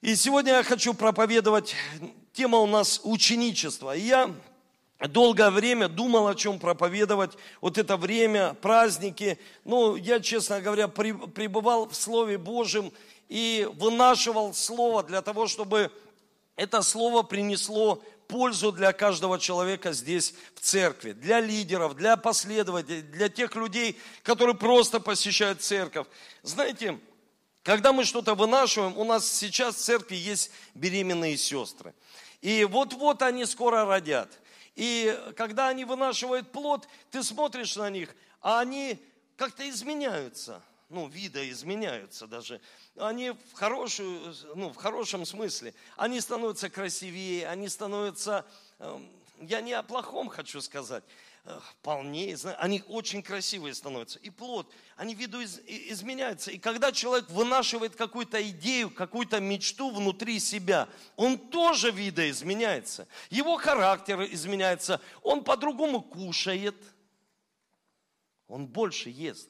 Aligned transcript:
И 0.00 0.16
сегодня 0.16 0.52
я 0.52 0.62
хочу 0.62 0.94
проповедовать, 0.94 1.74
тема 2.32 2.58
у 2.58 2.66
нас 2.66 3.02
ученичество. 3.04 3.94
И 3.94 4.00
я 4.00 4.34
долгое 4.98 5.50
время 5.50 5.88
думал, 5.88 6.26
о 6.26 6.34
чем 6.34 6.58
проповедовать. 6.58 7.32
Вот 7.60 7.76
это 7.76 7.98
время, 7.98 8.54
праздники. 8.54 9.38
Ну, 9.64 9.96
я, 9.96 10.20
честно 10.20 10.62
говоря, 10.62 10.88
пребывал 10.88 11.86
в 11.86 11.94
Слове 11.94 12.38
Божьем 12.38 12.94
и 13.28 13.68
вынашивал 13.74 14.54
Слово 14.54 15.02
для 15.02 15.20
того, 15.20 15.46
чтобы 15.46 15.92
это 16.56 16.80
Слово 16.80 17.22
принесло 17.22 18.02
пользу 18.26 18.72
для 18.72 18.94
каждого 18.94 19.38
человека 19.38 19.92
здесь 19.92 20.34
в 20.54 20.60
церкви, 20.60 21.12
для 21.12 21.40
лидеров, 21.40 21.94
для 21.94 22.16
последователей, 22.16 23.02
для 23.02 23.28
тех 23.28 23.54
людей, 23.54 23.98
которые 24.22 24.56
просто 24.56 24.98
посещают 24.98 25.60
церковь. 25.60 26.06
Знаете, 26.42 26.98
когда 27.62 27.92
мы 27.92 28.04
что-то 28.04 28.34
вынашиваем, 28.34 28.96
у 28.96 29.04
нас 29.04 29.30
сейчас 29.30 29.76
в 29.76 29.80
церкви 29.80 30.16
есть 30.16 30.50
беременные 30.74 31.36
сестры. 31.36 31.94
И 32.40 32.64
вот-вот 32.64 33.22
они 33.22 33.44
скоро 33.44 33.84
родят. 33.84 34.30
И 34.76 35.18
когда 35.36 35.68
они 35.68 35.84
вынашивают 35.84 36.52
плод, 36.52 36.88
ты 37.10 37.22
смотришь 37.22 37.76
на 37.76 37.90
них, 37.90 38.14
а 38.40 38.60
они 38.60 38.98
как-то 39.36 39.68
изменяются. 39.68 40.62
Ну, 40.88 41.06
вида 41.06 41.48
изменяются 41.50 42.26
даже. 42.26 42.60
Они 42.96 43.30
в, 43.30 43.52
хорошую, 43.52 44.34
ну, 44.56 44.70
в 44.70 44.76
хорошем 44.76 45.24
смысле. 45.24 45.74
Они 45.96 46.20
становятся 46.20 46.70
красивее, 46.70 47.48
они 47.48 47.68
становятся... 47.68 48.44
Эм, 48.78 49.08
я 49.40 49.60
не 49.60 49.72
о 49.72 49.82
плохом 49.82 50.28
хочу 50.28 50.60
сказать 50.60 51.04
полнее, 51.82 52.36
они 52.58 52.82
очень 52.86 53.22
красивые 53.22 53.74
становятся. 53.74 54.18
И 54.20 54.30
плод, 54.30 54.72
они 54.96 55.14
виду 55.14 55.40
из, 55.40 55.60
изменяются. 55.66 56.50
И 56.50 56.58
когда 56.58 56.92
человек 56.92 57.28
вынашивает 57.30 57.96
какую-то 57.96 58.40
идею, 58.50 58.90
какую-то 58.90 59.40
мечту 59.40 59.90
внутри 59.90 60.38
себя, 60.38 60.88
он 61.16 61.38
тоже 61.38 61.90
видоизменяется. 61.90 63.08
Его 63.30 63.56
характер 63.56 64.22
изменяется, 64.30 65.00
он 65.22 65.44
по-другому 65.44 66.02
кушает, 66.02 66.76
он 68.46 68.66
больше 68.66 69.10
ест. 69.10 69.48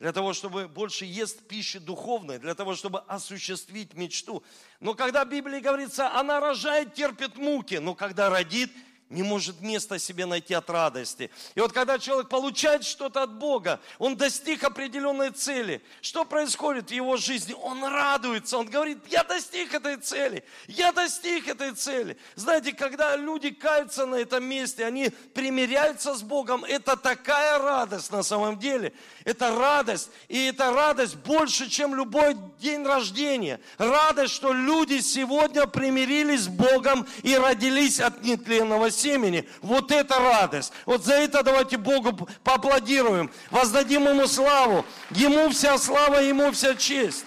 Для 0.00 0.12
того, 0.12 0.32
чтобы 0.32 0.66
больше 0.68 1.04
ест 1.04 1.46
пищи 1.46 1.78
духовной, 1.78 2.38
для 2.38 2.54
того, 2.54 2.74
чтобы 2.74 3.00
осуществить 3.00 3.94
мечту. 3.94 4.42
Но 4.80 4.94
когда 4.94 5.24
в 5.24 5.28
Библии 5.28 5.60
говорится, 5.60 6.12
она 6.12 6.40
рожает, 6.40 6.94
терпит 6.94 7.36
муки, 7.36 7.76
но 7.76 7.94
когда 7.94 8.28
родит, 8.28 8.72
не 9.10 9.22
может 9.22 9.60
места 9.60 9.98
себе 9.98 10.26
найти 10.26 10.54
от 10.54 10.68
радости. 10.70 11.30
И 11.54 11.60
вот 11.60 11.72
когда 11.72 11.98
человек 11.98 12.28
получает 12.28 12.84
что-то 12.84 13.22
от 13.22 13.34
Бога, 13.34 13.80
он 13.98 14.16
достиг 14.16 14.64
определенной 14.64 15.30
цели, 15.30 15.82
что 16.00 16.24
происходит 16.24 16.88
в 16.88 16.92
его 16.92 17.16
жизни? 17.16 17.54
Он 17.62 17.84
радуется, 17.84 18.58
он 18.58 18.66
говорит, 18.66 18.98
я 19.08 19.22
достиг 19.22 19.74
этой 19.74 19.96
цели, 19.96 20.42
я 20.66 20.92
достиг 20.92 21.48
этой 21.48 21.72
цели. 21.72 22.16
Знаете, 22.34 22.72
когда 22.72 23.16
люди 23.16 23.50
каются 23.50 24.06
на 24.06 24.16
этом 24.16 24.44
месте, 24.44 24.84
они 24.84 25.10
примиряются 25.34 26.14
с 26.14 26.22
Богом, 26.22 26.64
это 26.64 26.96
такая 26.96 27.58
радость 27.58 28.10
на 28.10 28.22
самом 28.22 28.58
деле. 28.58 28.92
Это 29.24 29.54
радость, 29.54 30.10
и 30.28 30.46
это 30.46 30.72
радость 30.72 31.16
больше, 31.16 31.68
чем 31.68 31.94
любой 31.94 32.36
день 32.58 32.84
рождения. 32.84 33.60
Радость, 33.78 34.34
что 34.34 34.52
люди 34.52 35.00
сегодня 35.00 35.66
примирились 35.66 36.42
с 36.42 36.48
Богом 36.48 37.06
и 37.22 37.36
родились 37.36 38.00
от 38.00 38.22
нетленного 38.22 38.90
семени. 38.94 39.48
Вот 39.60 39.90
это 39.90 40.18
радость. 40.18 40.72
Вот 40.86 41.04
за 41.04 41.14
это 41.14 41.42
давайте 41.42 41.76
Богу 41.76 42.28
поаплодируем. 42.42 43.30
Воздадим 43.50 44.08
Ему 44.08 44.26
славу. 44.26 44.84
Ему 45.10 45.50
вся 45.50 45.76
слава, 45.78 46.20
Ему 46.20 46.52
вся 46.52 46.74
честь. 46.74 47.24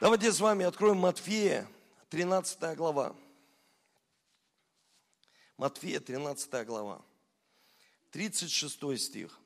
Давайте 0.00 0.32
с 0.32 0.40
вами 0.40 0.64
откроем 0.64 0.98
Матфея, 0.98 1.68
13 2.10 2.76
глава. 2.76 3.14
Матфея, 5.56 6.00
13 6.00 6.66
глава. 6.66 7.00
36 8.10 9.00
стих. 9.00 9.38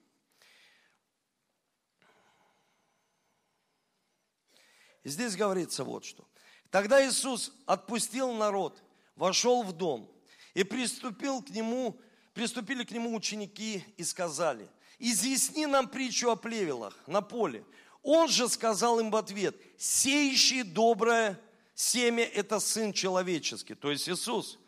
И 5.04 5.08
здесь 5.08 5.37
говорится 5.37 5.84
вот 5.84 6.04
что. 6.04 6.26
Тогда 6.70 7.06
Иисус 7.06 7.53
отпустил 7.66 8.32
народ 8.32 8.82
вошел 9.16 9.62
в 9.62 9.72
дом, 9.72 10.09
и 10.54 10.62
приступил 10.62 11.43
к 11.43 11.50
нему, 11.50 11.99
приступили 12.34 12.84
к 12.84 12.91
нему 12.91 13.15
ученики 13.15 13.84
и 13.97 14.04
сказали, 14.04 14.69
изъясни 14.99 15.66
нам 15.66 15.88
притчу 15.88 16.31
о 16.31 16.37
плевелах 16.37 16.97
на 17.06 17.22
поле. 17.22 17.65
Он 18.03 18.28
же 18.28 18.49
сказал 18.49 19.00
им 19.00 19.10
в 19.10 19.16
ответ, 19.16 19.56
сеющий 19.76 20.62
доброе 20.62 21.41
семя– 21.75 22.25
это 22.34 22.60
Сын 22.60 22.93
Человеческий, 22.93 23.75
то 23.75 23.91
есть 23.91 24.09
Иисус. 24.09 24.59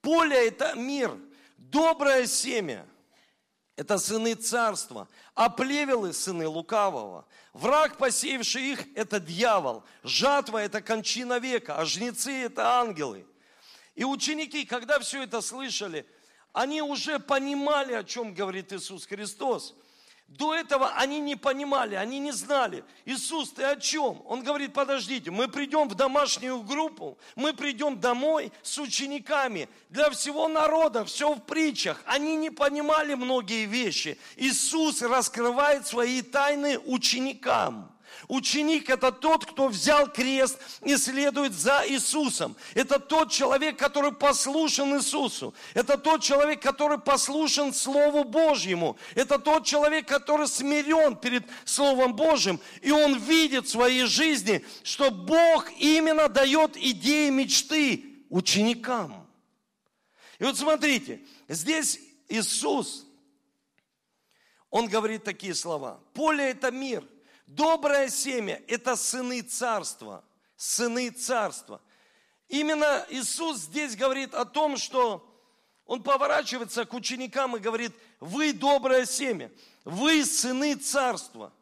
Поле– 0.00 0.48
это 0.48 0.74
мир, 0.74 1.16
доброе 1.56 2.26
семя– 2.26 2.86
это 3.76 3.98
сыны 3.98 4.34
царства, 4.34 5.08
а 5.34 5.48
плевелы– 5.48 6.12
сыны 6.14 6.46
лукавого. 6.46 7.26
Враг, 7.52 7.96
посеявший 7.96 8.72
их, 8.72 8.86
это 8.96 9.20
дьявол. 9.20 9.84
Жатва– 10.02 10.58
это 10.64 10.82
кончина 10.82 11.38
века, 11.38 11.76
а 11.78 11.84
жнецы– 11.84 12.32
это 12.44 12.78
ангелы. 12.80 13.26
И 13.94 14.04
ученики, 14.04 14.64
когда 14.64 14.98
все 14.98 15.22
это 15.22 15.40
слышали, 15.40 16.06
они 16.52 16.82
уже 16.82 17.18
понимали, 17.18 17.94
о 17.94 18.04
чем 18.04 18.34
говорит 18.34 18.72
Иисус 18.72 19.06
Христос. 19.06 19.74
До 20.26 20.54
этого 20.54 20.88
они 20.96 21.20
не 21.20 21.36
понимали, 21.36 21.94
они 21.94 22.18
не 22.18 22.32
знали. 22.32 22.82
Иисус, 23.04 23.52
ты 23.52 23.62
о 23.62 23.76
чем? 23.76 24.22
Он 24.26 24.42
говорит, 24.42 24.72
подождите, 24.72 25.30
мы 25.30 25.48
придем 25.48 25.88
в 25.88 25.94
домашнюю 25.94 26.62
группу, 26.62 27.18
мы 27.36 27.52
придем 27.52 28.00
домой 28.00 28.50
с 28.62 28.78
учениками. 28.78 29.68
Для 29.90 30.10
всего 30.10 30.48
народа, 30.48 31.04
все 31.04 31.34
в 31.34 31.40
притчах. 31.40 32.02
Они 32.06 32.36
не 32.36 32.50
понимали 32.50 33.14
многие 33.14 33.66
вещи. 33.66 34.18
Иисус 34.36 35.02
раскрывает 35.02 35.86
свои 35.86 36.22
тайны 36.22 36.78
ученикам. 36.78 37.93
Ученик– 38.28 38.88
это 38.90 39.12
тот, 39.12 39.44
кто 39.44 39.68
взял 39.68 40.10
крест 40.10 40.58
и 40.82 40.96
следует 40.96 41.52
за 41.52 41.84
Иисусом. 41.86 42.56
Это 42.74 42.98
тот 42.98 43.30
человек, 43.30 43.78
который 43.78 44.12
послушен 44.12 44.96
Иисусу. 44.96 45.54
Это 45.74 45.98
тот 45.98 46.22
человек, 46.22 46.62
который 46.62 46.98
послушен 46.98 47.72
Слову 47.72 48.24
Божьему. 48.24 48.96
Это 49.14 49.38
тот 49.38 49.66
человек, 49.66 50.08
который 50.08 50.48
смирен 50.48 51.16
перед 51.16 51.44
Словом 51.64 52.14
Божьим. 52.14 52.60
И 52.80 52.90
он 52.90 53.18
видит 53.18 53.66
в 53.66 53.70
своей 53.70 54.04
жизни, 54.04 54.64
что 54.82 55.10
Бог 55.10 55.70
именно 55.78 56.28
дает 56.28 56.76
идеи 56.76 57.28
мечты 57.30 58.04
ученикам. 58.30 59.26
И 60.38 60.44
вот 60.44 60.56
смотрите, 60.56 61.20
здесь 61.48 62.00
Иисус, 62.28 63.06
Он 64.70 64.88
говорит 64.88 65.24
такие 65.24 65.54
слова. 65.54 66.00
Поле– 66.14 66.44
это 66.50 66.70
мир– 66.70 67.04
Доброе 67.56 68.08
семя– 68.08 68.60
это 68.66 68.96
сыны 68.96 69.40
царства. 69.40 70.24
Сыны 70.56 71.10
царства. 71.10 71.80
Именно 72.48 73.06
Иисус 73.10 73.58
здесь 73.58 73.94
говорит 73.94 74.34
о 74.34 74.44
том, 74.44 74.76
что 74.76 75.24
Он 75.86 76.02
поворачивается 76.02 76.84
к 76.84 76.92
ученикам 76.94 77.56
и 77.56 77.60
говорит, 77.60 77.92
вы 78.18 78.52
доброе 78.52 79.06
семя, 79.06 79.52
вы 79.84 80.24
сыны 80.24 80.74
царства, 80.74 81.52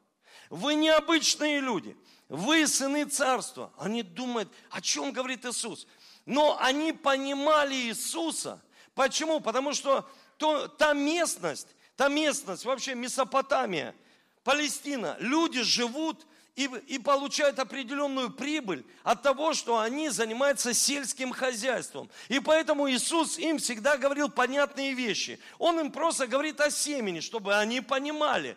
вы 0.48 0.76
необычные 0.76 1.60
люди, 1.60 1.94
вы 2.31 2.66
сыны 2.66 3.04
царства. 3.04 3.70
Они 3.76 4.02
думают, 4.02 4.50
о 4.70 4.81
чем 4.81 5.12
говорит 5.12 5.44
Иисус? 5.44 5.86
Но 6.25 6.56
они 6.58 6.94
понимали 6.94 7.75
Иисуса. 7.75 8.62
Почему? 8.94 9.41
Потому 9.41 9.75
что 9.75 10.08
то, 10.38 10.69
та 10.69 10.94
местность, 10.94 11.69
та 11.97 12.08
местность, 12.08 12.64
вообще 12.64 12.94
Месопотамия– 12.94 13.94
Палестина, 14.44 15.16
люди 15.20 15.62
живут 15.62 16.26
и, 16.56 16.64
и 16.86 16.98
получают 16.98 17.58
определенную 17.58 18.30
прибыль 18.30 18.84
от 19.02 19.22
того, 19.22 19.55
что 19.55 19.78
они 19.78 20.11
занимаются 20.11 20.75
сельским 20.75 21.32
хозяйством. 21.32 22.11
И 22.28 22.40
поэтому 22.40 22.90
Иисус 22.90 23.38
им 23.38 23.58
всегда 23.58 23.96
говорил 23.96 24.28
понятные 24.28 24.93
вещи. 24.93 25.38
Он 25.58 25.81
им 25.81 25.93
просто 25.93 26.26
говорит 26.26 26.61
о 26.61 26.70
семени, 26.70 27.20
чтобы 27.20 27.56
они 27.56 27.81
понимали. 27.81 28.56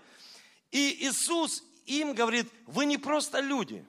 И 0.71 1.07
Иисус 1.07 1.63
им 1.85 2.13
говорит, 2.13 2.51
вы 2.65 2.85
не 2.85 2.97
просто 2.97 3.39
люди, 3.39 3.85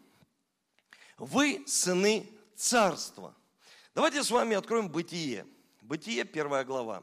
вы 1.17 1.65
сыны 1.67 2.31
царства. 2.55 3.35
Давайте 3.95 4.23
с 4.23 4.31
вами 4.31 4.55
откроем 4.55 4.89
Бытие. 4.89 5.47
Бытие, 5.81 6.25
первая 6.25 6.65
глава. 6.65 7.03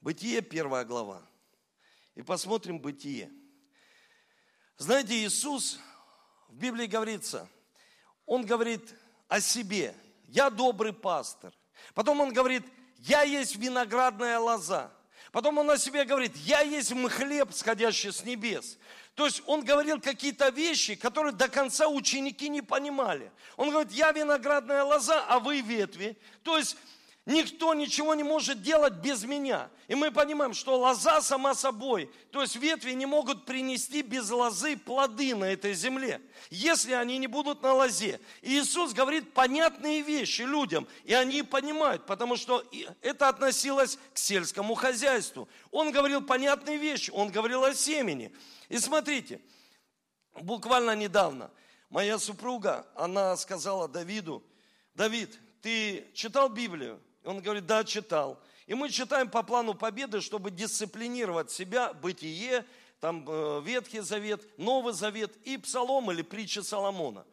Бытие, 0.00 0.40
первая 0.40 0.84
глава. 0.84 1.22
И 2.14 2.22
посмотрим 2.22 2.78
Бытие. 2.78 3.30
Знаете, 4.80 5.12
Иисус, 5.12 5.78
в 6.48 6.54
Библии 6.54 6.86
говорится, 6.86 7.46
Он 8.24 8.46
говорит 8.46 8.94
о 9.28 9.38
себе, 9.38 9.94
я 10.28 10.48
добрый 10.48 10.94
пастор. 10.94 11.52
Потом 11.92 12.22
Он 12.22 12.32
говорит, 12.32 12.64
я 13.00 13.20
есть 13.20 13.56
виноградная 13.56 14.38
лоза. 14.38 14.90
Потом 15.32 15.58
он 15.58 15.70
о 15.70 15.76
себе 15.76 16.04
говорит, 16.06 16.34
я 16.38 16.62
есть 16.62 16.92
хлеб, 17.10 17.52
сходящий 17.52 18.10
с 18.10 18.24
небес. 18.24 18.78
То 19.14 19.26
есть 19.26 19.42
он 19.46 19.62
говорил 19.62 20.00
какие-то 20.00 20.48
вещи, 20.48 20.94
которые 20.94 21.32
до 21.34 21.48
конца 21.48 21.86
ученики 21.86 22.48
не 22.48 22.62
понимали. 22.62 23.30
Он 23.56 23.70
говорит, 23.70 23.92
я 23.92 24.12
виноградная 24.12 24.82
лоза, 24.82 25.24
а 25.28 25.38
вы 25.38 25.60
ветви. 25.60 26.18
То 26.42 26.56
есть 26.56 26.76
Никто 27.30 27.74
ничего 27.74 28.16
не 28.16 28.24
может 28.24 28.60
делать 28.60 28.94
без 28.94 29.22
меня. 29.22 29.70
И 29.86 29.94
мы 29.94 30.10
понимаем, 30.10 30.52
что 30.52 30.76
лоза 30.76 31.22
сама 31.22 31.54
собой, 31.54 32.10
то 32.32 32.42
есть 32.42 32.56
ветви 32.56 32.90
не 32.90 33.06
могут 33.06 33.46
принести 33.46 34.02
без 34.02 34.28
лозы 34.30 34.76
плоды 34.76 35.36
на 35.36 35.44
этой 35.44 35.74
земле, 35.74 36.20
если 36.50 36.92
они 36.92 37.18
не 37.18 37.28
будут 37.28 37.62
на 37.62 37.72
лозе. 37.72 38.20
И 38.42 38.58
Иисус 38.58 38.92
говорит 38.94 39.32
понятные 39.32 40.02
вещи 40.02 40.42
людям, 40.42 40.88
и 41.04 41.14
они 41.14 41.44
понимают, 41.44 42.04
потому 42.04 42.36
что 42.36 42.68
это 43.00 43.28
относилось 43.28 43.96
к 44.12 44.18
сельскому 44.18 44.74
хозяйству. 44.74 45.48
Он 45.70 45.92
говорил 45.92 46.22
понятные 46.22 46.78
вещи, 46.78 47.12
он 47.12 47.30
говорил 47.30 47.62
о 47.62 47.74
семени. 47.74 48.34
И 48.68 48.76
смотрите, 48.78 49.40
буквально 50.34 50.96
недавно 50.96 51.52
моя 51.90 52.18
супруга, 52.18 52.88
она 52.96 53.36
сказала 53.36 53.86
Давиду, 53.86 54.42
Давид, 54.94 55.38
ты 55.62 56.08
читал 56.12 56.48
Библию? 56.48 57.00
Он 57.24 57.40
говорит, 57.40 57.66
да, 57.66 57.84
читал. 57.84 58.40
И 58.66 58.74
мы 58.74 58.88
читаем 58.88 59.28
по 59.28 59.42
плану 59.42 59.74
победы, 59.74 60.20
чтобы 60.20 60.50
дисциплинировать 60.50 61.50
себя, 61.50 61.92
бытие, 61.92 62.64
там 63.00 63.24
э, 63.26 63.62
Ветхий 63.64 64.00
Завет, 64.00 64.42
Новый 64.58 64.92
Завет 64.92 65.34
и 65.44 65.56
Псалом 65.56 66.10
или 66.10 66.22
притча 66.22 66.62
Соломона. 66.62 67.24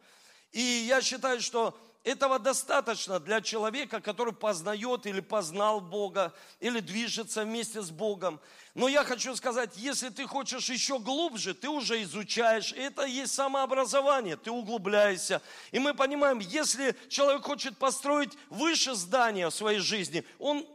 И 0.52 0.60
я 0.60 1.02
считаю, 1.02 1.40
что 1.40 1.78
этого 2.04 2.38
достаточно 2.38 3.20
для 3.20 3.40
человека, 3.40 4.00
который 4.00 4.32
познает 4.32 5.06
или 5.06 5.20
познал 5.20 5.80
Бога, 5.80 6.32
или 6.60 6.80
движется 6.80 7.44
вместе 7.44 7.82
с 7.82 7.90
Богом. 7.90 8.40
Но 8.74 8.88
я 8.88 9.04
хочу 9.04 9.34
сказать, 9.34 9.76
если 9.76 10.08
ты 10.08 10.26
хочешь 10.26 10.70
еще 10.70 10.98
глубже, 10.98 11.54
ты 11.54 11.68
уже 11.68 12.02
изучаешь. 12.02 12.72
Это 12.72 13.04
есть 13.04 13.34
самообразование, 13.34 14.36
ты 14.36 14.50
углубляешься. 14.50 15.42
И 15.72 15.78
мы 15.78 15.94
понимаем, 15.94 16.38
если 16.38 16.96
человек 17.08 17.42
хочет 17.42 17.76
построить 17.76 18.32
выше 18.48 18.94
здание 18.94 19.50
в 19.50 19.54
своей 19.54 19.80
жизни, 19.80 20.24
он 20.38 20.66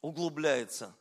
углубляется. 0.00 0.94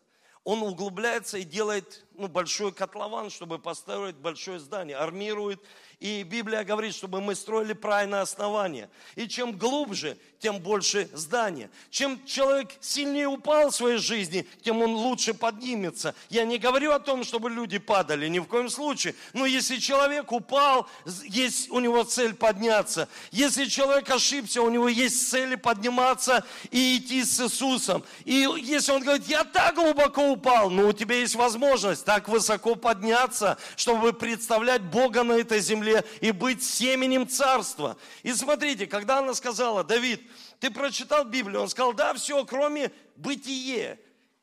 Он 0.44 0.64
углубляется 0.64 1.38
и 1.38 1.44
делает 1.44 2.06
ну, 2.14 2.28
большой 2.28 2.72
котлован, 2.72 3.30
чтобы 3.30 3.60
построить 3.60 4.16
большое 4.16 4.60
здание, 4.60 4.98
армирует 4.98 5.62
и 6.00 6.24
Библия 6.24 6.63
говорит, 6.63 6.96
чтобы 6.96 7.19
мы 7.19 7.36
строили 7.36 7.74
правильное 7.74 8.22
основание. 8.22 8.90
И 9.16 9.28
чем 9.28 9.57
глубже, 9.57 10.18
тем 10.39 10.59
больше 10.59 11.09
здание. 11.13 11.69
Чем 11.89 12.24
человек 12.25 12.69
сильнее 12.80 13.27
упал 13.27 13.69
в 13.69 13.75
своей 13.75 13.97
жизни, 13.97 14.47
тем 14.63 14.81
он 14.81 14.95
лучше 14.95 15.33
поднимется. 15.33 16.15
Я 16.30 16.45
не 16.45 16.57
говорю 16.57 16.91
о 16.91 17.00
том, 17.00 17.24
чтобы 17.24 17.50
люди 17.50 17.77
падали, 17.77 18.27
ни 18.27 18.39
в 18.39 18.45
коем 18.45 18.69
случае. 18.69 19.15
Но 19.33 19.45
если 19.45 19.77
человек 19.77 20.31
упал, 20.31 20.88
есть 21.25 21.69
у 21.69 21.80
него 21.80 22.03
цель 22.03 22.33
подняться. 22.33 23.09
Если 23.31 23.65
человек 23.65 24.09
ошибся, 24.09 24.62
у 24.62 24.69
него 24.69 24.88
есть 24.88 25.30
цель 25.30 25.57
подниматься 25.57 26.45
и 26.71 26.97
идти 26.97 27.24
с 27.24 27.41
Иисусом. 27.41 28.03
И 28.24 28.47
если 28.62 28.94
он 28.94 29.03
говорит, 29.03 29.27
я 29.27 29.44
так 29.44 29.75
глубоко 29.75 30.31
упал, 30.31 30.69
ну 30.69 30.88
у 30.88 30.94
тебя 30.94 31.15
есть 31.15 31.36
возможность 31.36 32.06
так 32.06 32.30
высоко 32.30 32.75
подняться, 32.75 33.57
чтобы 33.75 34.13
представлять 34.13 34.83
Бога 34.83 35.24
на 35.24 35.33
этой 35.33 35.59
земле 35.59 36.06
и 36.21 36.31
быть 36.31 36.63
семенем 36.63 37.27
царства. 37.27 37.97
И 38.24 38.33
смотрите, 38.33 38.88
когда 38.88 39.19
она 39.19 39.33
сказала, 39.33 39.83
Давид, 39.83 40.29
ты 40.60 40.72
прочитал 40.72 41.26
Библию? 41.26 41.62
Он 41.62 41.70
сказал, 41.70 41.94
да, 41.94 42.14
все, 42.14 42.44
кроме 42.46 42.92
бытие. 43.16 44.00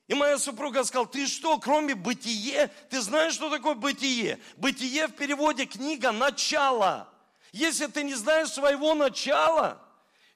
И 0.09 0.15
моя 0.15 0.39
супруга 0.39 0.85
сказала, 0.85 1.09
ты 1.09 1.27
что, 1.27 1.59
кроме 1.59 1.95
бытие? 1.95 2.69
Ты 2.91 3.01
знаешь, 3.01 3.35
что 3.35 3.51
такое 3.51 3.75
бытие? 3.75 4.39
Бытие 4.57 5.09
в 5.09 5.13
переводе 5.13 5.67
книга 5.67 6.13
«начало». 6.13 7.09
Если 7.53 7.87
ты 7.87 8.03
не 8.05 8.15
знаешь 8.15 8.51
своего 8.51 8.95
начала, 8.95 9.83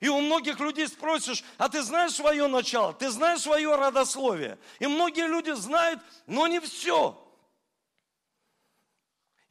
и 0.00 0.08
у 0.08 0.20
многих 0.20 0.58
людей 0.58 0.88
спросишь, 0.88 1.44
а 1.58 1.69
ты 1.69 1.82
знаешь 1.82 2.12
свое 2.12 2.46
начало, 2.46 2.94
ты 2.94 3.11
знаешь 3.11 3.43
свое 3.43 3.76
родословие. 3.76 4.58
И 4.79 4.87
многие 4.87 5.29
люди 5.29 5.50
знают, 5.50 6.00
но 6.26 6.46
не 6.46 6.58
все. 6.61 7.17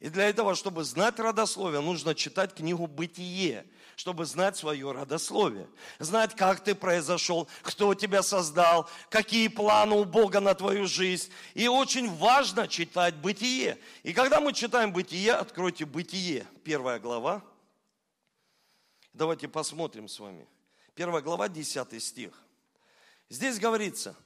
И 0.00 0.08
для 0.08 0.28
этого, 0.28 0.54
чтобы 0.54 0.82
знать 0.82 1.20
родословие, 1.20 1.80
нужно 1.80 2.14
читать 2.14 2.54
книгу 2.54 2.86
«Бытие», 2.86 3.66
чтобы 4.00 4.24
знать 4.24 4.56
свое 4.56 4.92
родословие. 4.92 5.68
Знать, 5.98 6.34
как 6.34 6.64
ты 6.64 6.74
произошел, 6.74 7.46
кто 7.60 7.94
тебя 7.94 8.22
создал, 8.22 8.88
какие 9.10 9.48
планы 9.48 9.94
у 9.94 10.06
Бога 10.06 10.40
на 10.40 10.54
твою 10.54 10.86
жизнь. 10.86 11.30
И 11.52 11.68
очень 11.68 12.10
важно 12.16 12.66
читать 12.66 13.14
«Бытие». 13.16 13.78
И 14.02 14.14
когда 14.14 14.40
мы 14.40 14.54
читаем 14.54 14.90
«Бытие», 14.90 15.34
откройте 15.34 15.84
«Бытие», 15.84 16.46
первая 16.64 16.98
глава. 16.98 17.44
Давайте 19.12 19.48
посмотрим 19.48 20.08
с 20.08 20.18
вами. 20.18 20.48
Первая 20.94 21.20
глава, 21.20 21.50
10 21.50 22.02
стих. 22.02 22.32
Здесь 23.28 23.58
говорится, 23.58 24.16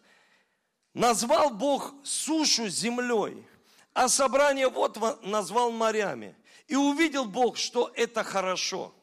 «Назвал 0.92 1.50
Бог 1.50 1.94
сушу 2.04 2.68
землей, 2.68 3.44
а 3.92 4.08
собрание 4.08 4.68
вот 4.68 5.24
назвал 5.24 5.72
морями. 5.72 6.36
И 6.68 6.76
увидел 6.76 7.24
Бог, 7.24 7.56
что 7.56 7.90
это 7.96 8.22
хорошо. 8.22 8.94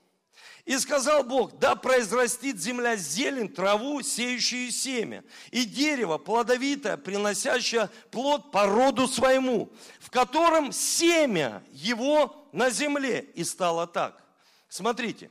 И 0.72 0.78
сказал 0.78 1.26
Бог, 1.26 1.60
да 1.60 1.76
произрастит 1.76 2.58
земля 2.58 2.96
зелень, 2.96 3.50
траву, 3.50 4.02
сеющую 4.02 4.72
семя, 4.72 5.22
и 5.50 5.66
дерево 5.66 6.18
плодовитое, 6.18 6.96
приносящее 6.96 7.90
плод 8.10 8.54
по 8.54 8.68
роду 8.68 9.06
своему, 9.06 9.74
в 10.00 10.10
котором 10.10 10.72
семя 10.72 11.62
его 11.72 12.48
на 12.54 12.70
земле. 12.70 13.20
И 13.36 13.44
стало 13.44 13.86
так. 13.86 14.24
Смотрите, 14.70 15.30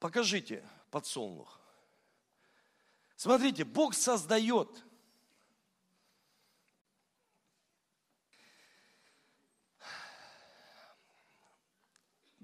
покажите 0.00 0.68
подсолнух. 0.90 1.60
Смотрите, 3.14 3.62
Бог 3.62 3.94
создает– 3.94 4.82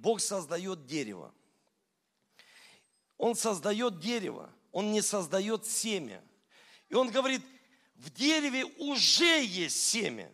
Бог 0.03 0.21
создает 0.21 0.85
дерево. 0.87 1.33
Он 3.19 3.37
создает 3.37 4.01
дерево, 4.01 4.51
Он 4.73 4.91
не 4.91 5.01
создает 5.01 5.65
семя. 5.65 6.21
И 6.89 6.95
Он 6.97 7.09
говорит, 7.09 7.41
в 7.95 8.11
дереве 8.11 8.65
уже 8.65 9.45
есть 9.45 9.81
семя. 9.81 10.29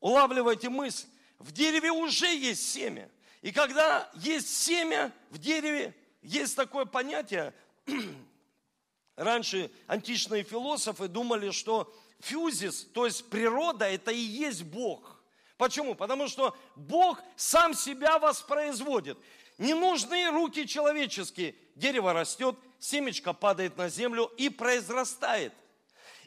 Улавливайте 0.00 0.68
мысль, 0.68 1.06
в 1.38 1.50
дереве 1.50 1.92
уже 1.92 2.26
есть 2.26 2.70
семя. 2.70 3.10
И 3.40 3.52
когда 3.52 4.10
есть 4.16 4.54
семя 4.54 5.10
в 5.30 5.38
дереве, 5.38 5.94
есть 6.20 6.54
такое 6.54 6.84
понятие, 6.84 7.54
раньше 9.16 9.70
античные 9.86 10.42
философы 10.42 11.08
думали, 11.08 11.52
что 11.52 11.90
фьюзис, 12.20 12.84
то 12.92 13.06
есть 13.06 13.30
природа, 13.30 13.86
это 13.86 14.10
и 14.10 14.20
есть 14.20 14.62
Бог– 14.64 15.20
Почему? 15.56 15.94
Потому 15.94 16.28
что 16.28 16.56
Бог 16.76 17.20
сам 17.36 17.74
себя 17.74 18.18
воспроизводит. 18.18 19.18
Не 19.58 19.74
нужны 19.74 20.30
руки 20.30 20.66
человеческие. 20.66 21.54
Дерево 21.74 22.12
растет, 22.12 22.56
семечко 22.78 23.32
падает 23.32 23.76
на 23.76 23.88
землю 23.88 24.30
и 24.36 24.48
произрастает. 24.48 25.52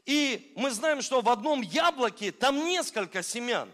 И 0.05 0.53
мы 0.55 0.71
знаем, 0.71 1.01
что 1.01 1.21
в 1.21 1.29
одном 1.29 1.61
яблоке 1.61 2.31
там 2.31 2.65
несколько 2.65 3.23
семян. 3.23 3.71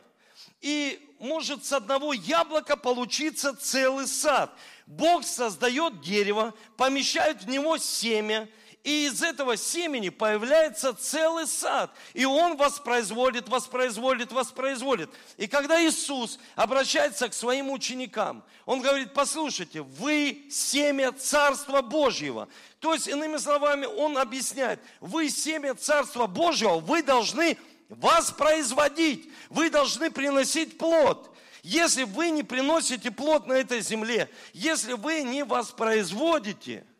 И 0.61 1.15
может 1.19 1.65
с 1.65 1.73
одного 1.73 2.13
яблока 2.13 2.77
получиться 2.77 3.55
целый 3.55 4.07
сад. 4.07 4.51
Бог 4.87 5.23
создает 5.23 6.01
дерево, 6.01 6.53
помещает 6.77 7.43
в 7.43 7.49
него 7.49 7.77
семя– 7.77 8.49
и 8.83 9.05
из 9.05 9.21
этого 9.21 9.57
семени 9.57 10.09
появляется 10.09 10.93
целый 10.93 11.45
сад. 11.45 11.91
И 12.13 12.25
он 12.25 12.57
воспроизводит, 12.57 13.47
воспроизводит, 13.47 14.31
воспроизводит. 14.31 15.09
И 15.37 15.47
когда 15.47 15.83
Иисус 15.85 16.39
обращается 16.55 17.29
к 17.29 17.33
своим 17.33 17.69
ученикам, 17.69 18.43
он 18.65 18.81
говорит, 18.81 19.13
послушайте, 19.13 19.81
вы 19.81 20.47
семя 20.49 21.11
Царства 21.11 21.81
Божьего. 21.81 22.47
То 22.79 22.93
есть, 22.95 23.07
иными 23.07 23.37
словами, 23.37 23.85
он 23.85 24.17
объясняет, 24.17 24.79
вы 24.99 25.29
семя 25.29 25.75
Царства 25.75 26.25
Божьего, 26.25 26.79
вы 26.79 27.03
должны 27.03 27.57
воспроизводить, 27.89 29.29
вы 29.49 29.69
должны 29.69 30.09
приносить 30.09 30.79
плод. 30.79 31.27
Если 31.61 32.03
вы 32.03 32.31
не 32.31 32.41
приносите 32.41 33.11
плод 33.11 33.45
на 33.45 33.53
этой 33.53 33.81
земле, 33.81 34.27
если 34.53 34.93
вы 34.93 35.21
не 35.21 35.43
воспроизводите– 35.43 36.83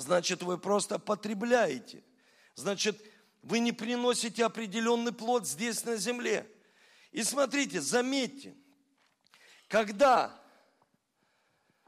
значит, 0.00 0.42
вы 0.42 0.58
просто 0.58 0.98
потребляете. 0.98 2.02
Значит, 2.54 3.00
вы 3.42 3.58
не 3.58 3.72
приносите 3.72 4.44
определенный 4.44 5.12
плод 5.12 5.46
здесь 5.46 5.84
на 5.84 5.96
земле. 5.96 6.50
И 7.12 7.22
смотрите, 7.22 7.80
заметьте, 7.80 8.54
когда 9.68 10.38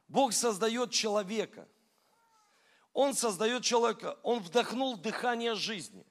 Бог 0.09 0.33
создает 0.33 0.91
человека, 0.91 1.69
Он 2.93 3.15
создает 3.15 3.65
человека, 3.65 4.19
он 4.23 4.41
вдохнул 4.41 4.99
дыхание 4.99 5.55
жизни. 5.55 6.05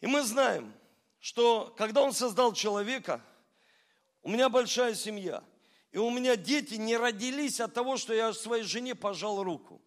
И 0.00 0.06
мы 0.06 0.22
знаем, 0.22 0.72
что 1.18 1.74
когда 1.76 2.00
он 2.00 2.14
создал 2.14 2.54
человека, 2.54 3.22
у 4.22 4.30
меня 4.30 4.48
большая 4.48 4.94
семья, 4.94 5.44
и 5.92 5.98
у 5.98 6.08
меня 6.08 6.36
дети 6.36 6.74
не 6.74 6.96
родились 6.96 7.60
от 7.60 7.74
того, 7.74 7.98
что 7.98 8.14
я 8.14 8.32
своей 8.32 8.62
жене 8.62 8.94
пожал 8.94 9.42
руку. 9.42 9.82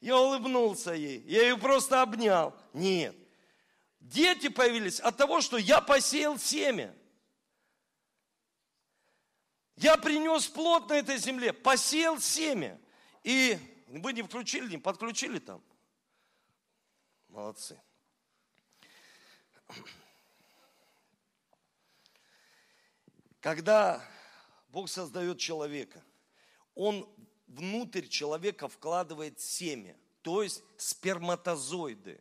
Я 0.00 0.16
улыбнулся 0.16 0.92
ей, 0.92 1.20
я 1.26 1.42
ее 1.42 1.58
просто 1.58 2.02
обнял. 2.02 2.56
Нет. 2.72 3.16
Дети 4.00 4.48
появились 4.48 5.00
от 5.00 5.16
того, 5.16 5.40
что 5.40 5.56
я 5.56 5.80
посеял 5.80 6.38
семя. 6.38 6.94
Я 9.76 9.96
принес 9.96 10.46
плод 10.46 10.88
на 10.88 10.94
этой 10.94 11.18
земле, 11.18 11.52
посеял 11.52 12.18
семя. 12.20 12.80
И 13.22 13.58
вы 13.88 14.12
не 14.12 14.22
включили, 14.22 14.70
не 14.70 14.78
подключили 14.78 15.38
там? 15.38 15.62
Молодцы. 17.28 17.80
Когда 23.40 24.04
Бог 24.68 24.88
создает 24.88 25.38
человека, 25.38 26.02
Он 26.74 27.08
внутрь 27.48 28.06
человека 28.06 28.68
вкладывает 28.68 29.40
семя, 29.40 29.96
то 30.22 30.42
есть 30.42 30.62
сперматозоиды, 30.76 32.20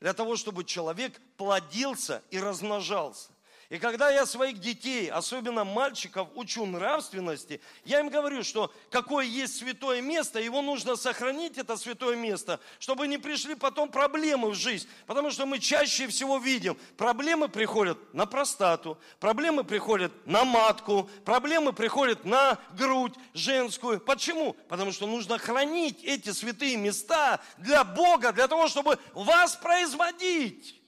для 0.00 0.12
того, 0.12 0.36
чтобы 0.36 0.64
человек 0.64 1.20
плодился 1.36 2.22
и 2.30 2.38
размножался. 2.38 3.33
И 3.74 3.78
когда 3.80 4.08
я 4.08 4.24
своих 4.24 4.60
детей, 4.60 5.10
особенно 5.10 5.64
мальчиков, 5.64 6.28
учу 6.36 6.64
нравственности, 6.64 7.60
я 7.84 7.98
им 7.98 8.08
говорю, 8.08 8.44
что 8.44 8.72
какое 8.88 9.26
есть 9.26 9.56
святое 9.56 10.00
место, 10.00 10.38
его 10.38 10.62
нужно 10.62 10.94
сохранить, 10.94 11.58
это 11.58 11.76
святое 11.76 12.14
место, 12.14 12.60
чтобы 12.78 13.08
не 13.08 13.18
пришли 13.18 13.56
потом 13.56 13.88
проблемы 13.88 14.50
в 14.50 14.54
жизнь. 14.54 14.86
Потому 15.08 15.32
что 15.32 15.44
мы 15.44 15.58
чаще 15.58 16.06
всего 16.06 16.38
видим, 16.38 16.78
проблемы 16.96 17.48
приходят 17.48 17.98
на 18.14 18.26
простату, 18.26 18.96
проблемы 19.18 19.64
приходят 19.64 20.12
на 20.24 20.44
матку, 20.44 21.10
проблемы 21.24 21.72
приходят 21.72 22.24
на 22.24 22.60
грудь 22.78 23.14
женскую. 23.32 23.98
Почему? 23.98 24.52
Потому 24.68 24.92
что 24.92 25.08
нужно 25.08 25.36
хранить 25.36 26.04
эти 26.04 26.30
святые 26.30 26.76
места 26.76 27.40
для 27.58 27.82
Бога, 27.82 28.30
для 28.30 28.46
того, 28.46 28.68
чтобы 28.68 29.00
вас 29.14 29.56
производить. 29.56 30.83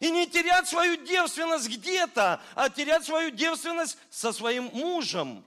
И 0.00 0.10
не 0.10 0.28
терять 0.28 0.68
свою 0.68 0.96
девственность 0.96 1.68
где-то, 1.68 2.40
а 2.54 2.70
терять 2.70 3.04
свою 3.04 3.30
девственность 3.30 3.98
со 4.10 4.32
своим 4.32 4.64
мужем. 4.72 5.44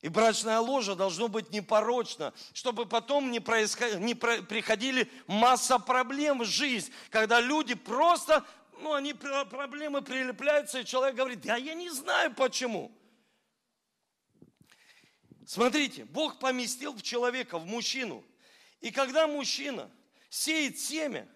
И 0.00 0.08
брачная 0.08 0.58
ложа 0.58 0.94
должно 0.94 1.28
быть 1.28 1.50
непорочно, 1.50 2.32
чтобы 2.52 2.86
потом 2.86 3.30
не, 3.30 3.40
происход... 3.40 3.94
не 4.00 4.14
про... 4.14 4.42
приходили 4.42 5.10
масса 5.26 5.78
проблем 5.78 6.40
в 6.40 6.44
жизнь, 6.44 6.92
когда 7.10 7.40
люди 7.40 7.74
просто, 7.74 8.44
ну, 8.80 8.94
они 8.94 9.12
проблемы 9.14 10.02
прилепляются, 10.02 10.80
и 10.80 10.84
человек 10.84 11.16
говорит, 11.16 11.40
да 11.42 11.56
я 11.56 11.74
не 11.74 11.90
знаю 11.90 12.34
почему. 12.34 12.92
Смотрите, 15.46 16.04
Бог 16.04 16.38
поместил 16.38 16.94
в 16.94 17.02
человека, 17.02 17.58
в 17.58 17.66
мужчину. 17.66 18.24
И 18.80 18.90
когда 18.90 19.26
мужчина 19.26 19.90
сеет 20.30 20.78
семя, 20.78 21.28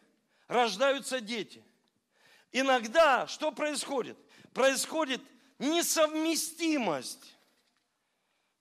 рождаются 0.46 1.20
дети– 1.20 1.64
иногда 2.58 3.26
что 3.26 3.52
происходит? 3.52 4.16
Происходит 4.52 5.20
несовместимость. 5.58 7.34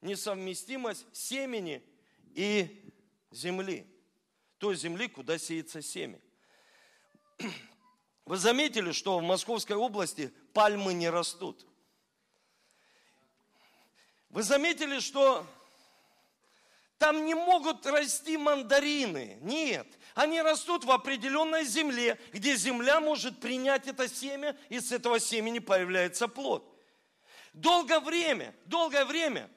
Несовместимость 0.01 1.05
семени 1.15 1.83
и 2.33 2.91
земли. 3.31 3.87
Той 4.57 4.75
земли, 4.75 5.07
куда 5.07 5.37
сеется 5.37 5.81
семя. 5.81 6.19
Вы 8.25 8.37
заметили, 8.37 8.91
что 8.91 9.19
в 9.19 9.23
Московской 9.23 9.75
области 9.75 10.33
пальмы 10.53 10.93
не 10.93 11.09
растут? 11.09 11.65
Вы 14.29 14.43
заметили, 14.43 14.99
что 14.99 15.45
там 16.97 17.25
не 17.25 17.35
могут 17.35 17.85
расти 17.85 18.37
мандарины. 18.37 19.37
Нет, 19.41 19.87
они 20.15 20.41
растут 20.41 20.86
в 20.86 20.91
определенной 20.91 21.65
земле, 21.65 22.17
где 22.31 22.55
земля 22.55 23.01
может 23.01 23.39
принять 23.41 23.86
это 23.86 24.07
семя, 24.07 24.57
и 24.69 24.79
с 24.79 24.93
этого 24.93 25.19
семени 25.19 25.60
появляется 25.60 26.29
плод. 26.29 26.65
Долгое 27.53 28.00
время, 28.00 28.55
долгое 28.65 29.03
время 29.03 29.50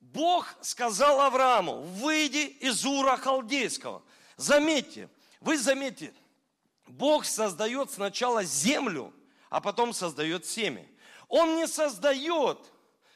Бог 0.00 0.52
сказал 0.60 1.20
Аврааму, 1.20 1.82
выйди 1.82 2.56
из 2.60 2.84
Ура 2.84 3.16
Халдейского. 3.16 4.02
Заметьте, 4.36 5.08
вы 5.40 5.56
заметьте, 5.56 6.12
Бог 6.88 7.24
создает 7.24 7.90
сначала 7.92 8.42
землю, 8.42 9.14
а 9.48 9.60
потом 9.60 9.92
создает 9.92 10.44
семя. 10.44 10.84
Он 11.28 11.54
не 11.54 11.68
создает 11.68 12.58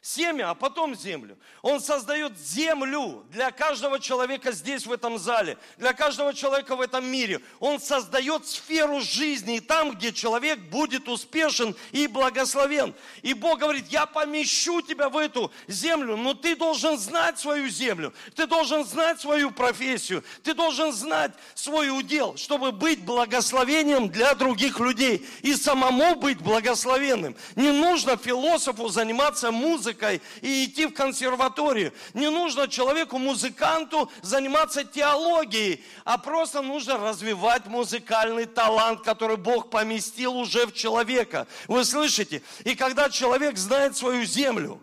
семя, 0.08 0.50
а 0.50 0.54
потом 0.54 0.94
землю. 0.94 1.36
Он 1.60 1.80
создает 1.80 2.38
землю 2.38 3.26
для 3.30 3.50
каждого 3.50 4.00
человека 4.00 4.52
здесь, 4.52 4.86
в 4.86 4.92
этом 4.92 5.18
зале, 5.18 5.58
для 5.76 5.92
каждого 5.92 6.32
человека 6.32 6.76
в 6.76 6.80
этом 6.80 7.04
мире. 7.04 7.40
Он 7.60 7.78
создает 7.78 8.46
сферу 8.46 9.00
жизни, 9.00 9.56
и 9.56 9.60
там, 9.60 9.92
где 9.92 10.12
человек 10.12 10.58
будет 10.70 11.08
успешен 11.08 11.76
и 11.92 12.06
благословен. 12.06 12.94
И 13.22 13.34
Бог 13.34 13.58
говорит, 13.58 13.88
я 13.88 14.06
помещу 14.06 14.80
тебя 14.80 15.10
в 15.10 15.16
эту 15.18 15.52
землю, 15.66 16.16
но 16.16 16.32
ты 16.32 16.56
должен 16.56 16.98
знать 16.98 17.38
свою 17.38 17.68
землю, 17.68 18.14
ты 18.34 18.46
должен 18.46 18.84
знать 18.86 19.20
свою 19.20 19.50
профессию, 19.50 20.24
ты 20.42 20.54
должен 20.54 20.92
знать 20.92 21.32
свой 21.54 21.90
удел, 21.90 22.36
чтобы 22.36 22.72
быть 22.72 23.04
благословением 23.04 24.08
для 24.08 24.34
других 24.34 24.80
людей 24.80 25.26
и 25.42 25.54
самому 25.54 26.14
быть 26.14 26.38
благословенным. 26.38 27.36
Не 27.56 27.72
нужно 27.72 28.16
философу 28.16 28.88
заниматься 28.88 29.50
музыкой, 29.50 29.97
музыкой 29.98 30.20
и 30.42 30.64
идти 30.64 30.86
в 30.86 30.92
консерваторию. 30.92 31.92
Не 32.14 32.30
нужно 32.30 32.68
человеку-музыканту 32.68 34.10
заниматься 34.22 34.84
теологией, 34.84 35.84
а 36.04 36.18
просто 36.18 36.62
нужно 36.62 36.98
развивать 36.98 37.66
музыкальный 37.66 38.46
талант, 38.46 39.02
который 39.02 39.36
Бог 39.36 39.70
поместил 39.70 40.36
уже 40.36 40.66
в 40.66 40.74
человека. 40.74 41.46
Вы 41.66 41.84
слышите? 41.84 42.42
И 42.64 42.74
когда 42.74 43.10
человек 43.10 43.56
знает 43.56 43.96
свою 43.96 44.24
землю, 44.24 44.80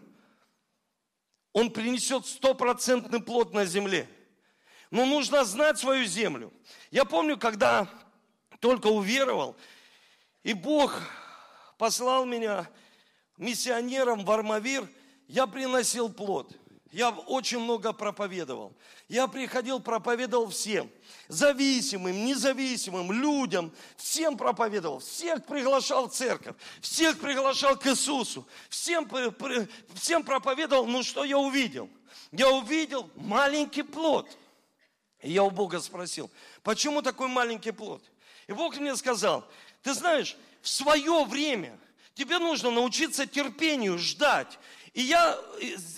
он 1.54 1.72
принесет 1.72 2.26
стопроцентный 2.26 3.22
плод 3.22 3.54
на 3.54 3.66
земле. 3.66 4.10
Но 4.92 5.06
нужно 5.06 5.46
знать 5.46 5.80
свою 5.80 6.06
землю. 6.06 6.52
Я 6.92 7.06
помню, 7.06 7.38
когда 7.38 7.88
только 8.60 8.88
уверовал, 8.88 9.56
и 10.44 10.54
Бог 10.54 11.02
послал 11.78 12.26
меня 12.26 12.68
миссионером 13.38 14.24
в 14.24 14.32
Армавир, 14.32 14.88
я 15.28 15.48
приносил 15.48 16.10
плод. 16.10 16.52
Я 16.92 17.10
очень 17.10 17.60
много 17.60 17.92
проповедовал. 17.92 18.74
Я 19.10 19.28
приходил, 19.28 19.82
проповедовал 19.82 20.48
всем. 20.48 20.90
Зависимым, 21.28 22.26
независимым, 22.26 23.12
людям. 23.12 23.74
Всем 23.98 24.38
проповедовал. 24.38 25.00
Всех 25.00 25.46
приглашал 25.46 26.08
в 26.08 26.14
церковь. 26.14 26.56
Всех 26.80 27.20
приглашал 27.20 27.78
к 27.78 27.86
Иисусу. 27.88 28.48
Всем, 28.70 29.10
всем 29.94 30.24
проповедовал. 30.24 30.86
Ну 30.86 31.04
что 31.04 31.26
я 31.26 31.38
увидел? 31.38 31.90
Я 32.32 32.50
увидел 32.50 33.10
маленький 33.16 33.84
плод. 33.84 34.30
И 35.22 35.32
я 35.32 35.44
у 35.44 35.52
Бога 35.52 35.82
спросил, 35.82 36.32
почему 36.64 37.02
такой 37.02 37.28
маленький 37.28 37.72
плод? 37.72 38.04
И 38.48 38.54
Бог 38.54 38.78
мне 38.78 38.96
сказал, 38.96 39.46
ты 39.82 39.94
знаешь, 39.94 40.38
в 40.62 40.70
свое 40.70 41.26
время 41.26 41.78
тебе 42.14 42.38
нужно 42.38 42.72
научиться 42.72 43.26
терпению, 43.26 43.98
ждать. 43.98 44.60
И 44.96 45.02
я, 45.02 45.38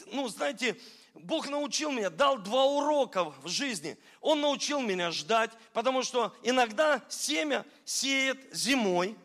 ну, 0.07 0.27
знаете, 0.27 0.75
Бог 1.13 1.47
научил 1.47 1.91
меня, 1.91 2.09
дал 2.09 2.39
два 2.39 2.65
урока 2.65 3.25
в 3.25 3.47
жизни. 3.47 3.95
Он 4.21 4.41
научил 4.41 4.81
меня 4.81 5.11
ждать, 5.11 5.51
потому 5.71 6.01
что 6.01 6.35
иногда 6.41 7.03
семя 7.07 7.63
сеет 7.85 8.39
зимой, 8.51 9.15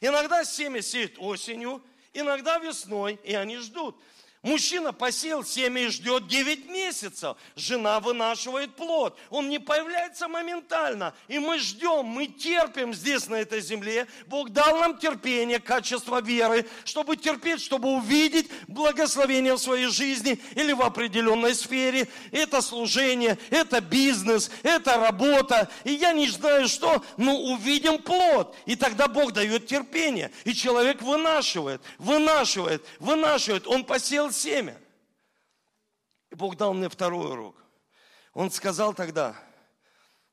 иногда 0.00 0.44
семя 0.44 0.82
сеет 0.82 1.14
осенью, 1.18 1.80
иногда 2.12 2.58
весной, 2.58 3.20
и 3.22 3.34
они 3.34 3.58
ждут. 3.58 3.96
Мужчина 4.42 4.92
посеял 4.92 5.44
семя 5.44 5.82
и 5.82 5.88
ждет 5.88 6.26
9 6.26 6.68
месяцев. 6.68 7.36
Жена 7.54 8.00
вынашивает 8.00 8.74
плод. 8.74 9.16
Он 9.30 9.48
не 9.48 9.60
появляется 9.60 10.26
моментально. 10.26 11.14
И 11.28 11.38
мы 11.38 11.60
ждем, 11.60 12.06
мы 12.06 12.26
терпим 12.26 12.92
здесь, 12.92 13.28
на 13.28 13.36
этой 13.36 13.60
земле. 13.60 14.08
Бог 14.26 14.50
дал 14.50 14.78
нам 14.78 14.98
терпение, 14.98 15.60
качество 15.60 16.20
веры, 16.20 16.66
чтобы 16.84 17.16
терпеть, 17.16 17.62
чтобы 17.62 17.90
увидеть 17.90 18.50
благословение 18.66 19.54
в 19.54 19.58
своей 19.58 19.86
жизни 19.86 20.40
или 20.56 20.72
в 20.72 20.82
определенной 20.82 21.54
сфере. 21.54 22.08
Это 22.32 22.62
служение, 22.62 23.38
это 23.50 23.80
бизнес, 23.80 24.50
это 24.64 24.96
работа. 24.96 25.70
И 25.84 25.92
я 25.92 26.12
не 26.12 26.28
знаю 26.28 26.66
что, 26.66 27.04
но 27.16 27.36
увидим 27.36 27.98
плод. 27.98 28.56
И 28.66 28.74
тогда 28.74 29.06
Бог 29.06 29.32
дает 29.32 29.68
терпение. 29.68 30.32
И 30.42 30.52
человек 30.52 31.00
вынашивает, 31.00 31.80
вынашивает, 31.98 32.84
вынашивает. 32.98 33.68
Он 33.68 33.84
посеял 33.84 34.31
семя. 34.32 34.80
И 36.30 36.34
Бог 36.34 36.56
дал 36.56 36.74
мне 36.74 36.88
второй 36.88 37.30
урок. 37.30 37.62
Он 38.32 38.50
сказал 38.50 38.94
тогда, 38.94 39.36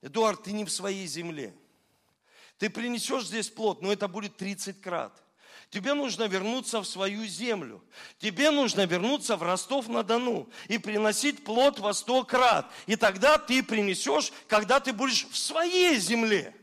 Эдуард, 0.01 0.43
ты 0.43 0.53
не 0.53 0.65
в 0.65 0.71
своей 0.71 1.05
земле. 1.07 1.53
Ты 2.57 2.69
принесешь 2.69 3.25
здесь 3.25 3.49
плод, 3.49 3.81
но 3.81 3.91
это 3.91 4.07
будет 4.07 4.37
30 4.37 4.81
крат. 4.81 5.21
Тебе 5.69 5.93
нужно 5.93 6.23
вернуться 6.23 6.81
в 6.81 6.85
свою 6.85 7.25
землю. 7.25 7.83
Тебе 8.17 8.49
нужно 8.49 8.85
вернуться 8.85 9.35
в 9.35 9.43
Ростов-на-Дону 9.43 10.49
и 10.67 10.77
приносить 10.79 11.43
плод 11.43 11.79
во 11.79 11.93
сто 11.93 12.23
крат. 12.23 12.71
И 12.87 12.95
тогда 12.95 13.37
ты 13.37 13.61
принесешь, 13.61 14.31
когда 14.47 14.79
ты 14.79 14.93
будешь 14.93 15.25
в 15.27 15.37
своей 15.37 15.97
земле. 15.97 16.55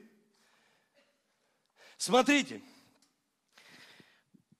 Смотрите, 1.98 2.60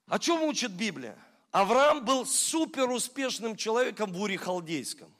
о 0.06 0.18
чем 0.18 0.42
учит 0.44 0.70
Библия? 0.70 1.18
Авраам 1.56 2.04
был 2.04 2.26
супер 2.26 2.90
успешным 2.90 3.56
человеком 3.56 4.12
в 4.12 4.20
Уре 4.20 4.36
Халдейском. 4.36 5.10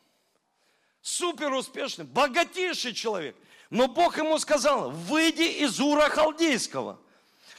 Супер 1.01 1.51
богатейший 2.09 2.93
человек. 2.93 3.35
Но 3.71 3.89
Бог 3.89 4.19
ему 4.19 4.39
сказал, 4.39 4.91
выйди 4.91 5.63
из 5.63 5.81
Ура 5.81 6.11
Халдейского, 6.11 7.01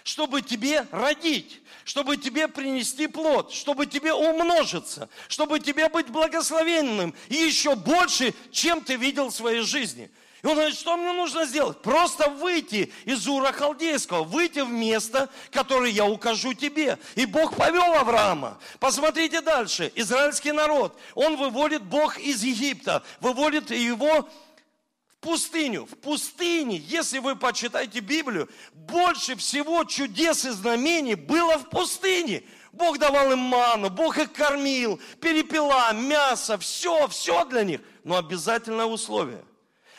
чтобы 0.03 0.43
тебе 0.43 0.85
родить, 0.91 1.59
чтобы 1.85 2.17
тебе 2.17 2.47
принести 2.47 3.07
плод, 3.07 3.51
чтобы 3.51 3.87
тебе 3.87 4.13
умножиться, 4.13 5.09
чтобы 5.27 5.59
тебе 5.59 5.89
быть 5.89 6.09
благословенным 6.09 7.15
и 7.29 7.35
еще 7.35 7.75
больше, 7.75 8.35
чем 8.51 8.81
ты 8.81 8.95
видел 8.95 9.29
в 9.29 9.35
своей 9.35 9.61
жизни. 9.61 10.11
Он 10.47 10.55
говорит, 10.55 10.77
что 10.77 10.95
мне 10.95 11.11
нужно 11.11 11.45
сделать? 11.45 11.81
Просто 11.81 12.29
выйти 12.29 12.93
из 13.03 13.27
Ура 13.27 13.51
Халдейского, 13.51 14.23
выйти 14.23 14.59
в 14.59 14.69
место, 14.69 15.27
которое 15.51 15.91
я 15.91 16.05
укажу 16.05 16.53
тебе. 16.53 16.97
И 17.15 17.25
Бог 17.25 17.57
повел 17.57 17.93
Авраама. 17.95 18.57
Посмотрите 18.79 19.41
дальше. 19.41 19.91
Израильский 19.95 20.53
народ, 20.53 20.97
он 21.15 21.35
выводит 21.35 21.83
Бог 21.83 22.17
из 22.17 22.43
Египта, 22.43 23.03
выводит 23.19 23.71
его 23.71 24.21
в 24.21 25.17
пустыню. 25.19 25.85
В 25.85 25.97
пустыне, 25.97 26.77
если 26.77 27.19
вы 27.19 27.35
почитаете 27.35 27.99
Библию, 27.99 28.47
больше 28.71 29.35
всего 29.35 29.83
чудес 29.83 30.45
и 30.45 30.51
знамений 30.51 31.15
было 31.15 31.57
в 31.57 31.69
пустыне. 31.69 32.43
Бог 32.71 32.99
давал 32.99 33.33
им 33.33 33.39
ману, 33.39 33.89
Бог 33.89 34.17
их 34.17 34.31
кормил, 34.31 34.97
перепела, 35.19 35.91
мясо, 35.91 36.57
все, 36.57 37.09
все 37.09 37.43
для 37.43 37.65
них. 37.65 37.81
Но 38.05 38.15
обязательное 38.15 38.85
условие. 38.85 39.43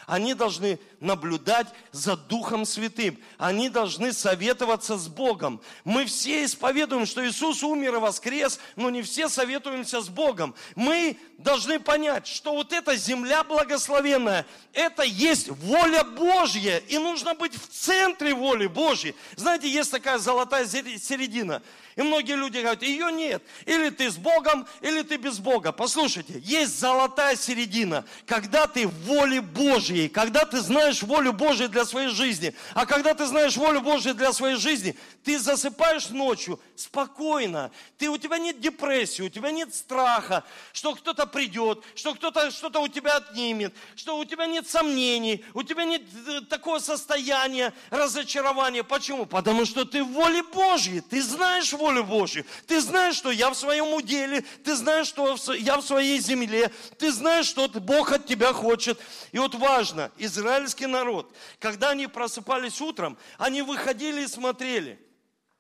Они 0.09 0.33
должны 0.33 0.79
наблюдать 1.01 1.69
за 1.93 2.17
Духом 2.17 2.65
Святым. 2.65 3.19
Они 3.39 3.69
должны 3.69 4.13
советоваться 4.13 4.97
с 4.97 5.09
Богом. 5.09 5.61
Мы 5.85 6.07
все 6.07 6.45
исповедуем, 6.45 7.07
что 7.07 7.27
Иисус 7.27 7.63
умер 7.63 7.97
и 7.97 7.99
воскрес, 7.99 8.59
но 8.77 8.91
не 8.91 9.03
все 9.03 9.29
советуемся 9.29 10.01
с 10.01 10.09
Богом. 10.09 10.55
Мы 10.75 11.17
должны 11.39 11.79
понять, 11.79 12.27
что 12.27 12.53
вот 12.53 12.73
эта 12.73 12.97
земля 12.97 13.45
благословенная, 13.45 14.45
это 14.73 15.03
есть 15.03 15.49
воля 15.49 16.05
Божья, 16.05 16.79
и 16.89 16.99
нужно 16.99 17.35
быть 17.35 17.55
в 17.55 17.69
центре 17.69 18.35
воли 18.35 18.67
Божьей. 18.67 19.15
Знаете, 19.37 19.69
есть 19.69 19.91
такая 19.91 20.19
золотая 20.19 20.67
середина. 20.67 21.63
И 21.97 22.03
многие 22.03 22.37
люди 22.37 22.59
говорят, 22.59 22.83
ее 22.85 23.11
нет. 23.11 23.43
Или 23.67 23.91
ты 23.91 24.09
с 24.09 24.17
Богом, 24.17 24.69
или 24.81 25.03
ты 25.03 25.17
без 25.17 25.41
Бога. 25.41 25.73
Послушайте, 25.73 26.41
есть 26.45 26.79
золотая 26.79 27.35
середина, 27.35 28.05
когда 28.25 28.69
ты 28.69 28.87
в 28.87 28.95
воле 29.05 29.41
Божьей, 29.41 30.09
когда 30.09 30.45
ты 30.45 30.61
знаешь 30.61 30.88
волю 31.03 31.33
Божью 31.33 31.69
для 31.69 31.85
своей 31.85 32.09
жизни. 32.09 32.55
А 32.75 32.87
когда 32.87 33.15
ты 33.15 33.27
знаешь 33.27 33.57
волю 33.57 33.81
Божью 33.81 34.15
для 34.15 34.33
своей 34.33 34.57
жизни, 34.57 34.97
ты 35.25 35.39
засыпаешь 35.39 36.09
ночью 36.11 36.61
спокойно. 36.77 37.71
Ты, 37.99 38.09
у 38.09 38.17
тебя 38.17 38.39
нет 38.39 38.61
депрессии, 38.61 39.23
у 39.23 39.29
тебя 39.29 39.51
нет 39.51 39.75
страха, 39.75 40.45
что 40.73 40.95
кто-то 40.95 41.27
придет, 41.27 41.83
что 41.95 42.15
кто-то 42.15 42.51
что-то 42.51 42.81
у 42.81 42.89
тебя 42.89 43.17
отнимет, 43.17 43.75
что 43.97 44.19
у 44.19 44.25
тебя 44.25 44.47
нет 44.47 44.69
сомнений, 44.69 45.45
у 45.55 45.63
тебя 45.63 45.85
нет 45.85 46.03
э, 46.27 46.41
такого 46.43 46.79
состояния 46.79 47.73
разочарования. 47.91 48.83
Почему? 48.83 49.27
Потому 49.27 49.65
что 49.65 49.85
ты 49.85 50.03
в 50.03 50.13
воле 50.13 50.43
Божьей, 50.43 51.01
ты 51.01 51.23
знаешь 51.23 51.73
волю 51.73 52.05
Божью. 52.05 52.45
Ты 52.67 52.81
знаешь, 52.81 53.17
что 53.17 53.31
я 53.31 53.51
в 53.51 53.55
своем 53.55 53.93
уделе, 53.93 54.45
ты 54.65 54.75
знаешь, 54.75 55.07
что 55.07 55.37
я 55.55 55.77
в 55.77 55.83
своей 55.83 56.21
земле, 56.21 56.71
ты 56.99 57.13
знаешь, 57.13 57.47
что 57.47 57.69
Бог 57.69 58.13
от 58.13 58.27
тебя 58.27 58.53
хочет. 58.53 58.99
И 59.33 59.39
вот 59.39 59.55
важно, 59.55 60.11
израильский 60.17 60.78
народ, 60.87 61.35
когда 61.59 61.91
они 61.91 62.07
просыпались 62.07 62.81
утром, 62.81 63.19
они 63.39 63.63
выходили 63.63 64.23
и 64.23 64.29
смотрели. 64.29 65.05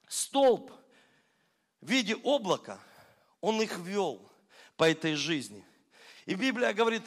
Столб 0.08 0.72
в 1.80 1.90
виде 1.90 2.14
облака, 2.14 2.80
он 3.40 3.60
их 3.60 3.78
вел 3.78 4.30
по 4.76 4.88
этой 4.88 5.14
жизни. 5.14 5.64
И 6.26 6.34
Библия 6.34 6.72
говорит, 6.72 7.02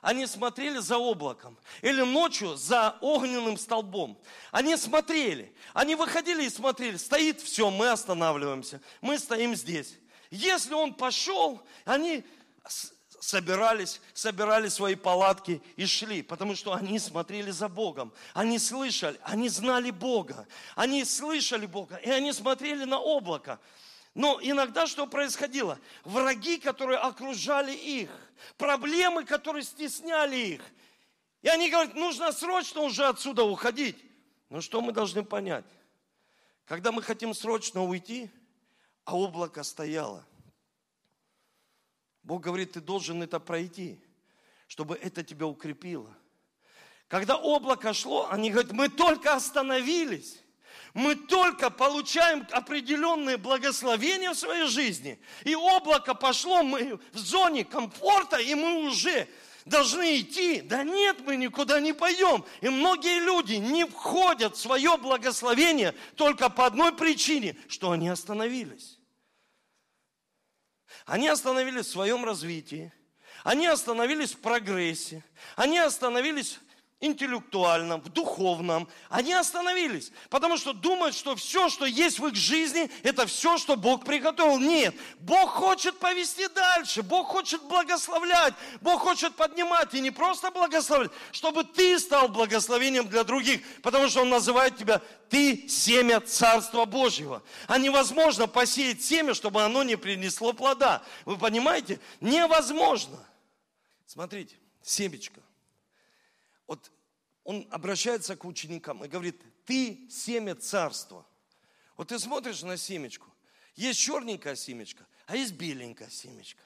они 0.00 0.26
смотрели 0.26 0.78
за 0.78 0.98
облаком 0.98 1.56
или 1.80 2.02
ночью 2.02 2.56
за 2.56 2.98
огненным 3.00 3.56
столбом. 3.56 4.20
Они 4.50 4.76
смотрели, 4.76 5.54
они 5.72 5.94
выходили 5.94 6.44
и 6.44 6.50
смотрели, 6.50 6.96
стоит 6.98 7.40
все, 7.40 7.70
мы 7.70 7.88
останавливаемся, 7.88 8.82
мы 9.00 9.18
стоим 9.18 9.54
здесь. 9.54 9.98
Если 10.30 10.74
он 10.74 10.92
пошел, 10.92 11.62
они 11.86 12.24
собирались, 13.24 14.02
собирали 14.12 14.68
свои 14.68 14.94
палатки 14.96 15.62
и 15.76 15.86
шли, 15.86 16.22
потому 16.22 16.54
что 16.54 16.74
они 16.74 16.98
смотрели 16.98 17.50
за 17.50 17.70
Богом, 17.70 18.12
они 18.34 18.58
слышали, 18.58 19.18
они 19.22 19.48
знали 19.48 19.90
Бога, 19.90 20.46
они 20.76 21.04
слышали 21.04 21.64
Бога, 21.64 21.96
и 21.96 22.10
они 22.10 22.34
смотрели 22.34 22.84
на 22.84 22.98
облако. 22.98 23.58
Но 24.14 24.38
иногда 24.42 24.86
что 24.86 25.06
происходило? 25.06 25.78
Враги, 26.04 26.58
которые 26.58 26.98
окружали 26.98 27.72
их, 27.72 28.10
проблемы, 28.58 29.24
которые 29.24 29.64
стесняли 29.64 30.36
их. 30.36 30.62
И 31.40 31.48
они 31.48 31.70
говорят, 31.70 31.94
нужно 31.94 32.30
срочно 32.30 32.82
уже 32.82 33.06
отсюда 33.06 33.42
уходить. 33.44 33.96
Но 34.50 34.60
что 34.60 34.82
мы 34.82 34.92
должны 34.92 35.24
понять? 35.24 35.64
Когда 36.66 36.92
мы 36.92 37.02
хотим 37.02 37.32
срочно 37.32 37.82
уйти, 37.82 38.30
а 39.04 39.16
облако 39.16 39.62
стояло, 39.62 40.24
Бог 42.24 42.42
говорит, 42.42 42.72
ты 42.72 42.80
должен 42.80 43.22
это 43.22 43.38
пройти, 43.38 44.00
чтобы 44.66 44.96
это 44.96 45.22
тебя 45.22 45.46
укрепило. 45.46 46.12
Когда 47.08 47.36
облако 47.36 47.92
шло, 47.92 48.28
они 48.30 48.50
говорят, 48.50 48.72
мы 48.72 48.88
только 48.88 49.34
остановились 49.34 50.40
мы 50.94 51.16
только 51.16 51.70
получаем 51.70 52.46
определенные 52.52 53.36
благословения 53.36 54.32
в 54.32 54.38
своей 54.38 54.66
жизни, 54.68 55.18
и 55.42 55.54
облако 55.54 56.14
пошло, 56.14 56.62
мы 56.62 57.00
в 57.12 57.18
зоне 57.18 57.64
комфорта, 57.64 58.36
и 58.36 58.54
мы 58.54 58.86
уже 58.86 59.28
должны 59.64 60.20
идти. 60.20 60.60
Да 60.60 60.84
нет, 60.84 61.18
мы 61.26 61.36
никуда 61.36 61.80
не 61.80 61.92
пойдем. 61.92 62.44
И 62.60 62.68
многие 62.68 63.18
люди 63.18 63.54
не 63.54 63.84
входят 63.84 64.56
в 64.56 64.60
свое 64.60 64.96
благословение 64.96 65.94
только 66.14 66.48
по 66.48 66.66
одной 66.66 66.94
причине, 66.94 67.56
что 67.68 67.90
они 67.90 68.08
остановились. 68.08 68.98
Они 71.04 71.28
остановились 71.28 71.86
в 71.86 71.90
своем 71.90 72.24
развитии, 72.24 72.92
они 73.42 73.66
остановились 73.66 74.32
в 74.32 74.38
прогрессе, 74.38 75.22
они 75.54 75.78
остановились 75.78 76.58
интеллектуальном, 77.04 78.00
в 78.00 78.08
духовном, 78.08 78.88
они 79.08 79.32
остановились, 79.32 80.12
потому 80.30 80.56
что 80.56 80.72
думают, 80.72 81.14
что 81.14 81.36
все, 81.36 81.68
что 81.68 81.84
есть 81.84 82.18
в 82.18 82.26
их 82.26 82.34
жизни, 82.34 82.90
это 83.02 83.26
все, 83.26 83.58
что 83.58 83.76
Бог 83.76 84.04
приготовил. 84.04 84.58
Нет, 84.58 84.94
Бог 85.18 85.50
хочет 85.50 85.98
повести 85.98 86.48
дальше, 86.48 87.02
Бог 87.02 87.28
хочет 87.28 87.62
благословлять, 87.64 88.54
Бог 88.80 89.02
хочет 89.02 89.34
поднимать 89.34 89.94
и 89.94 90.00
не 90.00 90.10
просто 90.10 90.50
благословлять, 90.50 91.12
чтобы 91.32 91.64
ты 91.64 91.98
стал 91.98 92.28
благословением 92.28 93.08
для 93.08 93.24
других, 93.24 93.60
потому 93.82 94.08
что 94.08 94.22
Он 94.22 94.30
называет 94.30 94.76
тебя 94.76 95.00
ты 95.28 95.68
семя 95.68 96.20
Царства 96.20 96.84
Божьего. 96.84 97.42
А 97.66 97.78
невозможно 97.78 98.46
посеять 98.46 99.02
семя, 99.02 99.34
чтобы 99.34 99.62
оно 99.62 99.82
не 99.82 99.96
принесло 99.96 100.52
плода. 100.52 101.02
Вы 101.24 101.36
понимаете? 101.38 101.98
Невозможно. 102.20 103.18
Смотрите, 104.06 104.56
семечко– 104.82 105.40
вот 106.66 106.92
он 107.44 107.66
обращается 107.70 108.36
к 108.36 108.44
ученикам 108.44 109.04
и 109.04 109.08
говорит, 109.08 109.40
ты 109.64 110.08
семя 110.10 110.54
царства. 110.54 111.26
Вот 111.96 112.08
ты 112.08 112.18
смотришь 112.18 112.62
на 112.62 112.76
семечку, 112.76 113.32
есть 113.76 114.00
черненькая 114.00 114.56
семечка, 114.56 115.06
а 115.26 115.36
есть 115.36 115.52
беленькая 115.54 116.10
семечка. 116.10 116.62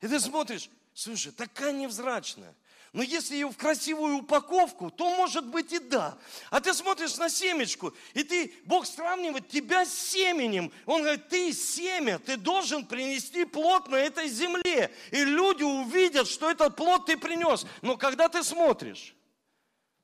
И 0.00 0.08
ты 0.08 0.20
смотришь, 0.20 0.70
слушай, 0.94 1.32
такая 1.32 1.72
невзрачная. 1.72 2.54
Но 2.92 3.02
если 3.02 3.34
ее 3.34 3.48
в 3.48 3.56
красивую 3.56 4.18
упаковку, 4.18 4.90
то 4.90 5.14
может 5.16 5.46
быть 5.46 5.72
и 5.72 5.78
да. 5.78 6.16
А 6.50 6.60
ты 6.60 6.72
смотришь 6.72 7.16
на 7.16 7.28
семечку, 7.28 7.94
и 8.14 8.22
ты, 8.22 8.54
Бог 8.64 8.86
сравнивает 8.86 9.48
тебя 9.48 9.84
с 9.84 9.92
семенем. 9.92 10.72
Он 10.86 11.02
говорит, 11.02 11.28
ты 11.28 11.52
семя, 11.52 12.18
ты 12.18 12.36
должен 12.36 12.86
принести 12.86 13.44
плод 13.44 13.88
на 13.88 13.96
этой 13.96 14.28
земле. 14.28 14.90
И 15.10 15.24
люди 15.24 15.62
увидят, 15.62 16.28
что 16.28 16.50
этот 16.50 16.76
плод 16.76 17.06
ты 17.06 17.16
принес. 17.16 17.66
Но 17.82 17.96
когда 17.96 18.28
ты 18.28 18.42
смотришь, 18.42 19.14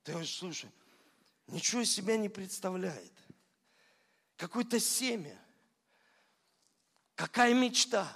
ты 0.03 0.13
говоришь, 0.13 0.37
слушай, 0.37 0.71
ничего 1.47 1.81
из 1.81 1.93
себя 1.93 2.17
не 2.17 2.29
представляет. 2.29 3.13
Какое-то 4.37 4.81
семя. 4.81 5.39
Какая 7.15 7.55
мечта. 7.55 8.13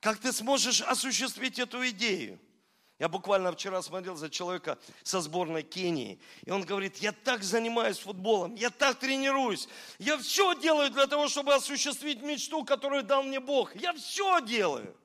Как 0.00 0.18
ты 0.18 0.32
сможешь 0.32 0.80
осуществить 0.82 1.58
эту 1.58 1.88
идею? 1.88 2.38
Я 2.98 3.08
буквально 3.08 3.50
вчера 3.52 3.82
смотрел 3.82 4.14
за 4.14 4.30
человека 4.30 4.78
со 5.02 5.20
сборной 5.20 5.64
Кении. 5.64 6.20
И 6.44 6.50
он 6.50 6.62
говорит, 6.62 6.98
я 6.98 7.10
так 7.10 7.42
занимаюсь 7.42 7.98
футболом, 7.98 8.54
я 8.54 8.70
так 8.70 9.00
тренируюсь. 9.00 9.68
Я 9.98 10.16
все 10.18 10.54
делаю 10.60 10.90
для 10.90 11.08
того, 11.08 11.28
чтобы 11.28 11.54
осуществить 11.54 12.22
мечту, 12.22 12.64
которую 12.64 13.02
дал 13.02 13.24
мне 13.24 13.40
Бог. 13.40 13.74
Я 13.74 13.92
все 13.94 14.40
делаю. 14.40 14.96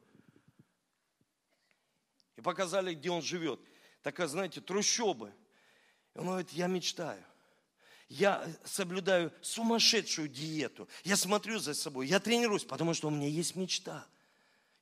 И 2.35 2.41
показали, 2.41 2.93
где 2.93 3.09
он 3.09 3.23
живет. 3.23 3.59
Такая, 4.03 4.27
знаете, 4.27 4.61
трущобы. 4.61 5.33
И 6.15 6.19
он 6.19 6.27
говорит, 6.27 6.51
я 6.51 6.67
мечтаю. 6.67 7.23
Я 8.07 8.47
соблюдаю 8.65 9.33
сумасшедшую 9.41 10.29
диету. 10.29 10.87
Я 11.03 11.17
смотрю 11.17 11.57
за 11.57 11.73
собой, 11.73 12.07
я 12.07 12.19
тренируюсь, 12.19 12.63
потому 12.63 12.93
что 12.93 13.07
у 13.07 13.11
меня 13.11 13.27
есть 13.27 13.55
мечта– 13.55 14.05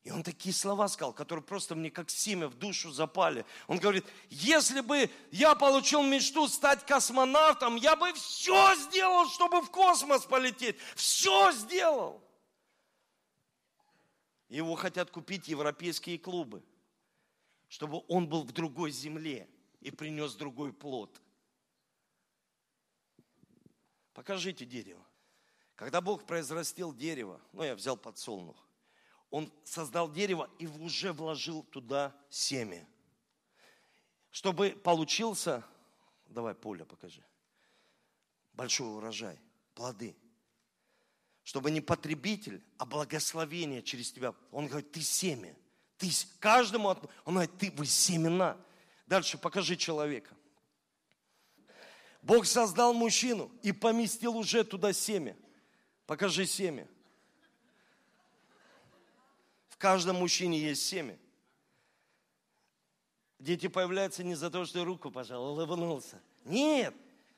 и 0.08 0.10
он 0.10 0.24
такие 0.24 0.56
слова 0.56 0.88
сказал, 0.88 1.12
которые 1.12 1.43
просто 1.43 1.76
мне 1.76 1.91
как 1.91 2.10
семя 2.10 2.48
в 2.48 2.56
душу 2.56 2.91
запали. 2.91 3.46
Он 3.67 3.78
говорит, 3.78 4.06
если 4.30 4.80
бы 4.80 5.10
я 5.32 5.54
получил 5.54 6.02
мечту 6.02 6.48
стать 6.48 6.86
космонавтом, 6.86 7.76
я 7.76 7.98
бы 7.98 8.13
все 8.13 8.74
сделал, 8.76 9.28
чтобы 9.28 9.60
в 9.60 9.70
космос 9.70 10.26
полететь. 10.26 10.78
Все 10.96 11.52
сделал. 11.52 12.24
Его 14.48 14.76
хотят 14.76 15.12
купить 15.12 15.50
европейские 15.50 16.17
клубы, 16.17 16.63
чтобы 17.67 18.02
он 18.08 18.30
был 18.30 18.43
в 18.43 18.54
другой 18.54 18.91
земле 18.91 19.50
и 19.82 19.91
принес 19.91 20.36
другой 20.36 20.72
плод. 20.72 21.22
Покажите 24.13 24.63
дерево. 24.63 25.06
Когда 25.76 26.00
Бог 26.00 26.26
произрастил 26.26 26.93
дерево, 26.93 27.41
ну 27.52 27.63
я 27.63 27.76
взял 27.76 27.98
подсолнух, 27.98 28.67
он 29.30 29.52
создал 29.63 30.12
дерево 30.12 30.50
и 30.60 30.68
уже 30.68 31.12
вложил 31.12 31.63
туда 31.63 32.16
семя. 32.30 32.88
Чтобы 34.30 34.72
получился, 34.72 35.63
давай 36.28 36.54
поле 36.54 36.86
покажи, 36.86 37.24
большой 38.54 38.88
урожай, 38.96 39.40
плоды. 39.74 40.16
Чтобы 41.44 41.72
не 41.72 41.80
потребитель, 41.80 42.62
а 42.78 42.86
благословение 42.86 43.82
через 43.82 44.12
тебя. 44.12 44.34
Он 44.52 44.68
говорит, 44.68 44.92
ты 44.92 45.02
семя. 45.02 45.56
Ты 45.98 46.10
каждому, 46.40 46.90
он 46.90 47.34
говорит, 47.34 47.58
ты 47.58 47.72
вы 47.72 47.86
семена. 47.86 48.58
Дальше 49.06 49.38
покажи 49.38 49.78
человека. 49.78 50.36
Бог 52.22 52.46
создал 52.46 52.94
мужчину 52.94 53.50
и 53.63 53.72
поместил 53.72 54.36
уже 54.36 54.66
туда 54.66 54.92
семя. 54.92 55.38
Покажи 56.06 56.46
семя. 56.46 56.86
В 59.78 59.80
каждом 59.80 60.16
мужчине 60.16 60.58
есть 60.58 60.88
семя. 60.88 61.16
Дети 63.38 63.68
появляются 63.68 64.24
не 64.24 64.34
за 64.34 64.50
то, 64.50 64.66
что 64.66 64.84
руку 64.84 65.12
пожал, 65.12 65.52
улыбнулся. 65.52 66.20
Нет, 66.46 66.96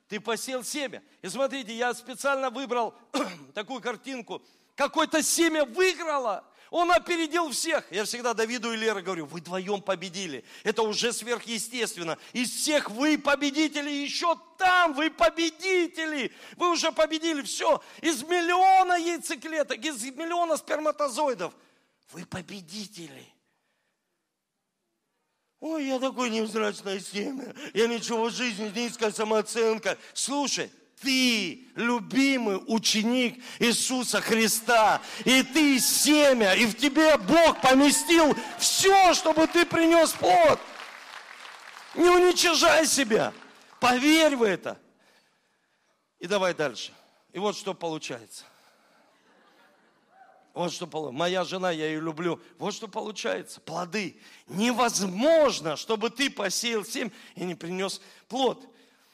ты 0.07 0.21
посел 0.21 0.63
семя. 0.63 1.03
И 1.21 1.27
смотрите, 1.27 1.75
я 1.75 1.93
специально 1.93 2.49
выбрал 2.49 2.95
такую 3.53 3.81
картинку. 3.81 4.41
Какое-то 4.75 5.21
семя 5.21 5.65
выиграло. 5.65 6.45
Он 6.69 6.89
опередил 6.93 7.49
всех. 7.49 7.91
Я 7.91 8.05
всегда 8.05 8.33
Давиду 8.33 8.71
и 8.71 8.77
Лера 8.77 9.01
говорю, 9.01 9.25
вы 9.25 9.41
вдвоем 9.41 9.81
победили. 9.81 10.45
Это 10.63 10.83
уже 10.83 11.11
сверхъестественно. 11.11 12.17
Из 12.31 12.49
всех 12.51 12.89
вы 12.89 13.17
победители, 13.17 13.89
еще 13.89 14.37
там 14.57 14.93
вы 14.93 15.11
победители. 15.11 16.31
Вы 16.55 16.71
уже 16.71 16.93
победили 16.93 17.41
все. 17.41 17.83
Из 17.99 18.23
миллиона 18.23 18.93
яйцеклеток, 18.93 19.83
из 19.83 20.01
миллиона 20.05 20.55
сперматозоидов– 20.55 21.53
вы 22.11 22.25
победители. 22.25 23.25
Ой, 25.59 25.87
я 25.87 25.99
такой 25.99 26.29
невзрачное 26.29 26.99
семя. 26.99 27.53
Я 27.73 27.87
ничего 27.87 28.25
в 28.25 28.31
жизни, 28.31 28.71
низкая 28.73 29.11
самооценка. 29.11 29.97
Слушай, 30.13 30.71
ты 31.01 31.67
любимый 31.75 32.61
ученик 32.67 33.43
Иисуса 33.59 34.21
Христа, 34.21 35.01
и 35.25 35.43
ты 35.43 35.79
семя, 35.79 36.53
и 36.55 36.65
в 36.65 36.75
тебе 36.75 37.17
Бог 37.17 37.61
поместил 37.61 38.35
все, 38.57 39.13
чтобы 39.13 39.47
ты 39.47 39.65
принес 39.65 40.11
плод. 40.11 40.59
Не 41.95 42.09
уничижай 42.09 42.85
себя, 42.85 43.33
поверь 43.79 44.35
в 44.35 44.43
это. 44.43 44.79
И 46.19 46.27
давай 46.27 46.53
дальше. 46.53 46.93
И 47.31 47.39
вот 47.39 47.55
что 47.55 47.73
получается. 47.73 48.45
Вот 50.59 50.73
что 50.73 50.87
получается. 50.87 51.17
Моя 51.17 51.43
жена, 51.45 51.71
я 51.71 51.85
ее 51.87 52.01
люблю. 52.01 52.37
Вот 52.57 52.73
что 52.73 52.89
получается. 52.89 53.61
Плоды. 53.61 54.19
Невозможно, 54.47 55.77
чтобы 55.77 56.09
ты 56.09 56.29
посеял 56.29 56.83
семь 56.83 57.11
и 57.35 57.45
не 57.45 57.55
принес 57.55 58.01
плод. 58.27 58.67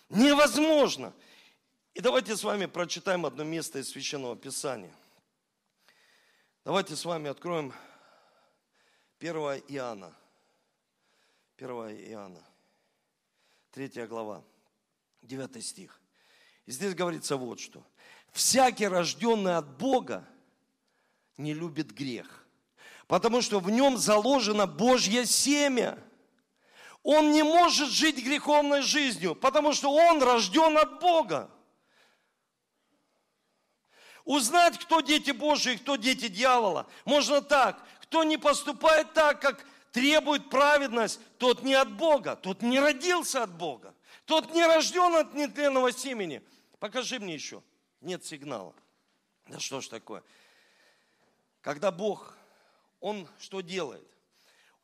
Невозможно. 0.09 1.13
И 1.93 2.01
давайте 2.01 2.35
с 2.35 2.43
вами 2.43 2.65
прочитаем 2.65 3.27
одно 3.27 3.43
место 3.43 3.77
из 3.77 3.89
Священного 3.89 4.35
Писания. 4.35 4.91
Давайте 6.63 6.95
с 6.95 7.05
вами 7.05 7.29
откроем 7.29 7.75
1 9.19 9.35
Иоанна. 9.67 10.15
1 11.57 11.69
Иоанна. 12.09 12.43
3 13.69 14.07
глава. 14.07 14.43
9 15.21 15.63
стих. 15.63 16.01
И 16.65 16.71
здесь 16.71 16.95
говорится 16.95 17.37
вот 17.37 17.59
что. 17.59 17.85
Всякий 18.31 18.87
рожденный 18.87 19.57
от 19.57 19.77
Бога 19.77 20.27
не 21.37 21.53
любит 21.53 21.91
грех. 21.91 22.45
Потому 23.07 23.41
что 23.41 23.59
в 23.59 23.69
нем 23.69 23.97
заложено 23.97 24.65
Божье 24.65 25.25
семя. 25.25 25.97
Он 27.03 27.31
не 27.31 27.43
может 27.43 27.89
жить 27.89 28.23
греховной 28.23 28.81
жизнью, 28.81 29.35
потому 29.35 29.73
что 29.73 29.91
он 29.91 30.23
рожден 30.23 30.77
от 30.77 30.99
Бога. 30.99 31.51
Узнать, 34.23 34.79
кто 34.79 35.01
дети 35.01 35.29
Божьи, 35.29 35.75
кто 35.75 35.97
дети 35.97 36.27
дьявола, 36.29 36.87
можно 37.05 37.41
так. 37.41 37.79
Кто 38.01 38.23
не 38.23 38.37
поступает 38.37 39.13
так, 39.13 39.39
как 39.39 39.65
требует 39.91 40.49
праведность, 40.49 41.19
тот 41.37 41.61
не 41.61 41.75
от 41.75 41.95
Бога, 41.95 42.35
тот 42.35 42.61
не 42.63 42.79
родился 42.79 43.43
от 43.43 43.55
Бога, 43.55 43.93
тот 44.25 44.53
не 44.53 44.65
рожден 44.65 45.15
от 45.15 45.33
нетленного 45.35 45.91
семени. 45.91 46.41
Покажи 46.79 47.19
мне 47.19 47.35
еще. 47.35 47.61
Нет 48.01 48.25
сигнала. 48.25 48.73
Да 49.47 49.59
что 49.59 49.79
ж 49.79 49.87
такое? 49.87 50.23
Когда 51.65 51.89
Бог, 51.89 52.37
Он 52.99 53.27
что 53.39 53.61
делает? 53.61 54.07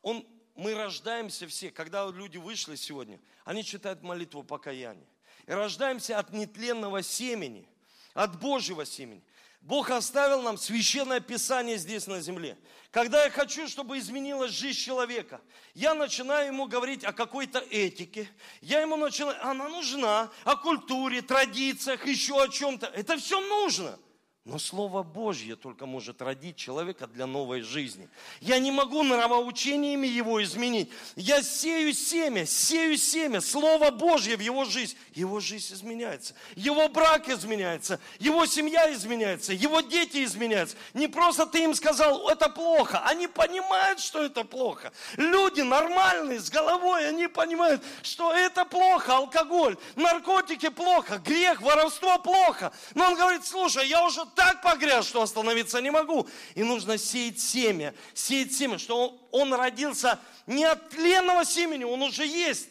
Он, 0.02 0.26
мы 0.56 0.74
рождаемся 0.74 1.48
все, 1.48 1.70
когда 1.70 2.08
люди 2.08 2.38
вышли 2.38 2.76
сегодня, 2.76 3.20
они 3.46 3.64
читают 3.64 4.02
молитву 4.02 4.42
покаяния. 4.42 5.06
И 5.46 5.52
рождаемся 5.52 6.18
от 6.18 6.34
нетленного 6.34 7.04
семени, 7.04 7.70
от 8.16 8.40
Божьего 8.40 8.84
семени. 8.84 9.24
Бог 9.62 9.92
оставил 9.92 10.42
нам 10.42 10.58
священное 10.58 11.20
писание 11.20 11.78
здесь 11.78 12.08
на 12.08 12.20
земле. 12.20 12.58
Когда 12.90 13.26
я 13.26 13.30
хочу, 13.30 13.68
чтобы 13.68 14.00
изменилась 14.00 14.52
жизнь 14.52 14.80
человека, 14.80 15.40
я 15.76 15.94
начинаю 15.94 16.48
ему 16.48 16.66
говорить 16.66 17.04
о 17.04 17.14
какой-то 17.14 17.60
этике. 17.60 18.28
Я 18.60 18.82
ему 18.82 18.96
начинаю, 18.96 19.38
она 19.46 19.70
нужна, 19.70 20.32
о 20.46 20.56
культуре, 20.56 21.22
традициях, 21.22 22.08
еще 22.08 22.42
о 22.42 22.48
чем-то. 22.48 22.88
Это 22.88 23.18
все 23.18 23.40
нужно. 23.40 24.00
Но 24.44 24.58
Слово 24.58 25.04
Божье 25.04 25.56
только 25.56 25.86
может 25.86 26.20
родить 26.20 26.56
человека 26.56 27.06
для 27.06 27.28
новой 27.28 27.62
жизни. 27.62 28.10
Я 28.40 28.58
не 28.58 28.72
могу 28.72 29.04
нравоучениями 29.04 30.08
его 30.08 30.42
изменить. 30.42 30.90
Я 31.16 31.44
сею 31.44 31.94
семя, 31.94 32.48
сею 32.48 32.98
семя, 32.98 33.40
Слово 33.40 33.92
Божье 33.92 34.36
в 34.36 34.40
его 34.40 34.66
жизнь. 34.66 34.98
Его 35.14 35.40
жизнь 35.40 35.76
изменяется. 35.76 36.34
Его 36.56 36.90
брак 36.90 37.30
изменяется. 37.30 38.00
Его 38.18 38.48
семья 38.48 38.92
изменяется. 38.92 39.54
Его 39.54 39.82
дети 39.82 40.24
изменяются. 40.24 40.76
Не 40.96 41.08
просто 41.08 41.46
ты 41.46 41.64
им 41.64 41.76
сказал, 41.76 42.28
это 42.28 42.50
плохо. 42.50 43.00
Они 43.06 43.28
понимают, 43.28 44.00
что 44.00 44.24
это 44.24 44.44
плохо. 44.44 44.92
Люди 45.18 45.62
нормальные, 45.62 46.40
с 46.40 46.50
головой, 46.50 47.08
они 47.08 47.28
понимают, 47.28 47.84
что 48.02 48.34
это 48.34 48.66
плохо. 48.66 49.18
Алкоголь, 49.18 49.78
наркотики 49.96 50.70
плохо, 50.70 51.20
грех, 51.20 51.62
воровство 51.62 52.18
плохо. 52.18 52.74
Но 52.96 53.06
он 53.06 53.16
говорит, 53.16 53.46
слушай, 53.46 53.88
я 53.88 54.04
уже 54.04 54.31
так 54.36 54.62
погряз, 54.62 55.08
что 55.08 55.22
остановиться 55.22 55.82
не 55.82 55.92
могу. 55.92 56.28
И 56.56 56.64
нужно 56.64 56.98
сеять 56.98 57.40
семя, 57.40 57.94
сеять 58.14 58.54
семя, 58.54 58.78
что 58.78 59.08
он, 59.08 59.20
он 59.32 59.54
родился 59.54 60.20
не 60.48 60.64
от 60.64 60.90
тленного 60.90 61.46
семени, 61.46 61.84
он 61.84 62.02
уже 62.02 62.26
есть, 62.26 62.70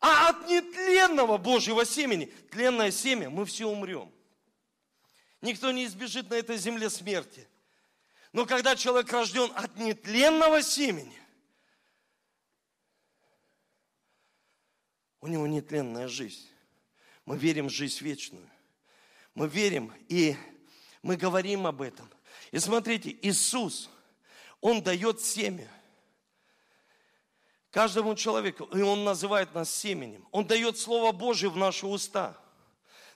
а 0.00 0.30
от 0.30 0.48
нетленного 0.48 1.36
Божьего 1.36 1.84
семени. 1.84 2.26
Тленное 2.50 2.90
семя, 2.90 3.30
мы 3.30 3.44
все 3.44 3.66
умрем. 3.66 4.10
Никто 5.42 5.70
не 5.70 5.86
избежит 5.86 6.30
на 6.30 6.34
этой 6.34 6.56
земле 6.56 6.90
смерти. 6.90 7.46
Но 8.32 8.46
когда 8.46 8.76
человек 8.76 9.12
рожден 9.12 9.50
от 9.54 9.76
нетленного 9.76 10.62
семени, 10.62 11.18
у 15.20 15.26
него 15.26 15.46
нетленная 15.46 16.08
жизнь. 16.08 16.48
Мы 17.26 17.36
верим 17.36 17.68
в 17.68 17.72
жизнь 17.72 18.02
вечную. 18.02 18.48
Мы 19.34 19.48
верим 19.48 19.92
и 20.08 20.36
мы 21.02 21.16
говорим 21.16 21.66
об 21.66 21.82
этом. 21.82 22.08
И 22.50 22.58
смотрите, 22.58 23.16
Иисус, 23.22 23.88
Он 24.60 24.82
дает 24.82 25.20
семя. 25.20 25.68
Каждому 27.70 28.14
человеку, 28.16 28.64
и 28.64 28.82
Он 28.82 29.04
называет 29.04 29.54
нас 29.54 29.72
семенем. 29.72 30.26
Он 30.32 30.46
дает 30.46 30.78
Слово 30.78 31.12
Божье 31.12 31.48
в 31.48 31.56
наши 31.56 31.86
уста. 31.86 32.36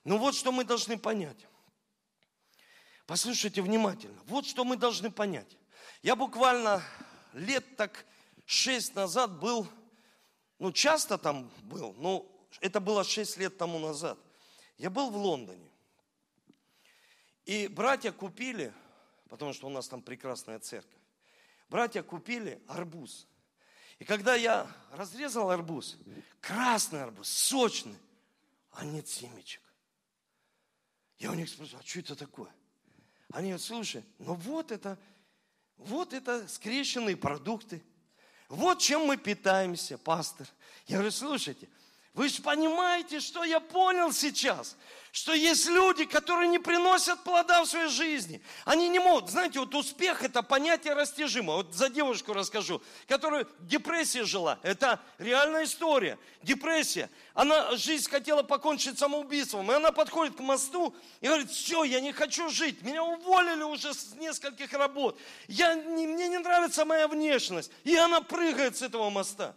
Но 0.04 0.18
вот 0.18 0.34
что 0.34 0.52
мы 0.52 0.64
должны 0.64 0.96
понять. 0.96 1.46
Послушайте 3.06 3.60
внимательно. 3.60 4.18
Вот 4.26 4.46
что 4.46 4.64
мы 4.64 4.76
должны 4.76 5.10
понять. 5.10 5.56
Я 6.02 6.16
буквально 6.16 6.82
лет 7.32 7.76
так 7.76 8.06
шесть 8.46 8.94
назад 8.94 9.38
был, 9.38 9.66
ну 10.58 10.72
часто 10.72 11.18
там 11.18 11.50
был, 11.62 11.94
но 11.94 12.26
это 12.60 12.80
было 12.80 13.04
шесть 13.04 13.36
лет 13.36 13.58
тому 13.58 13.78
назад. 13.78 14.18
Я 14.78 14.90
был 14.90 15.10
в 15.10 15.16
Лондоне. 15.16 15.63
И 17.44 17.68
братья 17.68 18.12
купили, 18.12 18.72
потому 19.28 19.52
что 19.52 19.66
у 19.66 19.70
нас 19.70 19.88
там 19.88 20.02
прекрасная 20.02 20.58
церковь, 20.58 21.00
братья 21.68 22.02
купили 22.02 22.62
арбуз. 22.68 23.26
И 23.98 24.04
когда 24.04 24.34
я 24.34 24.66
разрезал 24.92 25.50
арбуз, 25.50 25.96
красный 26.40 27.02
арбуз, 27.02 27.28
сочный, 27.28 27.96
а 28.72 28.84
нет 28.84 29.06
семечек. 29.08 29.62
Я 31.18 31.30
у 31.30 31.34
них 31.34 31.48
спросил, 31.48 31.78
а 31.78 31.86
что 31.86 32.00
это 32.00 32.16
такое? 32.16 32.52
Они 33.32 33.48
говорят, 33.48 33.62
слушай, 33.62 34.04
ну 34.18 34.34
вот 34.34 34.72
это, 34.72 34.98
вот 35.76 36.12
это 36.12 36.46
скрещенные 36.48 37.16
продукты. 37.16 37.82
Вот 38.48 38.80
чем 38.80 39.06
мы 39.06 39.16
питаемся, 39.16 39.96
пастор. 39.96 40.46
Я 40.86 40.96
говорю, 40.96 41.10
слушайте, 41.10 41.68
вы 42.14 42.28
же 42.28 42.42
понимаете, 42.42 43.18
что 43.18 43.42
я 43.42 43.58
понял 43.58 44.12
сейчас? 44.12 44.76
Что 45.10 45.32
есть 45.32 45.68
люди, 45.68 46.04
которые 46.04 46.48
не 46.48 46.60
приносят 46.60 47.24
плода 47.24 47.62
в 47.64 47.66
своей 47.66 47.88
жизни. 47.88 48.40
Они 48.64 48.88
не 48.88 49.00
могут. 49.00 49.30
Знаете, 49.30 49.58
вот 49.58 49.74
успех– 49.74 50.22
это 50.24 50.42
понятие 50.42 50.94
растяжимо. 50.94 51.54
Вот 51.54 51.74
за 51.74 51.88
девушку 51.88 52.32
расскажу, 52.32 52.80
которая 53.08 53.46
в 53.58 53.66
депрессии 53.66 54.20
жила. 54.20 54.60
Это 54.62 55.00
реальная 55.18 55.64
история. 55.64 56.16
Депрессия. 56.42 57.10
Она 57.34 57.76
жизнь 57.76 58.08
хотела 58.08 58.44
покончить 58.44 58.96
самоубийством. 58.96 59.70
И 59.72 59.74
она 59.74 59.90
подходит 59.90 60.36
к 60.36 60.40
мосту 60.40 60.94
и 61.20 61.26
говорит, 61.26 61.50
все, 61.50 61.82
я 61.82 62.00
не 62.00 62.12
хочу 62.12 62.48
жить. 62.48 62.82
Меня 62.82 63.02
уволили 63.02 63.62
уже 63.62 63.92
с 63.92 64.14
нескольких 64.14 64.72
работ. 64.72 65.18
Я, 65.48 65.74
мне 65.74 66.28
не 66.28 66.38
нравится 66.38 66.84
моя 66.84 67.08
внешность. 67.08 67.72
И 67.82 67.96
она 67.96 68.20
прыгает 68.20 68.76
с 68.76 68.82
этого 68.82 69.10
моста. 69.10 69.56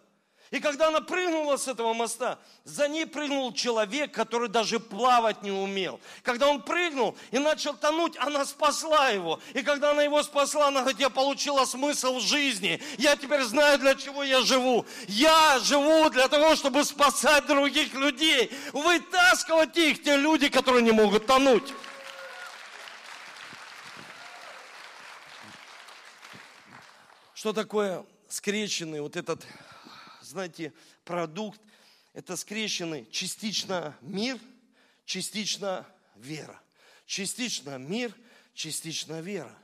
И 0.49 0.59
когда 0.61 0.87
она 0.87 1.01
прыгнула 1.01 1.57
с 1.57 1.67
этого 1.67 1.93
моста, 1.93 2.39
за 2.63 2.87
ней 2.87 3.05
прыгнул 3.05 3.51
человек, 3.53 4.13
который 4.13 4.47
даже 4.47 4.79
плавать 4.79 5.41
не 5.43 5.51
умел. 5.51 5.99
Когда 6.23 6.47
он 6.47 6.61
прыгнул 6.61 7.17
и 7.31 7.37
начал 7.37 7.73
тонуть, 7.73 8.15
она 8.17 8.45
спасла 8.45 9.09
его. 9.09 9.41
И 9.53 9.61
когда 9.61 9.91
она 9.91 10.03
его 10.03 10.23
спасла, 10.23 10.67
она 10.67 10.81
говорит, 10.81 11.01
я 11.01 11.09
получила 11.09 11.65
смысл 11.65 12.19
в 12.19 12.21
жизни. 12.21 12.81
Я 12.97 13.17
теперь 13.17 13.43
знаю, 13.43 13.77
для 13.79 13.95
чего 13.95 14.23
я 14.23 14.41
живу. 14.41 14.85
Я 15.07 15.59
живу 15.59 16.09
для 16.09 16.29
того, 16.29 16.55
чтобы 16.55 16.85
спасать 16.85 17.45
других 17.45 17.93
людей. 17.93 18.49
Вытаскивать 18.71 19.75
их, 19.75 20.01
те 20.01 20.15
люди, 20.15 20.47
которые 20.47 20.81
не 20.81 20.91
могут 20.91 21.25
тонуть. 21.25 21.73
Что 27.33 27.51
такое 27.51 28.05
скрещенный 28.29 29.01
вот 29.01 29.15
этот 29.15 29.45
знаете, 30.27 30.73
продукт. 31.03 31.59
Это 32.13 32.35
скрещенный 32.35 33.05
частично 33.11 33.97
мир, 34.01 34.39
частично 35.05 35.85
вера. 36.15 36.61
Частично 37.05 37.77
мир, 37.77 38.13
частично 38.53 39.21
вера. 39.21 39.55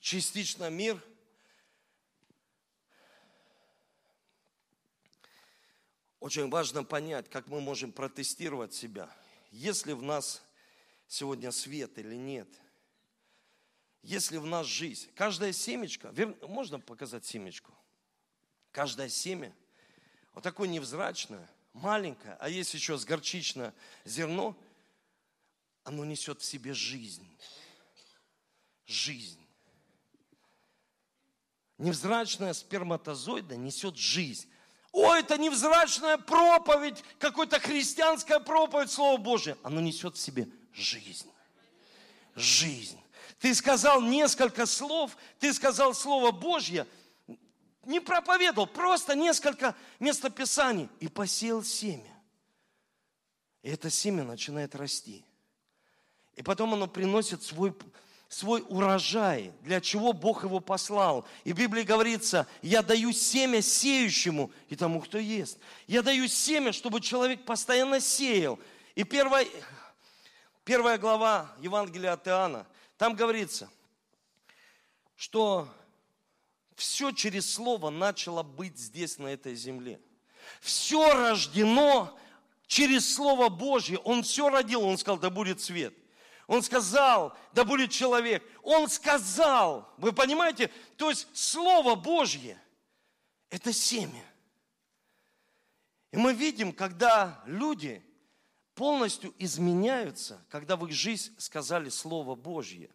Частично 0.00 0.70
мир. 0.70 1.02
Очень 6.20 6.48
важно 6.48 6.84
понять, 6.84 7.28
как 7.28 7.48
мы 7.48 7.60
можем 7.60 7.92
протестировать 7.92 8.72
себя. 8.72 9.14
Есть 9.50 9.86
ли 9.86 9.92
в 9.92 10.02
нас 10.02 10.42
сегодня 11.08 11.52
свет 11.52 11.98
или 11.98 12.14
нет? 12.14 12.48
Есть 14.02 14.30
ли 14.30 14.38
в 14.38 14.46
нас 14.46 14.66
жизнь? 14.66 15.10
Каждая 15.14 15.52
семечка, 15.52 16.14
можно 16.42 16.78
показать 16.78 17.24
семечку? 17.26 17.72
Каждое 18.70 19.08
семя– 19.08 19.54
вот 20.36 20.44
такое 20.44 20.68
невзрачное, 20.68 21.48
маленькое, 21.72 22.36
а 22.38 22.50
есть 22.50 22.74
еще 22.74 22.98
с 22.98 23.06
горчичное 23.06 23.72
зерно, 24.04 24.54
оно 25.82 26.04
несет 26.04 26.42
в 26.42 26.44
себе 26.44 26.74
жизнь. 26.74 27.26
Жизнь. 28.84 29.40
Невзрачная 31.78 32.52
сперматозоида 32.52 33.56
несет 33.56 33.96
жизнь. 33.96 34.46
О, 34.92 35.14
это 35.14 35.38
невзрачная 35.38 36.18
проповедь, 36.18 37.02
какая-то 37.18 37.58
христианская 37.58 38.38
проповедь 38.38 38.90
Слова 38.90 39.16
Божия. 39.16 39.56
Оно 39.62 39.80
несет 39.80 40.16
в 40.16 40.20
себе 40.20 40.46
жизнь. 40.74 41.32
Жизнь. 42.34 43.00
Ты 43.38 43.54
сказал 43.54 44.02
несколько 44.02 44.66
слов, 44.66 45.16
ты 45.38 45.54
сказал 45.54 45.94
Слово 45.94 46.30
Божье, 46.30 46.86
не 47.86 48.00
проповедовал, 48.00 48.66
просто 48.66 49.14
несколько 49.14 49.74
местописаний 50.00 50.88
и 51.00 51.08
посеял 51.08 51.62
семя. 51.62 52.12
И 53.62 53.70
это 53.70 53.90
семя 53.90 54.24
начинает 54.24 54.74
расти. 54.74 55.24
И 56.34 56.42
потом 56.42 56.74
оно 56.74 56.86
приносит 56.86 57.42
свой, 57.42 57.74
свой 58.28 58.64
урожай, 58.68 59.52
для 59.62 59.80
чего 59.80 60.12
Бог 60.12 60.44
его 60.44 60.60
послал. 60.60 61.26
И 61.44 61.52
в 61.52 61.56
Библии 61.56 61.82
говорится, 61.82 62.46
я 62.60 62.82
даю 62.82 63.12
семя 63.12 63.62
сеющему 63.62 64.50
и 64.68 64.76
тому, 64.76 65.00
кто 65.00 65.18
ест. 65.18 65.58
Я 65.86 66.02
даю 66.02 66.28
семя, 66.28 66.72
чтобы 66.72 67.00
человек 67.00 67.44
постоянно 67.44 68.00
сеял. 68.00 68.58
И 68.94 69.04
первая, 69.04 69.46
первая 70.64 70.98
глава 70.98 71.54
Евангелия 71.60 72.12
от 72.12 72.26
Иоанна, 72.28 72.66
там 72.98 73.14
говорится, 73.14 73.70
что 75.16 75.68
все 76.76 77.10
через 77.10 77.52
Слово 77.52 77.90
начало 77.90 78.42
быть 78.42 78.78
здесь, 78.78 79.18
на 79.18 79.28
этой 79.28 79.54
земле. 79.54 79.98
Все 80.60 81.12
рождено 81.12 82.16
через 82.66 83.14
Слово 83.14 83.48
Божье. 83.48 83.98
Он 83.98 84.22
все 84.22 84.50
родил, 84.50 84.82
он 84.82 84.98
сказал, 84.98 85.18
да 85.18 85.30
будет 85.30 85.60
свет. 85.60 85.94
Он 86.46 86.62
сказал, 86.62 87.36
да 87.54 87.64
будет 87.64 87.90
человек. 87.90 88.44
Он 88.62 88.88
сказал, 88.88 89.92
вы 89.96 90.12
понимаете, 90.12 90.70
то 90.96 91.08
есть 91.08 91.26
Слово 91.32 91.94
Божье– 91.94 92.60
это 93.50 93.72
семя. 93.72 94.24
И 96.12 96.18
мы 96.18 96.34
видим, 96.34 96.72
когда 96.72 97.42
люди 97.46 98.02
полностью 98.74 99.34
изменяются, 99.38 100.44
когда 100.50 100.76
в 100.76 100.86
их 100.86 100.92
жизнь 100.92 101.34
сказали 101.38 101.88
Слово 101.88 102.34
Божье. 102.34 102.90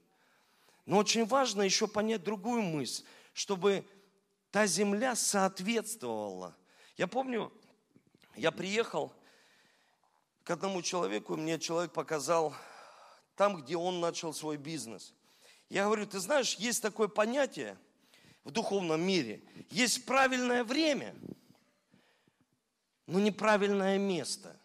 Но 0.85 0.99
очень 0.99 1.25
важно 1.25 1.63
еще 1.63 1.87
понять 1.87 2.23
другую 2.23 2.61
мысль– 2.61 3.03
чтобы 3.33 3.87
та 4.51 4.67
земля 4.67 5.15
соответствовала. 5.15 6.55
Я 6.97 7.07
помню, 7.07 7.51
я 8.35 8.51
приехал 8.51 9.13
к 10.43 10.49
одному 10.49 10.81
человеку, 10.81 11.37
мне 11.37 11.59
человек 11.59 11.93
показал 11.93 12.53
там, 13.35 13.61
где 13.61 13.77
он 13.77 13.99
начал 13.99 14.33
свой 14.33 14.57
бизнес. 14.57 15.13
Я 15.69 15.85
говорю, 15.85 16.05
ты 16.05 16.19
знаешь, 16.19 16.55
есть 16.55 16.81
такое 16.81 17.07
понятие 17.07 17.77
в 18.43 18.51
духовном 18.51 19.01
мире, 19.01 19.41
есть 19.69 20.05
правильное 20.05 20.63
время, 20.63 21.15
но 23.07 23.19
неправильное 23.19 23.97
место. 23.97 24.59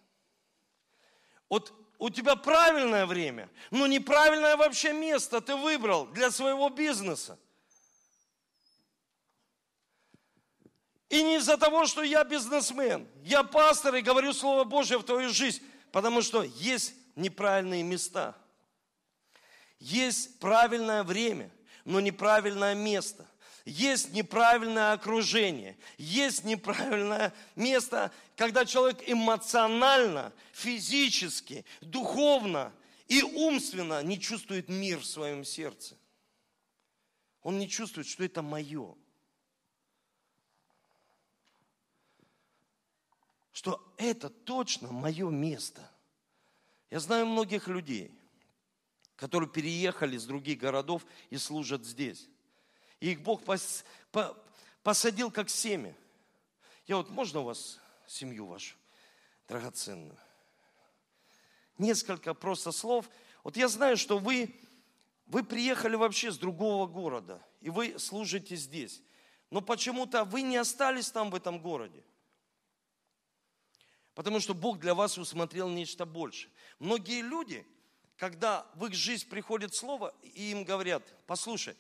Вот 1.49 1.73
у 1.99 2.11
тебя 2.11 2.37
правильное 2.37 3.07
время, 3.07 3.49
но 3.71 3.87
неправильное 3.87 4.57
вообще 4.57 4.93
место 4.93 5.41
ты 5.41 5.55
выбрал 5.55 6.07
для 6.07 6.31
своего 6.31 6.69
бизнеса. 6.69 7.39
И 11.09 11.23
не 11.23 11.37
из-за 11.37 11.57
того, 11.57 11.87
что 11.87 12.03
я 12.03 12.25
бизнесмен. 12.25 13.07
Я 13.23 13.45
пастор 13.45 13.95
и 13.95 14.01
говорю 14.01 14.33
Слово 14.33 14.65
Божье 14.65 14.99
в 14.99 15.05
твою 15.05 15.31
жизнь. 15.31 15.63
Потому 15.93 16.21
что 16.21 16.43
есть 16.43 16.95
неправильные 17.15 17.83
места. 17.83 18.37
Есть 19.79 20.39
правильное 20.41 21.05
время, 21.05 21.51
но 21.85 22.01
неправильное 22.01 22.75
место. 22.75 23.27
Есть 23.65 24.13
неправильное 24.13 24.93
окружение. 24.93 25.77
Есть 25.99 26.45
неправильное 26.45 27.33
место, 27.57 28.13
когда 28.37 28.65
человек 28.65 29.03
эмоционально, 29.07 30.33
физически, 30.53 31.65
духовно 31.81 32.73
и 33.09 33.23
умственно 33.23 34.03
не 34.03 34.21
чувствует 34.21 34.69
мир 34.69 35.01
в 35.01 35.07
своем 35.07 35.45
сердце. 35.45 35.97
Он 37.43 37.59
не 37.59 37.69
чувствует, 37.69 38.07
что 38.07 38.25
это 38.25 38.43
мое. 38.43 38.95
Что 43.57 43.83
это 43.97 44.29
точно 44.29 44.93
мое 44.93 45.31
место. 45.31 45.91
Я 46.91 47.01
знаю 47.01 47.25
многих 47.25 47.69
людей, 47.69 48.13
которые 49.17 49.49
переехали 49.49 50.19
с 50.19 50.27
других 50.27 50.59
городов 50.59 51.07
и 51.31 51.39
служат 51.39 51.83
здесь. 51.83 52.29
И 53.01 53.13
их 53.13 53.23
Бог 53.23 53.43
пос, 53.45 53.87
по, 54.13 54.37
посадил 54.83 55.31
как 55.31 55.49
семя. 55.49 55.97
Я 56.87 56.99
вот, 56.99 57.09
можно 57.09 57.41
у 57.41 57.45
вас 57.45 57.81
семью 58.07 58.45
вашу 58.45 58.77
драгоценную? 59.49 60.19
Несколько 61.79 62.35
просто 62.35 62.73
слов. 62.73 63.09
Вот 63.43 63.57
я 63.57 63.69
знаю, 63.69 63.97
что 63.97 64.19
вы, 64.19 64.55
вы 65.25 65.43
приехали 65.43 65.97
вообще 65.97 66.31
с 66.31 66.37
другого 66.37 66.87
города, 66.87 67.43
и 67.63 67.71
вы 67.71 67.99
служите 67.99 68.55
здесь. 68.55 69.03
Но 69.51 69.63
почему-то 69.63 70.25
вы 70.25 70.43
не 70.43 70.59
остались 70.59 71.11
там, 71.11 71.31
в 71.31 71.35
этом 71.35 71.59
городе. 71.59 72.05
Потому 74.17 74.41
что 74.41 74.55
Бог 74.55 74.79
для 74.79 74.95
вас 74.95 75.19
усмотрел 75.19 75.69
нечто 75.69 76.07
больше. 76.07 76.49
Многие 76.79 77.21
люди, 77.21 77.67
когда 78.17 78.67
в 78.75 78.87
их 78.87 78.95
жизнь 78.95 79.29
приходит 79.29 79.75
слово, 79.75 80.15
и 80.23 80.51
им 80.53 80.65
говорят, 80.65 81.03
послушай, 81.27 81.77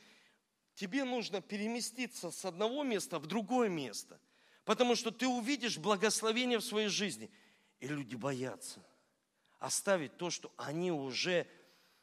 тебе 0.74 1.04
нужно 1.04 1.40
переместиться 1.40 2.30
с 2.30 2.44
одного 2.44 2.82
места 2.82 3.18
в 3.18 3.24
другое 3.24 3.70
место, 3.70 4.20
потому 4.66 4.96
что 4.96 5.10
ты 5.10 5.26
увидишь 5.26 5.78
благословение 5.78 6.58
в 6.58 6.64
своей 6.64 6.88
жизни. 6.88 7.30
И 7.80 7.88
люди 7.88 8.16
боятся 8.16 8.84
оставить 9.58 10.18
то, 10.18 10.28
что 10.28 10.52
они 10.58 10.92
уже, 10.92 11.46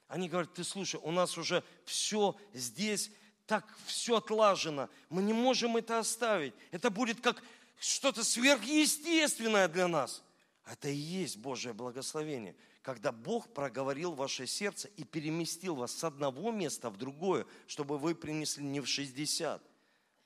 они 0.07 0.29
говорят, 0.29 0.55
ты 0.55 0.63
слушай, 0.63 0.99
у 1.03 1.11
нас 1.11 1.37
уже 1.37 1.63
все 1.85 2.35
здесь, 2.53 3.11
так 3.45 3.77
все 3.85 4.17
отлажено, 4.17 4.89
мы 5.09 5.21
не 5.21 5.33
можем 5.33 5.77
это 5.77 5.99
оставить. 5.99 6.55
Это 6.71 6.89
будет 6.89 7.21
как 7.21 7.43
что-то 7.79 8.23
сверхъестественное 8.23 9.67
для 9.67 9.87
нас. 9.87 10.23
Это 10.65 10.89
и 10.89 10.95
есть 10.95 11.37
Божье 11.37 11.73
благословение– 11.73 12.55
когда 12.83 13.13
Бог 13.13 13.51
проговорил 13.53 14.11
ваше 14.11 14.45
сердце 14.45 14.89
и 14.97 15.05
переместил 15.05 15.75
вас 15.75 15.93
с 15.93 16.03
одного 16.03 16.51
места 16.51 16.89
в 16.89 16.97
другое, 16.97 17.47
чтобы 17.65 17.97
вы 17.97 18.13
принесли 18.13 18.63
не 18.63 18.81
в 18.81 18.87
60, 18.87 19.63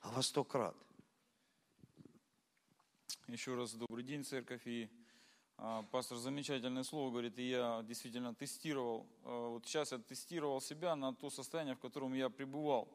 а 0.02 0.12
во 0.12 0.24
100 0.24 0.44
крат. 0.44 0.76
Еще 3.28 3.54
раз 3.54 3.74
добрый 3.74 4.04
день, 4.04 4.26
церковь. 4.26 4.66
И 4.66 4.90
а, 5.58 5.84
пастор 5.84 6.18
замечательное 6.18 6.84
слово 6.84 7.12
говорит, 7.12 7.38
и 7.38 7.48
я 7.48 7.84
действительно 7.88 8.34
тестировал, 8.34 9.06
а, 9.24 9.50
вот 9.50 9.66
сейчас 9.68 9.92
я 9.92 10.00
тестировал 10.00 10.60
себя 10.60 10.96
на 10.96 11.14
то 11.14 11.30
состояние, 11.30 11.76
в 11.76 11.80
котором 11.80 12.14
я 12.16 12.30
пребывал 12.30 12.88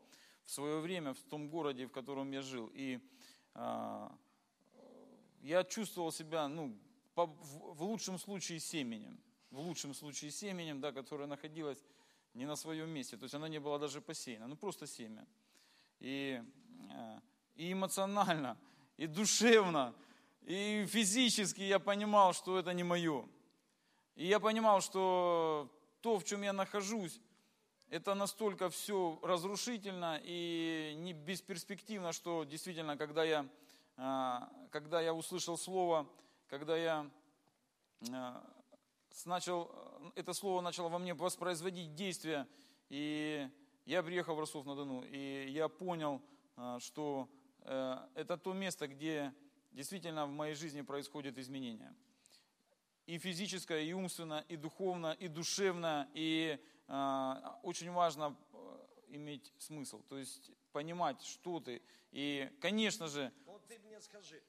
в 0.44 0.50
свое 0.50 0.80
время, 0.80 1.14
в 1.14 1.22
том 1.22 1.48
городе, 1.48 1.86
в 1.86 1.92
котором 1.92 2.32
я 2.32 2.42
жил. 2.42 2.68
И 2.74 2.98
а, 3.54 4.12
я 5.42 5.64
чувствовал 5.64 6.10
себя, 6.10 6.48
ну, 6.48 6.74
по, 7.14 7.26
в, 7.26 7.74
в 7.74 7.82
лучшем 7.82 8.18
случае 8.18 8.58
семенем 8.58 9.20
в 9.52 9.60
лучшем 9.60 9.94
случае 9.94 10.30
семенем, 10.30 10.80
да, 10.80 10.92
которое 10.92 11.26
находилось 11.26 11.78
не 12.34 12.46
на 12.46 12.56
своем 12.56 12.88
месте, 12.88 13.16
то 13.16 13.24
есть 13.24 13.34
оно 13.34 13.46
не 13.46 13.60
было 13.60 13.78
даже 13.78 14.00
посеяно, 14.00 14.46
ну 14.48 14.56
просто 14.56 14.86
семя. 14.86 15.26
И, 16.00 16.42
э, 16.90 17.20
и 17.54 17.72
эмоционально, 17.72 18.56
и 18.96 19.06
душевно, 19.06 19.94
и 20.40 20.86
физически 20.88 21.60
я 21.60 21.78
понимал, 21.78 22.32
что 22.32 22.58
это 22.58 22.72
не 22.72 22.82
мое. 22.82 23.28
И 24.16 24.26
я 24.26 24.40
понимал, 24.40 24.80
что 24.80 25.70
то, 26.00 26.18
в 26.18 26.24
чем 26.24 26.42
я 26.42 26.54
нахожусь, 26.54 27.20
это 27.90 28.14
настолько 28.14 28.70
все 28.70 29.18
разрушительно 29.22 30.18
и 30.24 30.94
не 30.96 31.12
бесперспективно, 31.12 32.12
что 32.12 32.44
действительно, 32.44 32.96
когда 32.96 33.22
я, 33.22 33.46
когда 33.96 35.00
я 35.00 35.14
услышал 35.14 35.56
слово, 35.58 36.08
когда 36.48 36.76
я 36.76 37.10
э, 38.00 38.40
начал, 39.24 39.70
э, 39.72 40.10
это 40.16 40.32
слово 40.32 40.60
начало 40.60 40.88
во 40.88 40.98
мне 40.98 41.14
воспроизводить 41.14 41.94
действия, 41.94 42.46
и 42.88 43.48
я 43.86 44.02
приехал 44.02 44.34
в 44.34 44.40
Ростов-на-Дону, 44.40 45.02
и 45.04 45.50
я 45.50 45.68
понял, 45.68 46.20
э, 46.56 46.78
что 46.80 47.28
э, 47.60 47.98
это 48.14 48.36
то 48.36 48.52
место, 48.52 48.86
где 48.86 49.32
действительно 49.70 50.26
в 50.26 50.30
моей 50.30 50.54
жизни 50.54 50.82
происходят 50.82 51.38
изменения. 51.38 51.94
И 53.06 53.18
физическое, 53.18 53.82
и 53.82 53.92
умственно, 53.92 54.44
и 54.48 54.56
духовно, 54.56 55.16
и 55.18 55.28
душевно, 55.28 56.08
и 56.14 56.58
очень 57.62 57.90
важно 57.90 58.36
иметь 59.08 59.52
смысл, 59.58 60.02
то 60.02 60.18
есть 60.18 60.52
понимать, 60.72 61.22
что 61.22 61.60
ты. 61.60 61.82
И, 62.10 62.50
конечно 62.60 63.08
же... 63.08 63.32
Вот 63.46 63.66
ты 63.66 63.78
мне 63.86 64.00
скажи, 64.00 64.42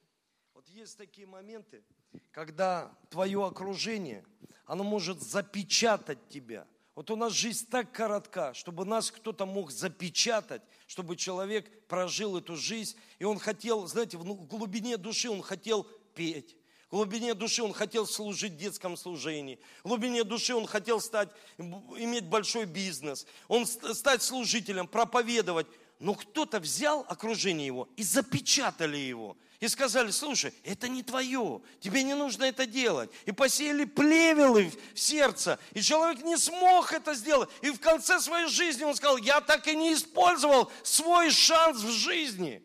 вот 0.54 0.68
есть 0.68 0.96
такие 0.98 1.26
моменты, 1.26 1.82
когда 2.30 2.96
твое 3.10 3.44
окружение, 3.44 4.24
оно 4.66 4.84
может 4.84 5.20
запечатать 5.20 6.28
тебя. 6.28 6.66
Вот 6.94 7.10
у 7.10 7.16
нас 7.16 7.32
жизнь 7.32 7.66
так 7.68 7.90
коротка, 7.90 8.54
чтобы 8.54 8.84
нас 8.84 9.10
кто-то 9.10 9.46
мог 9.46 9.72
запечатать, 9.72 10.62
чтобы 10.86 11.16
человек 11.16 11.86
прожил 11.88 12.36
эту 12.36 12.56
жизнь, 12.56 12.96
и 13.18 13.24
он 13.24 13.38
хотел, 13.38 13.86
знаете, 13.86 14.16
в 14.16 14.46
глубине 14.46 14.96
души 14.96 15.28
он 15.28 15.42
хотел 15.42 15.84
петь, 16.14 16.56
в 16.94 16.96
глубине 16.96 17.34
души 17.34 17.60
он 17.60 17.72
хотел 17.72 18.06
служить 18.06 18.52
в 18.52 18.56
детском 18.56 18.96
служении. 18.96 19.58
В 19.82 19.88
глубине 19.88 20.22
души 20.22 20.54
он 20.54 20.64
хотел 20.64 21.00
стать, 21.00 21.28
иметь 21.58 22.28
большой 22.28 22.66
бизнес. 22.66 23.26
Он 23.48 23.66
стать 23.66 24.22
служителем, 24.22 24.86
проповедовать. 24.86 25.66
Но 26.04 26.14
кто-то 26.14 26.60
взял 26.60 27.06
окружение 27.08 27.66
его 27.66 27.88
и 27.96 28.02
запечатали 28.02 28.98
его 28.98 29.38
и 29.58 29.68
сказали, 29.68 30.10
слушай, 30.10 30.52
это 30.62 30.86
не 30.86 31.02
твое, 31.02 31.62
тебе 31.80 32.02
не 32.02 32.12
нужно 32.12 32.44
это 32.44 32.66
делать. 32.66 33.10
И 33.24 33.32
посеяли 33.32 33.86
плевелы 33.86 34.70
в 34.92 35.00
сердце, 35.00 35.58
и 35.72 35.80
человек 35.80 36.22
не 36.22 36.36
смог 36.36 36.92
это 36.92 37.14
сделать. 37.14 37.48
И 37.62 37.70
в 37.70 37.80
конце 37.80 38.20
своей 38.20 38.48
жизни 38.48 38.84
он 38.84 38.94
сказал, 38.94 39.16
я 39.16 39.40
так 39.40 39.66
и 39.66 39.74
не 39.74 39.94
использовал 39.94 40.70
свой 40.82 41.30
шанс 41.30 41.78
в 41.78 41.90
жизни. 41.90 42.62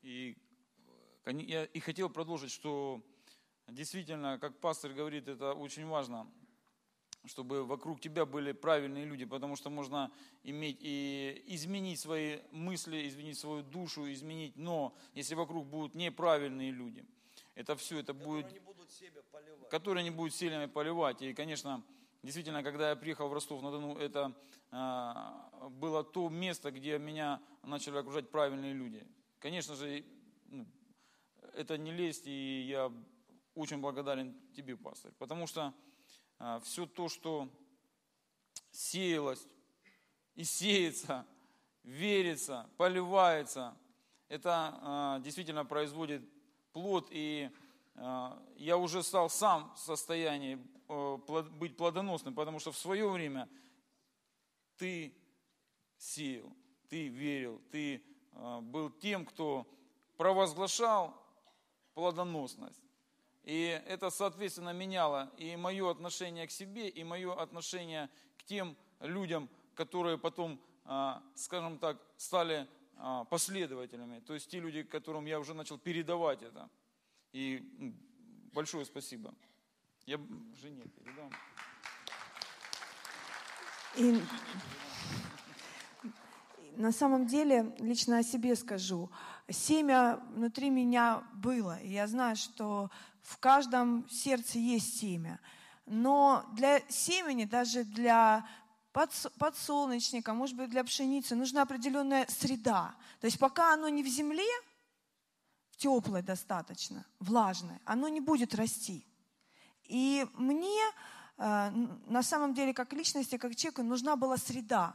И 0.00 0.34
я 1.26 1.66
и 1.66 1.80
хотел 1.80 2.08
продолжить, 2.08 2.50
что 2.50 3.02
действительно, 3.68 4.38
как 4.38 4.58
пастор 4.58 4.94
говорит, 4.94 5.28
это 5.28 5.52
очень 5.52 5.84
важно– 5.84 6.26
чтобы 7.24 7.64
вокруг 7.64 8.00
тебя 8.00 8.26
были 8.26 8.52
правильные 8.52 9.04
люди, 9.04 9.24
потому 9.24 9.56
что 9.56 9.70
можно 9.70 10.10
иметь 10.42 10.78
и 10.80 11.42
изменить 11.46 12.00
свои 12.00 12.40
мысли, 12.50 13.06
изменить 13.08 13.38
свою 13.38 13.62
душу, 13.62 14.10
изменить, 14.12 14.56
но 14.56 14.94
если 15.14 15.34
вокруг 15.34 15.66
будут 15.66 15.94
неправильные 15.94 16.70
люди, 16.70 17.04
это 17.54 17.76
все, 17.76 18.00
это 18.00 18.14
будет... 18.14 18.46
Которые 18.46 18.54
не 18.54 18.60
будут 18.60 18.90
себя 18.90 19.22
поливать. 19.30 19.68
Которые 19.68 20.04
не 20.04 20.10
будут 20.10 20.34
сильными 20.34 20.66
поливать. 20.66 21.22
И, 21.22 21.34
конечно, 21.34 21.82
действительно, 22.22 22.62
когда 22.62 22.90
я 22.90 22.96
приехал 22.96 23.28
в 23.28 23.32
Ростов-на-Дону, 23.32 23.96
это 23.98 24.34
а, 24.70 25.50
было 25.70 26.02
то 26.02 26.28
место, 26.28 26.70
где 26.70 26.98
меня 26.98 27.40
начали 27.62 27.98
окружать 27.98 28.30
правильные 28.30 28.72
люди. 28.72 29.06
Конечно 29.38 29.74
же, 29.76 30.04
ну, 30.46 30.66
это 31.54 31.76
не 31.76 31.92
лезть, 31.92 32.26
и 32.26 32.62
я 32.62 32.92
очень 33.54 33.78
благодарен 33.78 34.34
тебе, 34.56 34.76
пастор, 34.76 35.12
потому 35.18 35.46
что 35.46 35.74
все 36.62 36.86
то, 36.86 37.08
что 37.08 37.48
сеялось 38.72 39.46
и 40.34 40.44
сеется, 40.44 41.26
верится, 41.84 42.68
поливается, 42.76 43.76
это 44.28 44.78
а, 44.80 45.20
действительно 45.20 45.64
производит 45.64 46.22
плод, 46.72 47.08
и 47.10 47.50
а, 47.96 48.42
я 48.56 48.78
уже 48.78 49.02
стал 49.02 49.28
сам 49.28 49.72
в 49.74 49.78
состоянии 49.78 50.58
быть 51.58 51.76
плодоносным, 51.76 52.34
потому 52.34 52.58
что 52.58 52.72
в 52.72 52.78
свое 52.78 53.08
время 53.08 53.48
ты 54.76 55.14
сеял, 55.96 56.52
ты 56.88 57.08
верил, 57.08 57.62
ты 57.70 58.02
был 58.62 58.90
тем, 58.90 59.24
кто 59.24 59.66
провозглашал 60.18 61.14
плодоносность. 61.94 62.81
И 63.44 63.80
это, 63.86 64.10
соответственно, 64.10 64.72
меняло 64.72 65.32
и 65.36 65.56
мое 65.56 65.90
отношение 65.90 66.46
к 66.46 66.50
себе, 66.50 66.88
и 66.88 67.02
мое 67.02 67.34
отношение 67.34 68.08
к 68.38 68.44
тем 68.44 68.76
людям, 69.00 69.48
которые 69.74 70.16
потом, 70.16 70.60
а, 70.84 71.22
скажем 71.34 71.78
так, 71.78 72.00
стали 72.16 72.68
а, 72.96 73.24
последователями. 73.24 74.20
То 74.20 74.34
есть 74.34 74.48
те 74.48 74.60
люди, 74.60 74.84
которым 74.84 75.26
я 75.26 75.40
уже 75.40 75.54
начал 75.54 75.76
передавать 75.76 76.42
это. 76.42 76.70
И 77.32 77.94
большое 78.52 78.84
спасибо. 78.84 79.34
Я 80.06 80.20
жене 80.60 80.84
передам. 80.84 81.32
И 83.96 84.20
на 86.76 86.92
самом 86.92 87.26
деле, 87.26 87.74
лично 87.78 88.18
о 88.18 88.22
себе 88.22 88.56
скажу, 88.56 89.10
семя 89.52 90.20
внутри 90.34 90.70
меня 90.70 91.22
было. 91.34 91.78
И 91.80 91.92
я 91.92 92.06
знаю, 92.06 92.36
что 92.36 92.90
в 93.22 93.38
каждом 93.38 94.08
сердце 94.08 94.58
есть 94.58 94.98
семя. 94.98 95.40
Но 95.86 96.44
для 96.52 96.80
семени, 96.88 97.44
даже 97.44 97.84
для 97.84 98.46
подсолнечника, 98.92 100.34
может 100.34 100.56
быть, 100.56 100.70
для 100.70 100.84
пшеницы, 100.84 101.34
нужна 101.34 101.62
определенная 101.62 102.26
среда. 102.28 102.94
То 103.20 103.26
есть 103.26 103.38
пока 103.38 103.72
оно 103.72 103.88
не 103.88 104.02
в 104.02 104.06
земле, 104.06 104.44
теплое 105.76 106.22
достаточно, 106.22 107.04
влажное, 107.18 107.80
оно 107.84 108.08
не 108.08 108.20
будет 108.20 108.54
расти. 108.54 109.06
И 109.84 110.26
мне 110.34 110.82
э, 111.38 111.70
на 112.06 112.22
самом 112.22 112.54
деле, 112.54 112.72
как 112.72 112.92
личности, 112.92 113.38
как 113.38 113.56
человеку, 113.56 113.82
нужна 113.82 114.14
была 114.14 114.36
среда, 114.36 114.94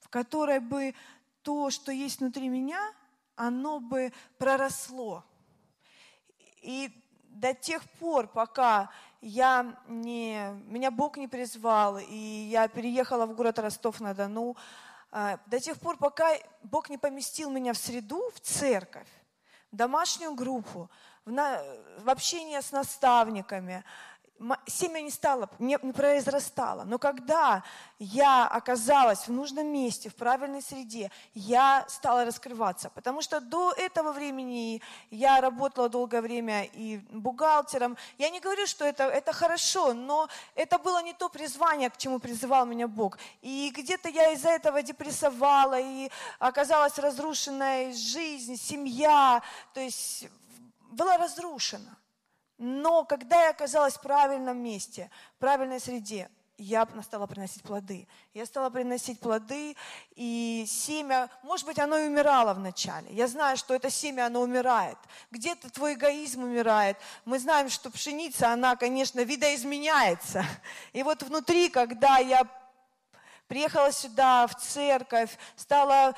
в 0.00 0.08
которой 0.08 0.60
бы 0.60 0.94
то, 1.42 1.70
что 1.70 1.92
есть 1.92 2.20
внутри 2.20 2.48
меня, 2.48 2.80
оно 3.38 3.80
бы 3.80 4.12
проросло. 4.36 5.24
И 6.60 6.90
до 7.30 7.54
тех 7.54 7.82
пор, 8.00 8.26
пока 8.26 8.90
я 9.20 9.80
не, 9.86 10.50
меня 10.66 10.90
Бог 10.90 11.16
не 11.16 11.28
призвал, 11.28 11.98
и 11.98 12.16
я 12.50 12.68
переехала 12.68 13.26
в 13.26 13.34
город 13.34 13.58
Ростов-на-Дону, 13.60 14.56
а, 15.10 15.38
до 15.46 15.60
тех 15.60 15.78
пор, 15.78 15.96
пока 15.96 16.30
Бог 16.62 16.90
не 16.90 16.98
поместил 16.98 17.50
меня 17.50 17.72
в 17.72 17.78
среду, 17.78 18.30
в 18.34 18.40
церковь, 18.40 19.08
в 19.72 19.76
домашнюю 19.76 20.34
группу, 20.34 20.90
в, 21.24 21.30
на, 21.30 21.62
в 21.98 22.10
общение 22.10 22.60
с 22.60 22.72
наставниками, 22.72 23.84
семя 24.66 25.00
не 25.00 25.10
стало, 25.10 25.48
не, 25.58 25.78
не 25.82 25.92
произрастало. 25.92 26.84
Но 26.84 26.98
когда 26.98 27.62
я 27.98 28.46
оказалась 28.46 29.26
в 29.26 29.32
нужном 29.32 29.66
месте, 29.66 30.08
в 30.08 30.14
правильной 30.14 30.62
среде, 30.62 31.10
я 31.34 31.84
стала 31.88 32.24
раскрываться. 32.24 32.90
Потому 32.90 33.22
что 33.22 33.40
до 33.40 33.72
этого 33.72 34.12
времени 34.12 34.80
я 35.10 35.40
работала 35.40 35.88
долгое 35.88 36.20
время 36.20 36.64
и 36.64 36.98
бухгалтером. 37.10 37.96
Я 38.18 38.30
не 38.30 38.40
говорю, 38.40 38.66
что 38.66 38.84
это, 38.84 39.04
это 39.04 39.32
хорошо, 39.32 39.92
но 39.94 40.28
это 40.54 40.78
было 40.78 41.02
не 41.02 41.14
то 41.14 41.28
призвание, 41.28 41.90
к 41.90 41.96
чему 41.96 42.18
призывал 42.18 42.66
меня 42.66 42.88
Бог. 42.88 43.18
И 43.42 43.72
где-то 43.74 44.08
я 44.08 44.32
из-за 44.32 44.50
этого 44.50 44.82
депрессовала, 44.82 45.80
и 45.80 46.10
оказалась 46.38 46.98
разрушенная 46.98 47.92
жизнь, 47.92 48.56
семья, 48.56 49.42
то 49.74 49.80
есть 49.80 50.28
была 50.90 51.16
разрушена. 51.16 51.96
Но 52.58 53.04
когда 53.04 53.44
я 53.44 53.50
оказалась 53.50 53.94
в 53.94 54.00
правильном 54.00 54.58
месте, 54.58 55.10
в 55.36 55.38
правильной 55.38 55.78
среде, 55.78 56.28
я 56.58 56.88
стала 57.04 57.28
приносить 57.28 57.62
плоды. 57.62 58.08
Я 58.34 58.44
стала 58.44 58.68
приносить 58.68 59.20
плоды, 59.20 59.76
и 60.16 60.64
семя, 60.66 61.30
может 61.44 61.64
быть, 61.64 61.78
оно 61.78 61.96
и 61.96 62.08
умирало 62.08 62.52
вначале. 62.52 63.08
Я 63.12 63.28
знаю, 63.28 63.56
что 63.56 63.74
это 63.74 63.90
семя, 63.90 64.26
оно 64.26 64.40
умирает. 64.40 64.98
Где-то 65.30 65.70
твой 65.70 65.94
эгоизм 65.94 66.42
умирает. 66.42 66.98
Мы 67.24 67.38
знаем, 67.38 67.70
что 67.70 67.90
пшеница, 67.90 68.52
она, 68.52 68.74
конечно, 68.74 69.20
видоизменяется. 69.20 70.44
И 70.92 71.04
вот 71.04 71.22
внутри, 71.22 71.68
когда 71.68 72.18
я 72.18 72.44
приехала 73.46 73.92
сюда, 73.92 74.48
в 74.48 74.56
церковь, 74.56 75.38
стала, 75.54 76.16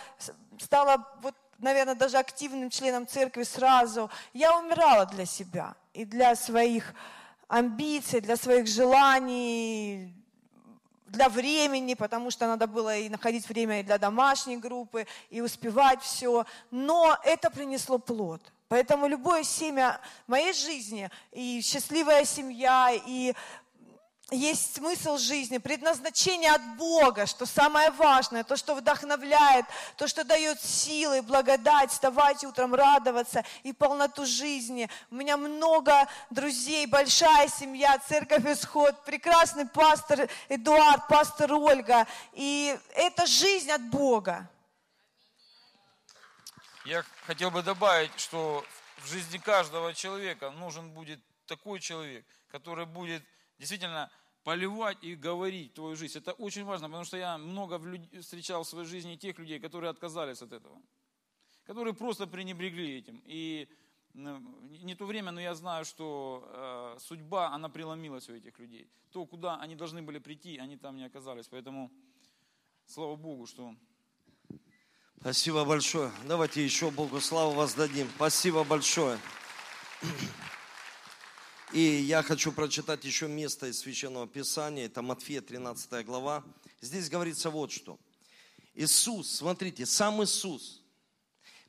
стала 0.59 1.07
вот, 1.21 1.35
наверное, 1.59 1.95
даже 1.95 2.17
активным 2.17 2.71
членом 2.71 3.07
церкви 3.07 3.43
сразу, 3.43 4.11
я 4.33 4.59
умирала 4.59 5.05
для 5.05 5.27
себя 5.27 5.77
и 5.93 6.05
для 6.05 6.37
своих 6.37 6.95
амбиций, 7.49 8.21
для 8.21 8.37
своих 8.37 8.67
желаний, 8.67 10.15
для 11.07 11.29
времени, 11.29 11.95
потому 11.95 12.31
что 12.31 12.47
надо 12.47 12.67
было 12.67 12.97
и 12.97 13.09
находить 13.09 13.49
время 13.49 13.81
и 13.81 13.83
для 13.83 13.99
домашней 13.99 14.57
группы, 14.57 15.07
и 15.29 15.41
успевать 15.41 16.01
все. 16.03 16.47
Но 16.71 17.19
это 17.25 17.51
принесло 17.51 17.99
плод. 17.99 18.41
Поэтому 18.69 19.09
любое 19.09 19.43
семя 19.43 20.01
моей 20.29 20.53
жизни, 20.53 21.11
и 21.33 21.61
счастливая 21.61 22.25
семья, 22.25 22.93
и 23.05 23.35
есть 24.31 24.77
смысл 24.77 25.19
жизни, 25.19 25.59
предназначение 25.59 26.53
от 26.53 26.77
Бога, 26.77 27.27
что 27.27 27.47
самое 27.47 27.91
важное, 27.91 28.45
то, 28.45 28.57
что 28.57 28.75
вдохновляет, 28.75 29.67
то, 29.97 30.07
что 30.07 30.25
дает 30.25 30.61
силы, 30.63 31.23
благодать, 31.23 31.91
вставать 31.91 32.45
утром, 32.45 32.75
радоваться 32.75 33.45
и 33.63 33.73
полноту 33.73 34.27
жизни. 34.27 34.89
У 35.11 35.17
меня 35.17 35.37
много 35.37 36.09
друзей, 36.31 36.87
большая 36.87 37.49
семья, 37.49 37.99
церковь 37.99 38.47
Исход, 38.47 39.05
прекрасный 39.05 39.67
пастор 39.67 40.29
Эдуард, 40.49 41.09
пастор 41.09 41.53
Ольга. 41.53 42.07
И 42.33 42.79
это 42.95 43.27
жизнь 43.27 43.71
от 43.71 43.83
Бога. 43.91 44.49
Я 46.85 47.05
хотел 47.27 47.51
бы 47.51 47.63
добавить, 47.63 48.13
что 48.19 48.65
в 48.99 49.09
жизни 49.09 49.39
каждого 49.39 49.95
человека 49.95 50.51
нужен 50.51 50.91
будет 50.91 51.21
такой 51.47 51.81
человек, 51.81 52.25
который 52.49 52.87
будет 52.87 53.23
действительно 53.59 54.11
поливать 54.45 54.99
и 55.03 55.15
говорить 55.15 55.75
твою 55.75 55.97
жизнь. 55.97 56.19
Это 56.19 56.33
очень 56.33 56.65
важно, 56.65 56.89
потому 56.89 57.05
что 57.05 57.17
я 57.17 57.39
много 57.39 57.81
встречал 58.21 58.63
в 58.63 58.69
своей 58.69 58.87
жизни 58.87 59.17
тех 59.17 59.39
людей, 59.39 59.59
которые 59.61 59.91
отказались 59.91 60.43
от 60.43 60.53
этого, 60.53 60.81
которые 61.65 61.95
просто 61.95 62.27
пренебрегли 62.27 62.99
этим. 62.99 63.23
И 63.27 63.69
ну, 64.15 64.41
не 64.83 64.95
то 64.95 65.07
время, 65.07 65.31
но 65.31 65.41
я 65.41 65.55
знаю, 65.55 65.85
что 65.85 66.45
э, 66.47 66.99
судьба, 67.01 67.51
она 67.53 67.69
преломилась 67.69 68.29
у 68.29 68.35
этих 68.35 68.59
людей. 68.59 68.89
То, 69.13 69.27
куда 69.27 69.57
они 69.57 69.77
должны 69.77 70.03
были 70.03 70.19
прийти, 70.19 70.59
они 70.59 70.77
там 70.77 70.97
не 70.97 71.05
оказались. 71.05 71.49
Поэтому, 71.49 71.91
слава 72.87 73.17
Богу, 73.17 73.47
что... 73.47 73.75
Спасибо 75.21 75.65
большое. 75.65 76.11
Давайте 76.27 76.65
еще 76.65 76.91
Богу 76.91 77.21
славу 77.21 77.53
воздадим. 77.53 78.09
Спасибо 78.17 78.65
большое. 78.65 79.19
И 81.73 81.81
я 81.81 82.25
хочу 82.25 82.51
прочитать 82.51 83.05
еще 83.05 83.29
место 83.29 83.69
из 83.69 83.79
Священного 83.79 84.27
Писания, 84.27 84.87
это 84.87 85.03
Матфея 85.03 85.41
13 85.41 86.05
глава. 86.05 86.43
Здесь 86.81 87.09
говорится 87.09 87.49
вот 87.49 87.71
что. 87.71 87.97
Иисус, 88.75 89.31
смотрите, 89.31 89.87
сам 89.87 90.21
Иисус, 90.25 90.83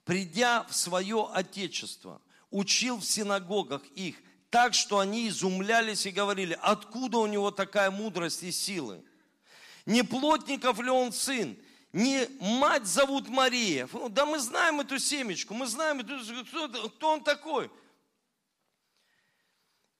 придя 0.03 0.63
в 0.63 0.75
свое 0.75 1.29
Отечество, 1.31 2.19
учил 2.49 2.97
в 2.97 3.05
синагогах 3.05 3.83
их 3.93 4.15
так, 4.49 4.73
что 4.73 4.97
они 4.97 5.27
изумлялись 5.27 6.07
и 6.07 6.11
говорили, 6.11 6.57
откуда 6.59 7.19
у 7.19 7.27
него 7.27 7.51
такая 7.51 7.91
мудрость 7.91 8.41
и 8.41 8.51
силы? 8.51 9.03
Не 9.85 10.01
плотников 10.01 10.79
ли 10.79 10.89
он 10.89 11.13
сын? 11.13 11.55
Не 11.93 12.27
мать 12.39 12.87
зовут 12.87 13.29
Мария? 13.29 13.87
Да 14.09 14.25
мы 14.25 14.39
знаем 14.39 14.79
эту 14.79 14.97
семечку, 14.97 15.53
мы 15.53 15.67
знаем, 15.67 15.99
кто 16.95 17.07
он 17.07 17.23
такой? 17.23 17.69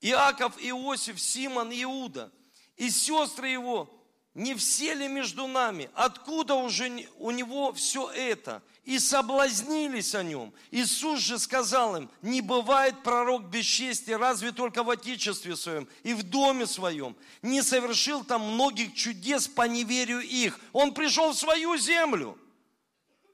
Иаков, 0.02 0.56
Иосиф, 0.60 1.22
Симон, 1.22 1.72
Иуда 1.72 2.32
и 2.76 2.90
сестры 2.90 3.50
его, 3.50 3.90
не 4.34 4.56
все 4.56 4.94
ли 4.96 5.08
между 5.08 5.46
нами? 5.46 5.90
Откуда 5.94 6.56
уже 6.56 7.08
у 7.18 7.32
него 7.32 7.74
все 7.74 8.10
это? 8.10 8.64
И 8.86 8.98
соблазнились 8.98 10.16
о 10.16 10.24
нем. 10.24 10.54
Иисус 10.72 11.20
же 11.20 11.38
сказал 11.38 11.96
им, 11.98 12.10
не 12.24 12.42
бывает 12.42 13.04
пророк 13.04 13.44
без 13.44 13.66
чести, 13.66 14.12
разве 14.12 14.52
только 14.52 14.84
в 14.84 14.90
отечестве 14.90 15.56
своем 15.56 15.88
и 16.02 16.14
в 16.14 16.24
доме 16.24 16.66
своем. 16.66 17.16
Не 17.44 17.62
совершил 17.62 18.24
там 18.24 18.42
многих 18.42 18.96
чудес 18.96 19.48
по 19.48 19.68
неверию 19.68 20.22
их. 20.22 20.60
Он 20.72 20.94
пришел 20.94 21.34
в 21.34 21.38
свою 21.38 21.78
землю, 21.78 22.38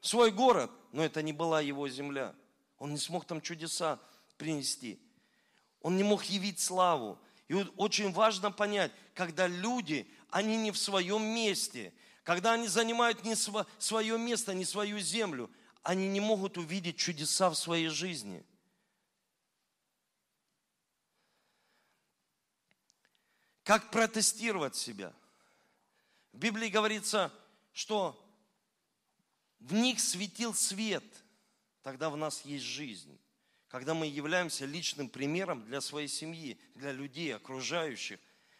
в 0.02 0.08
свой 0.08 0.32
город, 0.32 0.72
но 0.92 1.06
это 1.06 1.22
не 1.22 1.32
была 1.32 1.62
его 1.62 1.88
земля. 1.88 2.36
Он 2.80 2.92
не 2.92 3.00
смог 3.00 3.24
там 3.26 3.40
чудеса 3.40 4.00
принести. 4.38 5.00
Он 5.88 5.96
не 5.96 6.04
мог 6.04 6.26
явить 6.26 6.60
славу. 6.60 7.18
И 7.48 7.54
вот 7.54 7.74
очень 7.78 8.12
важно 8.12 8.52
понять, 8.52 8.92
когда 9.14 9.48
люди, 9.48 10.06
они 10.30 10.58
не 10.58 10.72
в 10.72 10.78
своем 10.78 11.24
месте, 11.24 11.94
когда 12.26 12.52
они 12.52 12.68
занимают 12.68 13.24
не 13.24 13.36
свое 13.36 14.20
место, 14.20 14.54
не 14.54 14.66
свою 14.66 15.00
землю, 15.00 15.50
они 15.84 16.10
не 16.10 16.20
могут 16.20 16.58
увидеть 16.58 16.98
чудеса 16.98 17.50
в 17.50 17.56
своей 17.56 17.88
жизни. 17.88 18.46
Как 23.64 23.90
протестировать 23.90 24.76
себя? 24.76 25.14
В 26.34 26.38
Библии 26.40 26.68
говорится, 26.68 27.32
что 27.72 28.22
в 29.60 29.74
них 29.74 30.02
светил 30.02 30.54
свет, 30.54 31.06
тогда 31.82 32.10
в 32.10 32.18
нас 32.18 32.42
есть 32.44 32.66
жизнь 32.66 33.18
когда 33.78 33.94
мы 33.94 34.08
являемся 34.08 34.66
личным 34.66 35.08
примером 35.08 35.64
для 35.66 35.82
своей 35.82 36.08
семьи, 36.08 36.58
для 36.74 36.92
людей, 36.92 37.36
окружающих, 37.36 38.18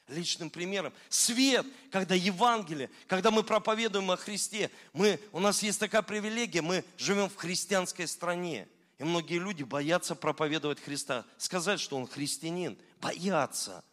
личным 0.08 0.52
примером. 0.52 0.94
Свет, 1.10 1.66
когда 1.92 2.14
Евангелие, 2.14 2.92
когда 3.08 3.32
мы 3.32 3.42
проповедуем 3.42 4.12
о 4.12 4.16
Христе, 4.16 4.70
мы, 4.94 5.20
у 5.32 5.40
нас 5.40 5.64
есть 5.64 5.80
такая 5.80 6.04
привилегия, 6.04 6.62
мы 6.62 6.86
живем 7.00 7.30
в 7.30 7.36
христианской 7.36 8.08
стране. 8.08 8.68
И 9.00 9.04
многие 9.04 9.40
люди 9.40 9.64
боятся 9.64 10.14
проповедовать 10.14 10.80
Христа, 10.80 11.26
сказать, 11.40 11.80
что 11.80 11.98
он 11.98 12.06
христианин, 12.06 12.78
боятся. 13.02 13.84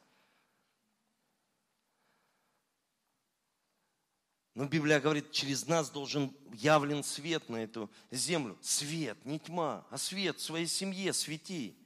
Но 4.54 4.66
Библия 4.66 5.00
говорит, 5.00 5.32
через 5.32 5.66
нас 5.66 5.90
должен 5.90 6.32
явлен 6.52 7.02
свет 7.02 7.48
на 7.48 7.56
эту 7.56 7.90
землю. 8.10 8.56
Свет, 8.60 9.18
не 9.24 9.40
тьма, 9.40 9.84
а 9.90 9.98
свет 9.98 10.38
в 10.38 10.42
своей 10.42 10.68
семье 10.68 11.12
свети. 11.12 11.76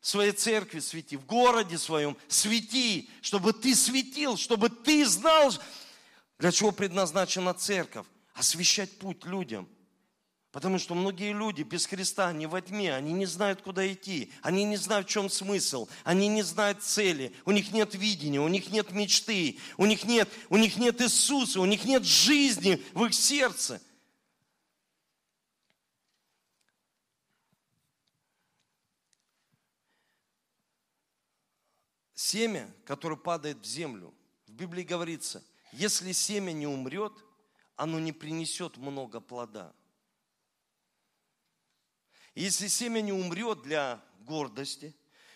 В 0.00 0.08
своей 0.08 0.32
церкви 0.32 0.80
свети, 0.80 1.16
в 1.16 1.24
городе 1.24 1.78
своем 1.78 2.14
свети, 2.28 3.08
чтобы 3.22 3.54
ты 3.54 3.74
светил, 3.74 4.36
чтобы 4.36 4.68
ты 4.68 5.06
знал, 5.06 5.54
для 6.38 6.52
чего 6.52 6.72
предназначена 6.72 7.54
церковь. 7.54 8.06
Освещать 8.34 8.98
путь 8.98 9.24
людям. 9.24 9.66
Потому 10.54 10.78
что 10.78 10.94
многие 10.94 11.32
люди 11.32 11.62
без 11.62 11.84
Христа, 11.84 12.28
они 12.28 12.46
во 12.46 12.60
тьме, 12.60 12.94
они 12.94 13.12
не 13.12 13.26
знают, 13.26 13.60
куда 13.60 13.92
идти, 13.92 14.30
они 14.40 14.62
не 14.62 14.76
знают, 14.76 15.08
в 15.08 15.10
чем 15.10 15.28
смысл, 15.28 15.88
они 16.04 16.28
не 16.28 16.42
знают 16.42 16.80
цели, 16.80 17.34
у 17.44 17.50
них 17.50 17.72
нет 17.72 17.96
видения, 17.96 18.40
у 18.40 18.46
них 18.46 18.70
нет 18.70 18.92
мечты, 18.92 19.58
у 19.76 19.84
них 19.84 20.04
нет, 20.04 20.28
у 20.50 20.56
них 20.56 20.76
нет 20.76 21.02
Иисуса, 21.02 21.60
у 21.60 21.64
них 21.64 21.84
нет 21.84 22.04
жизни 22.04 22.80
в 22.92 23.04
их 23.04 23.14
сердце. 23.14 23.82
семя, 32.14 32.72
которое 32.84 33.16
падает 33.16 33.58
в 33.58 33.64
землю. 33.64 34.14
В 34.46 34.52
Библии 34.52 34.84
говорится, 34.84 35.42
если 35.72 36.12
семя 36.12 36.52
не 36.52 36.68
умрет, 36.68 37.12
оно 37.74 37.98
не 37.98 38.12
принесет 38.12 38.76
много 38.76 39.18
плода. 39.20 39.74
Если 42.34 42.68
семя 42.68 43.00
не 43.00 43.12
умрет 43.12 43.62
для 43.62 44.00
гордости, 44.20 44.94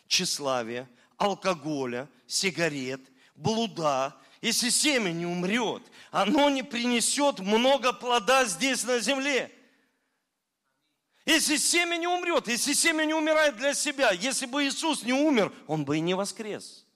тщеславия, 0.08 0.88
алкоголя, 1.16 2.08
сигарет, 2.26 3.00
блуда, 3.36 4.16
если 4.40 4.68
семя 4.68 5.10
не 5.10 5.26
умрет, 5.26 5.82
оно 6.10 6.50
не 6.50 6.62
принесет 6.62 7.38
много 7.40 7.92
плода 7.92 8.44
здесь 8.46 8.84
на 8.84 8.98
земле. 9.00 9.52
Если 11.24 11.56
семя 11.56 11.96
не 11.96 12.08
умрет, 12.08 12.48
если 12.48 12.72
семя 12.72 13.04
не 13.04 13.14
умирает 13.14 13.56
для 13.58 13.74
себя, 13.74 14.12
если 14.12 14.46
бы 14.46 14.64
Иисус 14.64 15.02
не 15.02 15.12
умер, 15.12 15.52
Он 15.66 15.84
бы 15.84 15.98
и 15.98 16.00
не 16.00 16.14
воскрес. 16.14 16.86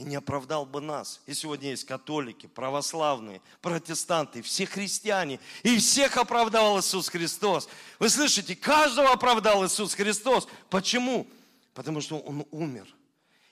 И 0.00 0.02
не 0.02 0.16
оправдал 0.16 0.64
бы 0.64 0.80
нас. 0.80 1.20
И 1.26 1.34
сегодня 1.34 1.68
есть 1.68 1.84
католики, 1.84 2.46
православные, 2.46 3.42
протестанты, 3.60 4.40
все 4.40 4.64
христиане. 4.64 5.38
И 5.62 5.76
всех 5.76 6.16
оправдал 6.16 6.80
Иисус 6.80 7.10
Христос. 7.10 7.68
Вы 7.98 8.08
слышите, 8.08 8.56
каждого 8.56 9.12
оправдал 9.12 9.62
Иисус 9.66 9.92
Христос. 9.92 10.48
Почему? 10.70 11.26
Потому 11.74 12.00
что 12.00 12.18
Он 12.18 12.46
умер. 12.50 12.86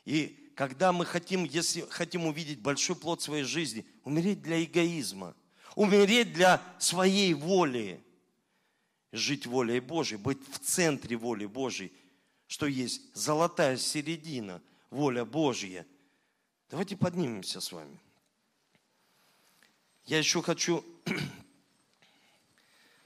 И 0.07 0.51
когда 0.55 0.90
мы 0.90 1.05
хотим, 1.05 1.44
если 1.44 1.82
хотим 1.90 2.24
увидеть 2.24 2.61
большой 2.61 2.96
плод 2.96 3.20
своей 3.20 3.44
жизни, 3.44 3.84
умереть 4.03 4.40
для 4.40 4.64
эгоизма, 4.64 5.34
умереть 5.74 6.32
для 6.32 6.62
своей 6.78 7.34
воли, 7.34 8.03
жить 9.12 9.44
волей 9.44 9.80
Божьей, 9.80 10.16
быть 10.16 10.38
в 10.51 10.61
центре 10.61 11.14
воли 11.14 11.44
Божьей, 11.44 11.92
что 12.46 12.64
есть 12.64 13.03
золотая 13.14 13.76
середина, 13.76 14.62
воля 14.88 15.26
Божья. 15.26 15.84
Давайте 16.70 16.96
поднимемся 16.96 17.60
с 17.60 17.72
вами. 17.72 17.98
Я 20.04 20.18
еще 20.18 20.42
хочу 20.42 20.84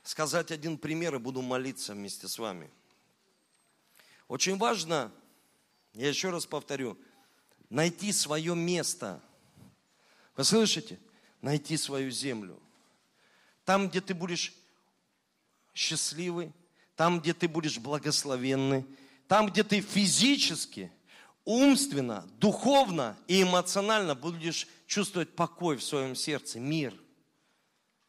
сказать 0.02 0.50
один 0.50 0.76
пример 0.76 1.14
и 1.14 1.18
буду 1.18 1.42
молиться 1.42 1.92
вместе 1.92 2.26
с 2.26 2.38
вами. 2.38 2.68
Очень 4.26 4.56
важно, 4.56 5.12
я 5.94 6.08
еще 6.08 6.30
раз 6.30 6.44
повторю, 6.44 6.98
найти 7.70 8.12
свое 8.12 8.56
место. 8.56 9.22
Вы 10.36 10.44
слышите? 10.44 10.98
Найти 11.40 11.76
свою 11.76 12.10
землю. 12.10 12.58
Там, 13.64 13.88
где 13.88 14.00
ты 14.00 14.14
будешь 14.14 14.54
счастливый, 15.74 16.52
там, 16.96 17.20
где 17.20 17.32
ты 17.32 17.46
будешь 17.46 17.78
благословенный, 17.78 18.84
там, 19.28 19.46
где 19.46 19.62
ты 19.62 19.80
физически, 19.80 20.90
умственно, 21.44 22.28
духовно 22.38 23.16
и 23.26 23.42
эмоционально 23.42 24.14
будешь 24.14 24.66
чувствовать 24.86 25.34
покой 25.34 25.76
в 25.76 25.84
своем 25.84 26.14
сердце, 26.14 26.60
мир. 26.60 26.94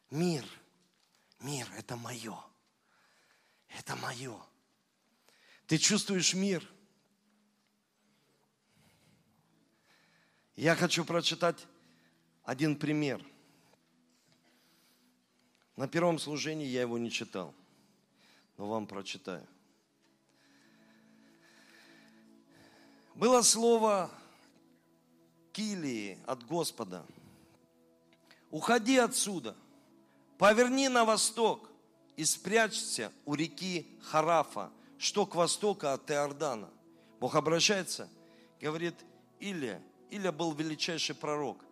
Мир. 0.09 0.45
Мир– 1.39 1.67
это 1.77 1.95
мое. 1.95 2.37
Это 3.77 3.95
мое. 3.95 4.37
Ты 5.67 5.77
чувствуешь 5.77 6.33
мир. 6.33 6.67
Я 10.55 10.75
хочу 10.75 11.03
прочитать 11.03 11.67
один 12.43 12.75
пример– 12.75 13.23
на 15.75 15.87
первом 15.87 16.19
служении 16.19 16.67
я 16.67 16.81
его 16.81 16.97
не 16.97 17.09
читал, 17.09 17.53
но 18.57 18.67
вам 18.67 18.85
прочитаю. 18.85 19.45
Было 23.15 23.41
слово 23.41 24.09
Килии 25.51 26.17
от 26.25 26.45
Господа. 26.45 27.05
Уходи 28.49 28.97
отсюда, 28.97 29.55
поверни 30.37 30.89
на 30.89 31.05
восток 31.05 31.69
и 32.17 32.25
спрячься 32.25 33.11
у 33.25 33.35
реки 33.35 33.87
Харафа, 34.01 34.71
что 34.97 35.25
к 35.25 35.35
востоку 35.35 35.87
от 35.87 36.09
Иордана. 36.09 36.69
Бог 37.19 37.35
обращается, 37.35 38.09
говорит, 38.59 38.95
Илия, 39.39 39.81
Илия 40.09 40.31
был 40.31 40.53
величайший 40.53 41.15
пророк. 41.15 41.63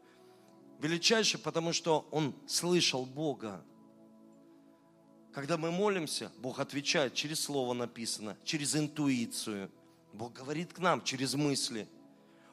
Величайший, 0.79 1.39
потому 1.39 1.73
что 1.73 2.07
он 2.11 2.35
слышал 2.47 3.05
Бога. 3.05 3.63
Когда 5.33 5.57
мы 5.57 5.71
молимся, 5.71 6.31
Бог 6.39 6.59
отвечает 6.59 7.13
через 7.13 7.41
слово 7.41 7.73
написано, 7.73 8.37
через 8.43 8.75
интуицию. 8.75 9.71
Бог 10.13 10.33
говорит 10.33 10.73
к 10.73 10.79
нам 10.79 11.03
через 11.03 11.33
мысли. 11.35 11.87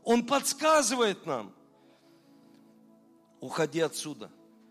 Он 0.05 0.27
подсказывает 0.27 1.27
нам. 1.27 1.55
Уходи 3.41 3.81
отсюда, 3.81 4.31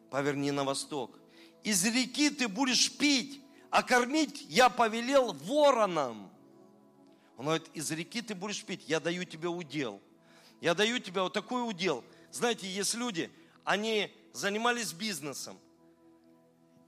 поверни 0.10 0.52
на 0.52 0.64
восток. 0.64 1.20
Из 1.64 1.84
реки 1.86 2.30
ты 2.30 2.48
будешь 2.48 2.96
пить, 2.98 3.42
а 3.70 3.84
кормить 3.84 4.46
я 4.50 4.70
повелел 4.70 5.34
воронам. 5.34 6.32
Он 7.38 7.46
говорит, 7.46 7.68
из 7.74 7.92
реки 7.92 8.22
ты 8.22 8.36
будешь 8.36 8.64
пить, 8.64 8.84
я 8.88 9.00
даю 9.00 9.24
тебе 9.26 9.48
удел. 9.48 10.02
Я 10.60 10.74
даю 10.74 11.00
тебе 11.00 11.22
вот 11.22 11.34
такой 11.34 11.68
удел. 11.68 12.04
Знаете, 12.32 12.68
есть 12.68 12.96
люди, 12.96 13.30
они 13.64 14.12
занимались 14.34 14.92
бизнесом, 14.92 15.58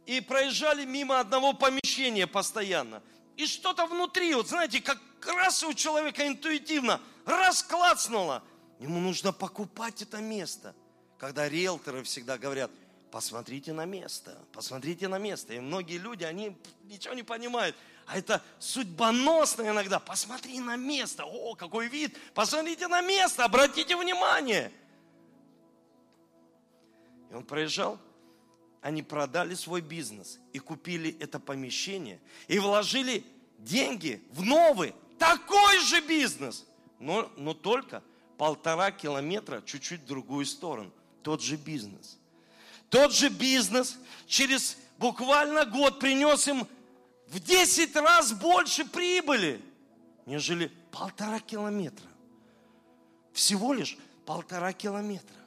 и 0.05 0.21
проезжали 0.21 0.85
мимо 0.85 1.19
одного 1.19 1.53
помещения 1.53 2.25
постоянно. 2.25 3.03
И 3.39 3.47
что-то 3.47 3.85
внутри, 3.85 4.35
вот 4.35 4.49
знаете, 4.49 4.81
как 4.81 4.99
раз 5.25 5.63
у 5.63 5.73
человека 5.73 6.27
интуитивно, 6.27 6.99
раз 7.25 7.63
клацнуло. 7.63 8.43
Ему 8.81 8.99
нужно 8.99 9.31
покупать 9.31 10.01
это 10.01 10.17
место. 10.17 10.75
Когда 11.17 11.47
риэлторы 11.47 12.03
всегда 12.03 12.37
говорят, 12.37 12.69
посмотрите 13.11 13.71
на 13.71 13.85
место, 13.85 14.37
посмотрите 14.51 15.07
на 15.07 15.19
место. 15.19 15.53
И 15.53 15.61
многие 15.61 15.99
люди, 15.99 16.25
они 16.25 16.57
ничего 16.83 17.13
не 17.13 17.23
понимают. 17.23 17.77
А 18.07 18.17
это 18.17 18.43
судьбоносно 18.59 19.61
иногда. 19.61 19.99
Посмотри 19.99 20.59
на 20.59 20.75
место. 20.75 21.23
О, 21.23 21.55
какой 21.55 21.87
вид. 21.87 22.17
Посмотрите 22.33 22.89
на 22.89 22.99
место, 22.99 23.45
обратите 23.45 23.95
внимание. 23.95 24.69
И 27.31 27.35
он 27.35 27.45
проезжал 27.45 27.99
они 28.81 29.03
продали 29.03 29.55
свой 29.55 29.81
бизнес 29.81 30.39
и 30.53 30.59
купили 30.59 31.15
это 31.19 31.39
помещение 31.39 32.19
и 32.47 32.59
вложили 32.59 33.23
деньги 33.57 34.23
в 34.31 34.43
новый, 34.43 34.93
такой 35.17 35.79
же 35.81 36.01
бизнес, 36.01 36.65
но, 36.99 37.31
но 37.37 37.53
только 37.53 38.03
полтора 38.37 38.91
километра 38.91 39.61
чуть-чуть 39.61 40.01
в 40.01 40.05
другую 40.05 40.45
сторону. 40.45 40.91
Тот 41.23 41.41
же 41.41 41.57
бизнес. 41.57 42.17
Тот 42.89 43.13
же 43.13 43.29
бизнес 43.29 43.97
через 44.25 44.77
буквально 44.97 45.65
год 45.65 45.99
принес 45.99 46.47
им 46.47 46.65
в 47.27 47.39
10 47.39 47.95
раз 47.97 48.31
больше 48.31 48.85
прибыли, 48.85 49.61
нежели 50.25 50.71
полтора 50.91 51.39
километра. 51.39 52.07
Всего 53.33 53.73
лишь 53.73 53.97
полтора 54.25 54.73
километра. 54.73 55.38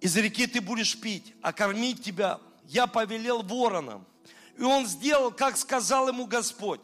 Из 0.00 0.16
реки 0.16 0.46
ты 0.46 0.60
будешь 0.60 0.98
пить, 0.98 1.34
а 1.42 1.52
кормить 1.52 2.02
тебя 2.02 2.40
я 2.64 2.86
повелел 2.86 3.42
воронам. 3.42 4.06
И 4.56 4.62
он 4.62 4.86
сделал, 4.86 5.30
как 5.30 5.56
сказал 5.56 6.08
ему 6.08 6.26
Господь. 6.26 6.80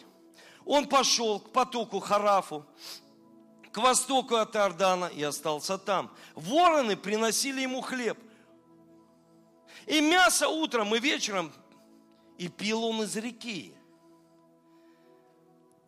Он 0.64 0.88
пошел 0.88 1.40
к 1.40 1.52
потоку 1.52 2.00
Харафу, 2.00 2.66
к 3.70 3.76
востоку 3.78 4.36
от 4.36 4.54
Иордана 4.56 5.06
и 5.06 5.22
остался 5.22 5.78
там. 5.78 6.10
Вороны 6.34 6.96
приносили 6.96 7.60
ему 7.60 7.80
хлеб. 7.80 8.18
И 9.86 10.00
мясо 10.00 10.48
утром 10.48 10.94
и 10.94 10.98
вечером. 10.98 11.52
И 12.38 12.48
пил 12.48 12.84
он 12.84 13.02
из 13.02 13.16
реки. 13.16 13.74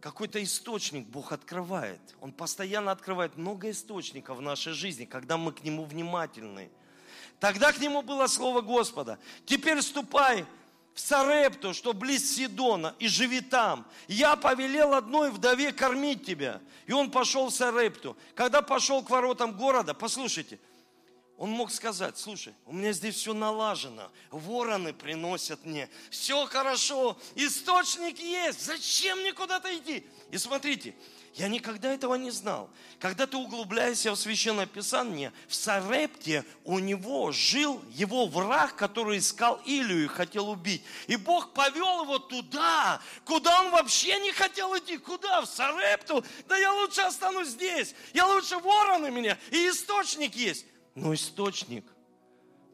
Какой-то 0.01 0.43
источник 0.43 1.09
Бог 1.09 1.33
открывает. 1.33 2.01
Он 2.21 2.33
постоянно 2.33 2.93
открывает 2.93 3.37
много 3.37 3.71
источников 3.71 4.39
в 4.39 4.41
нашей 4.41 4.73
жизни, 4.73 5.05
когда 5.05 5.37
мы 5.37 5.53
к 5.53 5.65
Нему 5.65 5.85
внимательны. 5.85 6.71
Тогда 7.41 7.73
к 7.73 7.79
нему 7.79 8.03
было 8.03 8.27
слово 8.27 8.61
Господа. 8.61 9.19
Теперь 9.47 9.81
ступай 9.83 10.45
в 10.95 11.01
Сарепту, 11.01 11.73
что 11.73 11.93
близ 11.93 12.35
Сидона, 12.35 12.95
и 12.99 13.07
живи 13.07 13.41
там. 13.41 13.87
Я 14.09 14.35
повелел 14.35 14.95
одной 14.95 15.31
вдове 15.31 15.73
кормить 15.73 16.27
тебя. 16.27 16.61
И 16.87 16.93
он 16.93 17.11
пошел 17.11 17.49
в 17.49 17.55
Сарепту. 17.55 18.17
Когда 18.35 18.63
пошел 18.63 19.03
к 19.03 19.11
воротам 19.11 19.57
города, 19.57 19.95
послушайте, 19.95 20.59
он 21.37 21.51
мог 21.51 21.71
сказать, 21.71 22.19
слушай, 22.19 22.53
у 22.67 22.73
меня 22.73 22.93
здесь 22.93 23.15
все 23.15 23.33
налажено, 23.33 24.11
вороны 24.33 24.93
приносят 24.93 25.65
мне, 25.65 25.89
все 26.11 26.47
хорошо, 26.47 27.17
источник 27.37 28.19
есть, 28.19 28.67
зачем 28.67 29.21
мне 29.21 29.33
куда-то 29.33 29.73
идти? 29.77 30.05
И 30.33 30.37
смотрите, 30.37 30.97
Я 31.39 31.47
никогда 31.47 31.95
этого 31.95 32.17
не 32.17 32.33
знал. 32.33 32.69
Когда 32.99 33.25
ты 33.25 33.37
углубляешься 33.37 34.11
в 34.11 34.17
Священное 34.17 34.67
Писание, 34.67 35.33
в 35.47 35.55
Сарепте 35.55 36.45
у 36.65 36.81
него 36.81 37.31
жил 37.31 37.81
его 37.91 38.27
враг, 38.27 38.75
который 38.75 39.19
искал 39.19 39.63
Илию 39.65 40.07
и 40.07 40.09
хотел 40.09 40.49
убить. 40.49 40.83
И 41.07 41.15
Бог 41.15 41.55
повел 41.55 42.03
его 42.03 42.19
туда, 42.19 43.01
куда 43.25 43.63
он 43.63 43.71
вообще 43.71 44.19
не 44.19 44.33
хотел 44.33 44.77
идти. 44.77 44.99
Куда? 44.99 45.41
В 45.43 45.47
Сарепту? 45.47 46.25
Да 46.49 46.57
я 46.57 46.73
лучше 46.73 47.03
останусь 47.03 47.51
здесь. 47.51 47.95
Я 48.13 48.27
лучше 48.27 48.59
вороны 48.59 49.13
меня. 49.13 49.39
И 49.53 49.69
источник 49.69 50.35
есть. 50.35 50.67
Но 50.97 51.15
источник 51.15 51.85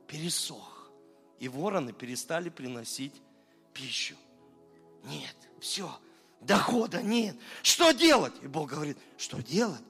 пересох. 0.08 0.90
И 1.38 1.48
вороны 1.48 1.92
перестали 1.92 2.48
приносить 2.48 3.12
пищу. 3.74 4.16
Нет, 5.04 5.36
все, 5.60 5.94
дохода 6.47 7.03
нет. 7.03 7.36
Что 7.62 7.92
делать? 7.92 8.32
И 8.42 8.47
Бог 8.47 8.70
говорит, 8.70 8.99
что 9.16 9.42
делать? 9.42 9.82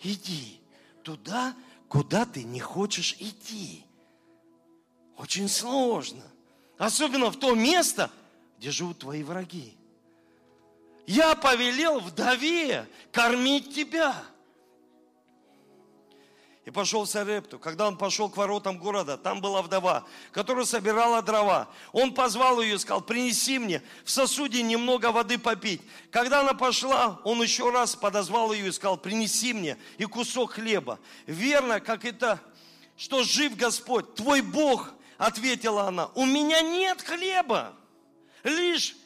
Иди 0.00 0.60
туда, 1.02 1.54
куда 1.88 2.24
ты 2.24 2.42
не 2.44 2.60
хочешь 2.60 3.16
идти. 3.18 3.84
Очень 5.16 5.48
сложно. 5.48 6.22
Особенно 6.78 7.30
в 7.30 7.38
то 7.38 7.54
место, 7.54 8.10
где 8.58 8.70
живут 8.70 8.98
твои 8.98 9.22
враги. 9.22 9.76
Я 11.06 11.34
повелел 11.34 12.00
вдове 12.00 12.88
кормить 13.12 13.74
тебя– 13.74 14.14
и 16.66 16.70
пошел 16.72 17.04
в 17.04 17.08
Сарепту. 17.08 17.60
Когда 17.60 17.86
он 17.86 17.96
пошел 17.96 18.28
к 18.28 18.36
воротам 18.36 18.76
города, 18.76 19.16
там 19.16 19.40
была 19.40 19.62
вдова, 19.62 20.04
которая 20.32 20.64
собирала 20.64 21.22
дрова. 21.22 21.68
Он 21.92 22.12
позвал 22.12 22.60
ее 22.60 22.74
и 22.74 22.78
сказал, 22.78 23.00
принеси 23.00 23.60
мне 23.60 23.82
в 24.04 24.10
сосуде 24.10 24.62
немного 24.62 25.12
воды 25.12 25.38
попить. 25.38 25.80
Когда 26.10 26.40
она 26.40 26.54
пошла, 26.54 27.20
он 27.22 27.40
еще 27.40 27.70
раз 27.70 27.94
подозвал 27.94 28.52
ее 28.52 28.68
и 28.68 28.72
сказал, 28.72 28.98
принеси 28.98 29.52
мне 29.52 29.78
и 29.96 30.06
кусок 30.06 30.54
хлеба. 30.54 30.98
Верно, 31.26 31.78
как 31.78 32.04
это, 32.04 32.42
что 32.96 33.22
жив 33.22 33.56
Господь, 33.56 34.16
твой 34.16 34.40
Бог, 34.40 34.92
ответила 35.18 35.84
она, 35.84 36.06
у 36.16 36.26
меня 36.26 36.62
нет 36.62 37.00
хлеба, 37.00 37.76
лишь, 38.42 38.96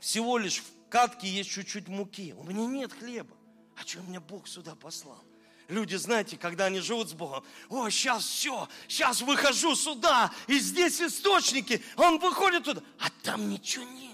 всего 0.00 0.38
лишь 0.38 0.58
в 0.58 0.88
катке 0.88 1.28
есть 1.28 1.50
чуть-чуть 1.50 1.86
муки. 1.86 2.34
У 2.36 2.42
меня 2.42 2.66
нет 2.66 2.92
хлеба. 2.92 3.36
А 3.76 3.86
что 3.86 4.00
меня 4.00 4.20
Бог 4.20 4.48
сюда 4.48 4.74
послал? 4.74 5.22
Люди, 5.70 5.94
знаете, 5.94 6.36
когда 6.36 6.64
они 6.64 6.80
живут 6.80 7.10
с 7.10 7.12
Богом, 7.12 7.44
о, 7.68 7.88
сейчас 7.90 8.24
все, 8.24 8.68
сейчас 8.88 9.22
выхожу 9.22 9.76
сюда, 9.76 10.32
и 10.48 10.58
здесь 10.58 11.00
источники, 11.00 11.80
он 11.96 12.18
выходит 12.18 12.64
туда, 12.64 12.82
а 12.98 13.08
там 13.22 13.48
ничего 13.48 13.84
нет. 13.84 14.10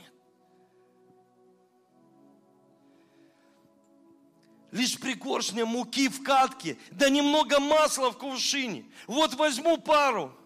Лишь 4.71 4.99
пригоршня 4.99 5.65
муки 5.65 6.11
в 6.11 6.23
катке, 6.23 6.77
да 6.91 7.09
немного 7.09 7.59
масла 7.59 8.11
в 8.11 8.19
кувшине. 8.19 8.85
Вот 9.07 9.33
возьму 9.35 9.79
пару 9.79 10.37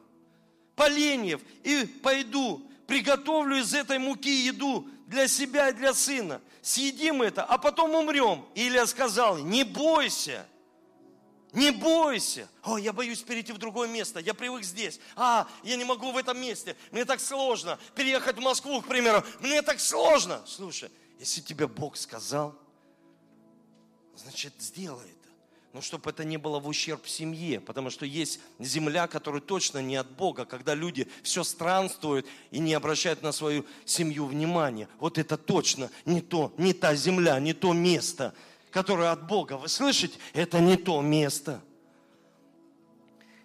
поленьев 0.76 1.40
и 1.64 1.86
пойду, 1.86 2.70
приготовлю 2.86 3.56
из 3.56 3.74
этой 3.74 3.98
муки 3.98 4.46
еду 4.46 4.88
для 5.08 5.26
себя 5.26 5.70
и 5.70 5.72
для 5.72 5.92
сына. 5.92 6.40
Съедим 6.62 7.20
это, 7.20 7.42
а 7.42 7.58
потом 7.58 7.96
умрем. 7.96 8.46
Илья 8.54 8.86
сказал, 8.86 9.38
не 9.38 9.64
бойся, 9.64 10.46
не 11.52 11.70
бойся. 11.70 12.48
О, 12.62 12.78
я 12.78 12.92
боюсь 12.92 13.22
перейти 13.22 13.52
в 13.52 13.58
другое 13.58 13.88
место. 13.88 14.20
Я 14.20 14.34
привык 14.34 14.64
здесь. 14.64 15.00
А, 15.16 15.48
я 15.62 15.76
не 15.76 15.84
могу 15.84 16.12
в 16.12 16.16
этом 16.16 16.40
месте. 16.40 16.76
Мне 16.92 17.04
так 17.04 17.20
сложно. 17.20 17.78
Переехать 17.94 18.36
в 18.36 18.40
Москву, 18.40 18.80
к 18.80 18.86
примеру. 18.86 19.24
Мне 19.40 19.62
так 19.62 19.80
сложно. 19.80 20.42
Слушай, 20.46 20.90
если 21.18 21.40
тебе 21.40 21.66
Бог 21.66 21.96
сказал, 21.96 22.54
значит, 24.16 24.54
сделай 24.58 25.04
это. 25.04 25.16
Но 25.72 25.80
чтобы 25.80 26.10
это 26.10 26.24
не 26.24 26.36
было 26.36 26.58
в 26.58 26.66
ущерб 26.66 27.06
семье, 27.06 27.60
потому 27.60 27.90
что 27.90 28.04
есть 28.04 28.40
земля, 28.58 29.06
которая 29.06 29.40
точно 29.40 29.78
не 29.78 29.94
от 29.96 30.10
Бога, 30.10 30.44
когда 30.44 30.74
люди 30.74 31.08
все 31.22 31.44
странствуют 31.44 32.26
и 32.50 32.58
не 32.58 32.74
обращают 32.74 33.22
на 33.22 33.30
свою 33.30 33.64
семью 33.84 34.26
внимания. 34.26 34.88
Вот 34.98 35.16
это 35.16 35.36
точно 35.36 35.90
не 36.04 36.20
то, 36.20 36.52
не 36.58 36.72
та 36.72 36.94
земля, 36.94 37.38
не 37.40 37.54
то 37.54 37.72
место– 37.72 38.34
которое 38.70 39.10
от 39.10 39.26
Бога. 39.26 39.54
Вы 39.54 39.68
слышите? 39.68 40.18
Это 40.32 40.60
не 40.60 40.76
то 40.76 41.00
место. 41.00 41.60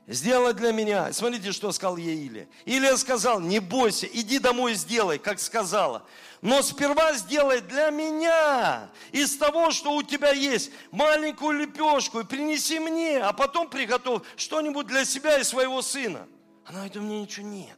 Сделай 0.08 0.54
для 0.54 0.72
меня. 0.72 1.12
Смотрите, 1.14 1.52
что 1.52 1.72
сказал 1.72 1.98
ей 1.98 2.28
Илия. 2.28 2.48
Илия 2.66 2.96
сказал, 2.96 3.40
не 3.40 3.60
бойся, 3.60 4.06
иди 4.06 4.38
домой 4.38 4.74
и 4.74 4.76
сделай, 4.76 5.18
как 5.18 5.40
сказала. 5.40 6.06
Но 6.42 6.62
сперва 6.62 7.14
сделай 7.14 7.62
для 7.62 7.90
меня 7.90 8.92
из 9.12 9.36
того, 9.36 9.72
что 9.72 9.96
у 9.96 10.04
тебя 10.04 10.32
есть, 10.32 10.72
маленькую 10.92 11.60
лепешку 11.60 12.20
и 12.20 12.24
принеси 12.24 12.80
мне, 12.80 13.20
а 13.20 13.34
потом 13.34 13.68
приготовь 13.68 14.22
что-нибудь 14.36 14.86
для 14.86 15.06
себя 15.06 15.40
и 15.40 15.44
своего 15.44 15.82
сына. 15.82 16.28
Она 16.66 16.80
говорит, 16.80 16.98
у 16.98 17.02
меня 17.02 17.22
ничего 17.22 17.48
нет. 17.48 17.78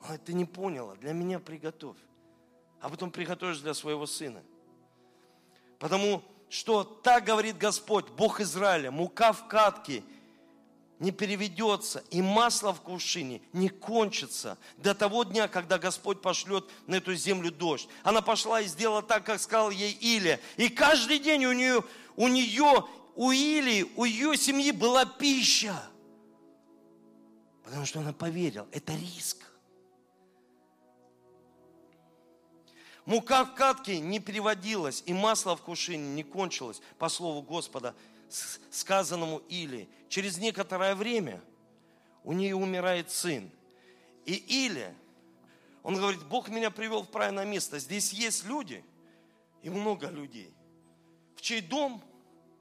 Она 0.00 0.08
говорит, 0.08 0.24
ты 0.24 0.34
не 0.34 0.44
поняла, 0.44 0.96
для 0.96 1.14
меня 1.14 1.38
приготовь. 1.38 1.96
А 2.82 2.90
потом 2.90 3.10
приготовишь 3.10 3.60
для 3.60 3.72
своего 3.72 4.06
сына. 4.06 4.42
Потому 5.78 6.22
что 6.52 6.84
так 6.84 7.24
говорит 7.24 7.56
Господь, 7.56 8.10
Бог 8.10 8.38
Израиля, 8.42 8.90
мука 8.90 9.32
в 9.32 9.48
катке 9.48 10.04
не 10.98 11.10
переведется, 11.10 12.04
и 12.10 12.20
масло 12.20 12.74
в 12.74 12.82
кувшине 12.82 13.40
не 13.54 13.70
кончится 13.70 14.58
до 14.76 14.94
того 14.94 15.24
дня, 15.24 15.48
когда 15.48 15.78
Господь 15.78 16.20
пошлет 16.20 16.68
на 16.86 16.96
эту 16.96 17.14
землю 17.14 17.50
дождь. 17.50 17.88
Она 18.02 18.20
пошла 18.20 18.60
и 18.60 18.66
сделала 18.66 19.02
так, 19.02 19.24
как 19.24 19.40
сказал 19.40 19.70
ей 19.70 19.96
Илия. 19.98 20.40
И 20.58 20.68
каждый 20.68 21.20
день 21.20 21.46
у 21.46 21.52
нее, 21.52 21.82
у 22.16 22.28
нее, 22.28 22.86
у 23.16 23.30
Илии, 23.30 23.90
у 23.96 24.04
ее 24.04 24.36
семьи 24.36 24.72
была 24.72 25.06
пища. 25.06 25.82
Потому 27.64 27.86
что 27.86 28.00
она 28.00 28.12
поверила, 28.12 28.68
это 28.72 28.92
риск. 28.94 29.38
Мука 33.04 33.44
в 33.44 33.54
катке 33.54 33.98
не 33.98 34.20
переводилась, 34.20 35.02
и 35.06 35.12
масло 35.12 35.56
в 35.56 35.62
кувшине 35.62 36.14
не 36.14 36.22
кончилось, 36.22 36.80
по 36.98 37.08
слову 37.08 37.42
Господа, 37.42 37.94
сказанному 38.70 39.38
Или. 39.48 39.88
Через 40.08 40.38
некоторое 40.38 40.94
время 40.94 41.42
у 42.22 42.32
нее 42.32 42.54
умирает 42.54 43.10
сын. 43.10 43.50
И 44.24 44.34
Или, 44.34 44.94
он 45.82 45.96
говорит, 45.96 46.22
Бог 46.24 46.48
меня 46.48 46.70
привел 46.70 47.02
в 47.02 47.10
правильное 47.10 47.44
место. 47.44 47.80
Здесь 47.80 48.12
есть 48.12 48.44
люди, 48.44 48.84
и 49.62 49.70
много 49.70 50.08
людей, 50.08 50.54
в 51.36 51.40
чей 51.40 51.60
дом 51.60 52.02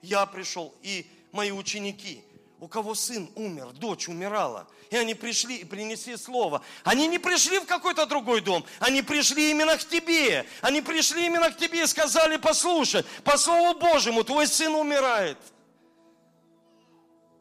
я 0.02 0.26
пришел, 0.26 0.74
и 0.82 1.06
мои 1.32 1.52
ученики– 1.52 2.24
у 2.62 2.68
кого 2.68 2.93
сын 2.93 3.28
умер, 3.36 3.74
дочь 3.74 4.07
умирала, 4.07 4.68
и 4.91 4.95
они 4.95 5.16
пришли 5.16 5.57
и 5.57 5.66
принесли 5.66 6.16
слово. 6.16 6.62
Они 6.84 7.07
не 7.07 7.18
пришли 7.18 7.59
в 7.59 7.66
какой-то 7.66 8.05
другой 8.05 8.41
дом, 8.41 8.64
они 8.80 9.01
пришли 9.01 9.49
именно 9.49 9.78
к 9.78 9.84
тебе. 9.84 10.45
Они 10.62 10.80
пришли 10.82 11.26
именно 11.26 11.49
к 11.49 11.57
тебе 11.57 11.84
и 11.84 11.88
сказали, 11.88 12.38
послушай, 12.38 13.03
по 13.24 13.36
Слову 13.38 13.80
Божьему 13.80 14.24
твой 14.24 14.45
сын 14.45 14.76
умирает, 14.76 15.39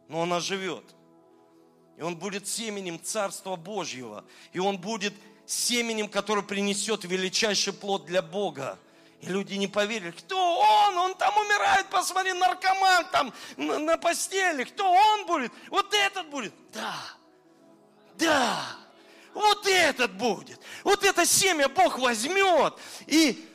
но 0.09 0.21
он 0.21 0.33
оживет. 0.33 0.85
И 1.99 2.03
он 2.03 2.17
будет 2.17 2.49
семенем 2.49 2.99
Царства 2.99 3.57
Божьего. 3.57 4.25
И 4.55 4.59
он 4.59 4.79
будет 4.79 5.13
семенем, 5.45 6.09
который 6.09 6.43
принесет 6.43 7.05
величайший 7.05 7.75
плод 7.75 8.07
для 8.07 8.23
Бога. 8.23 8.79
И 9.21 9.27
люди 9.27 9.55
не 9.55 9.69
поверили, 9.69 10.13
кто 10.13 10.61
он? 10.61 10.97
Он 10.97 11.15
там 11.15 11.37
умирает, 11.37 11.87
посмотри, 11.91 12.33
наркоман 12.33 13.07
там 13.11 13.35
на, 13.57 13.79
на 13.79 13.97
постели. 13.99 14.65
Кто 14.65 14.91
он 14.91 15.27
будет? 15.27 15.53
Вот 15.69 15.93
этот 15.93 16.29
будет. 16.29 16.55
Да, 16.73 16.97
да, 18.17 18.63
вот 19.35 19.67
этот 19.67 20.13
будет. 20.13 20.59
Вот 20.85 21.05
это 21.05 21.27
семя 21.27 21.69
Бог 21.69 21.99
возьмет 21.99 22.75
и 23.07 23.47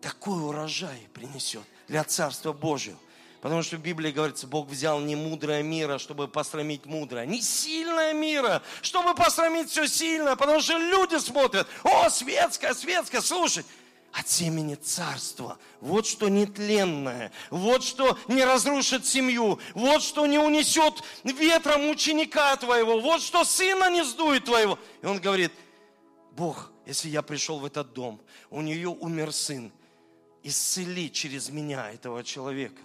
такой 0.00 0.42
урожай 0.42 1.08
принесет 1.14 1.62
для 1.86 2.02
Царства 2.02 2.52
Божьего. 2.52 2.98
Потому 3.40 3.62
что 3.62 3.76
в 3.76 3.80
Библии 3.80 4.12
говорится, 4.12 4.46
Бог 4.46 4.68
взял 4.68 5.00
не 5.00 5.16
мудрое 5.16 5.64
мира, 5.64 5.98
чтобы 5.98 6.28
посрамить 6.28 6.86
мудрое, 6.86 7.26
не 7.26 7.42
сильное 7.42 8.12
мира, 8.12 8.62
чтобы 8.82 9.14
посрамить 9.16 9.68
все 9.68 9.88
сильное, 9.88 10.36
потому 10.36 10.60
что 10.60 10.78
люди 10.78 11.18
смотрят, 11.18 11.66
о, 11.82 12.08
светское, 12.08 12.72
светское, 12.72 13.20
слушай, 13.20 13.64
от 14.12 14.28
семени 14.28 14.74
царства. 14.74 15.58
Вот 15.80 16.06
что 16.06 16.28
нетленное, 16.28 17.32
вот 17.50 17.82
что 17.82 18.18
не 18.28 18.44
разрушит 18.44 19.06
семью, 19.06 19.58
вот 19.74 20.02
что 20.02 20.26
не 20.26 20.38
унесет 20.38 21.02
ветром 21.24 21.88
ученика 21.88 22.54
твоего, 22.56 23.00
вот 23.00 23.22
что 23.22 23.44
сына 23.44 23.90
не 23.90 24.04
сдует 24.04 24.44
твоего. 24.44 24.78
И 25.00 25.06
он 25.06 25.18
говорит, 25.18 25.52
Бог, 26.32 26.70
если 26.86 27.08
я 27.08 27.22
пришел 27.22 27.58
в 27.58 27.64
этот 27.64 27.94
дом, 27.94 28.20
у 28.50 28.60
нее 28.60 28.88
умер 28.88 29.32
сын, 29.32 29.72
исцели 30.42 31.10
через 31.10 31.48
меня 31.48 31.90
этого 31.90 32.22
человека. 32.22 32.82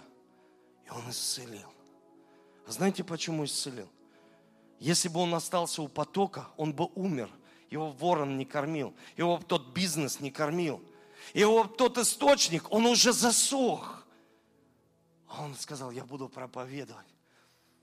И 0.86 0.90
он 0.90 1.10
исцелил. 1.10 1.68
А 2.66 2.72
знаете, 2.72 3.04
почему 3.04 3.44
исцелил? 3.44 3.88
Если 4.80 5.08
бы 5.08 5.20
он 5.20 5.34
остался 5.34 5.82
у 5.82 5.88
потока, 5.88 6.48
он 6.56 6.72
бы 6.72 6.88
умер. 6.94 7.28
Его 7.70 7.90
ворон 7.90 8.38
не 8.38 8.46
кормил, 8.46 8.94
его 9.18 9.38
тот 9.46 9.74
бизнес 9.74 10.20
не 10.20 10.30
кормил– 10.30 10.82
И 11.34 11.44
вот 11.44 11.76
тот 11.76 11.98
источник, 11.98 12.70
он 12.72 12.86
уже 12.86 13.12
засох. 13.12 14.06
А 15.28 15.42
он 15.42 15.54
сказал, 15.56 15.90
я 15.90 16.04
буду 16.04 16.28
проповедовать, 16.28 17.06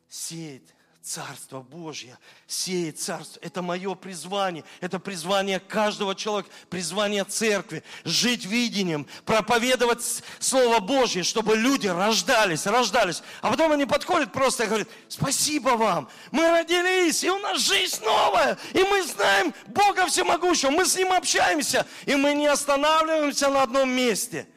сеять 0.10 0.74
Царство 1.06 1.62
Божье, 1.62 2.18
сеять 2.48 3.00
Царство. 3.00 3.40
Это 3.44 3.62
мое 3.62 3.94
призвание, 3.94 4.64
это 4.82 4.98
призвание 4.98 5.60
каждого 5.60 6.16
человека, 6.16 6.50
призвание 6.68 7.24
церкви, 7.24 7.84
жить 8.04 8.46
видением, 8.46 9.06
проповедовать 9.24 10.24
Слово 10.40 10.80
Божье, 10.80 11.22
чтобы 11.22 11.58
люди 11.58 11.86
рождались, 11.86 12.66
рождались. 12.66 13.22
А 13.44 13.52
потом 13.52 13.74
они 13.74 13.86
подходят 13.86 14.34
просто 14.34 14.64
и 14.64 14.68
говорят, 14.68 14.88
спасибо 15.08 15.78
вам, 15.78 16.10
мы 16.32 16.50
родились, 16.50 17.24
и 17.24 17.30
у 17.30 17.38
нас 17.38 17.62
жизнь 17.62 18.04
новая, 18.04 18.58
и 18.74 18.80
мы 18.82 19.04
знаем 19.04 19.54
Бога 19.68 20.08
Всемогущего, 20.08 20.72
мы 20.72 20.88
с 20.88 20.96
Ним 20.96 21.14
общаемся, 21.14 21.86
и 22.08 22.16
мы 22.16 22.34
не 22.34 22.48
останавливаемся 22.48 23.50
на 23.50 23.62
одном 23.62 23.92
месте. 23.92 24.48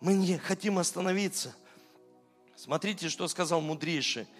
Мы 0.00 0.12
не 0.12 0.36
хотим 0.36 0.78
остановиться. 0.78 1.56
Смотрите, 2.54 3.08
что 3.08 3.26
сказал 3.28 3.62
мудрейший– 3.62 4.26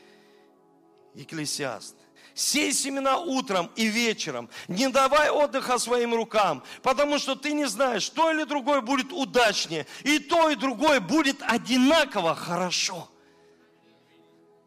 Екклесиаст. 1.14 1.94
Сей 2.38 2.72
семена 2.72 3.18
утром 3.18 3.68
и 3.74 3.86
вечером. 3.86 4.48
Не 4.68 4.88
давай 4.90 5.28
отдыха 5.28 5.76
своим 5.78 6.14
рукам, 6.14 6.62
потому 6.82 7.18
что 7.18 7.34
ты 7.34 7.52
не 7.52 7.66
знаешь, 7.66 8.04
что 8.04 8.30
или 8.30 8.44
другое 8.44 8.80
будет 8.80 9.12
удачнее. 9.12 9.86
И 10.04 10.20
то, 10.20 10.48
и 10.48 10.54
другое 10.54 11.00
будет 11.00 11.42
одинаково 11.42 12.36
хорошо. 12.36 13.10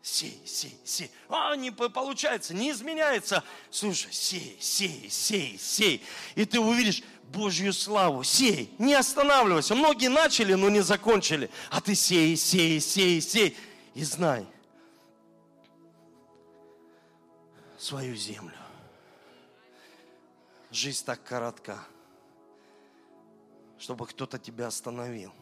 Сей, 0.02 0.42
сей, 0.46 0.78
сей. 0.84 1.12
А, 1.30 1.56
не 1.56 1.72
получается, 1.72 2.54
не 2.54 2.72
изменяется. 2.72 3.42
Слушай, 3.70 4.12
сей, 4.12 4.58
сей, 4.60 5.08
сей, 5.10 5.58
сей. 5.58 6.04
И 6.36 6.44
ты 6.44 6.60
увидишь 6.60 7.04
Божью 7.32 7.72
славу. 7.72 8.24
Сей, 8.26 8.74
не 8.80 8.96
останавливайся. 8.96 9.76
Многие 9.76 10.10
начали, 10.10 10.56
но 10.56 10.70
не 10.70 10.82
закончили. 10.82 11.50
А 11.70 11.80
ты 11.80 11.96
сей, 11.96 12.36
сей, 12.36 12.82
сей, 12.82 13.22
сей. 13.22 13.56
И 13.94 14.04
знай– 14.04 14.46
свою 17.82 18.16
землю. 18.16 18.56
Жизнь 20.70 21.04
так 21.04 21.24
коротка, 21.24 21.80
чтобы 23.80 24.06
кто-то 24.06 24.38
тебя 24.38 24.68
остановил. 24.68 25.34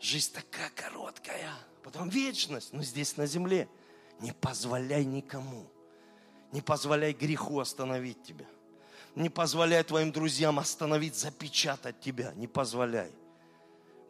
Жизнь 0.00 0.32
такая 0.32 0.70
короткая, 0.70 1.52
потом 1.82 2.08
вечность, 2.08 2.72
но 2.72 2.82
здесь 2.82 3.16
на 3.16 3.26
земле. 3.26 3.68
Не 4.20 4.32
позволяй 4.32 5.04
никому, 5.04 5.66
не 6.50 6.62
позволяй 6.62 7.12
греху 7.12 7.60
остановить 7.60 8.22
тебя. 8.22 8.46
Не 9.14 9.28
позволяй 9.28 9.84
твоим 9.84 10.12
друзьям 10.12 10.58
остановить, 10.58 11.14
запечатать 11.14 12.00
тебя. 12.00 12.32
Не 12.34 12.46
позволяй. 12.46 13.12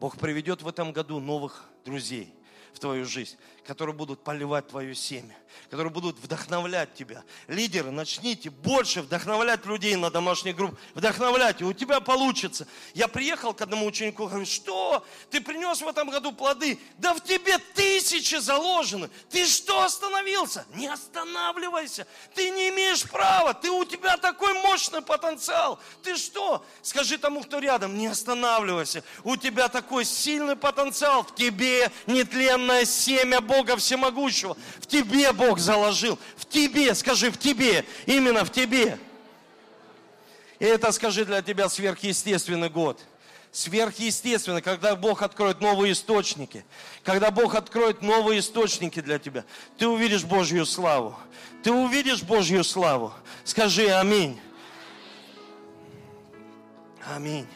Бог 0.01 0.19
приведет 0.19 0.63
в 0.63 0.69
этом 0.69 0.93
году 0.93 1.19
новых 1.19 1.69
друзей 1.85 2.33
в 2.73 2.79
твою 2.79 3.05
жизнь, 3.05 3.37
которые 3.69 3.95
будут 3.95 4.25
поливать 4.25 4.67
твое 4.69 4.95
семя, 4.95 5.37
которые 5.69 5.93
будут 5.93 6.19
вдохновлять 6.21 6.95
тебя. 6.95 7.23
Лидеры, 7.49 7.91
начните 7.91 8.49
больше 8.49 9.03
вдохновлять 9.03 9.67
людей 9.67 9.95
на 9.95 10.11
домашних 10.11 10.57
группах, 10.57 10.79
вдохновлять, 10.95 11.61
и 11.61 11.65
у 11.65 11.75
тебя 11.75 12.01
получится. 12.01 12.67
Я 12.95 13.09
приехал 13.09 13.53
к 13.53 13.61
одному 13.61 13.85
ученику, 13.85 14.27
говорю, 14.27 14.47
что? 14.47 15.05
Ты 15.31 15.43
принес 15.43 15.83
в 15.83 15.87
этом 15.87 16.09
году 16.09 16.33
плоды? 16.33 16.79
Да 16.97 17.13
в 17.13 17.21
тебе 17.21 17.59
тысячи 17.59 18.37
заложены. 18.37 19.11
Ты 19.29 19.45
что 19.45 19.83
остановился? 19.83 20.65
Не 20.73 20.87
останавливайся. 20.87 22.07
Ты 22.35 22.49
не 22.49 22.71
имеешь 22.71 23.03
права. 23.03 23.53
Ты 23.53 23.71
у 23.71 23.85
тебя 23.85 24.17
такой 24.17 24.55
мощный 24.63 25.03
потенциал. 25.03 25.79
Ты 26.03 26.17
что? 26.17 26.65
Скажи 26.81 27.19
тому, 27.19 27.43
кто 27.43 27.59
рядом, 27.59 27.99
не 27.99 28.07
останавливайся. 28.07 29.05
У 29.25 29.37
тебя 29.37 29.69
такой 29.69 30.07
сильный 30.07 30.57
потенциал. 30.57 31.23
В 31.23 31.35
тебе 31.35 31.93
нетленное 32.07 32.87
семя 32.87 33.43
Бога 33.43 33.58
Бога 33.59 33.77
Всемогущего. 33.77 34.57
В 34.79 34.87
тебе 34.87 35.33
Бог 35.33 35.59
заложил. 35.59 36.17
В 36.37 36.45
тебе, 36.47 36.95
скажи, 36.95 37.31
в 37.31 37.39
тебе. 37.39 37.85
Именно 38.07 38.45
в 38.45 38.53
тебе. 38.53 38.99
И 40.61 40.65
это, 40.65 40.93
скажи, 40.93 41.25
для 41.25 41.43
тебя 41.43 41.69
сверхъестественный 41.69 42.69
год. 42.69 43.01
Сверхъестественно, 43.51 44.63
когда 44.63 44.95
Бог 44.95 45.23
откроет 45.23 45.61
новые 45.61 45.93
источники. 45.93 46.65
Когда 47.03 47.33
Бог 47.33 47.57
откроет 47.57 48.01
новые 48.01 48.39
источники 48.41 49.01
для 49.01 49.19
тебя. 49.19 49.45
Ты 49.77 49.89
увидишь 49.89 50.23
Божью 50.23 50.65
славу. 50.65 51.17
Ты 51.65 51.73
увидишь 51.73 52.23
Божью 52.23 52.63
славу. 52.63 53.13
Скажи 53.43 53.89
аминь. 53.89 54.39
Аминь. 57.05 57.49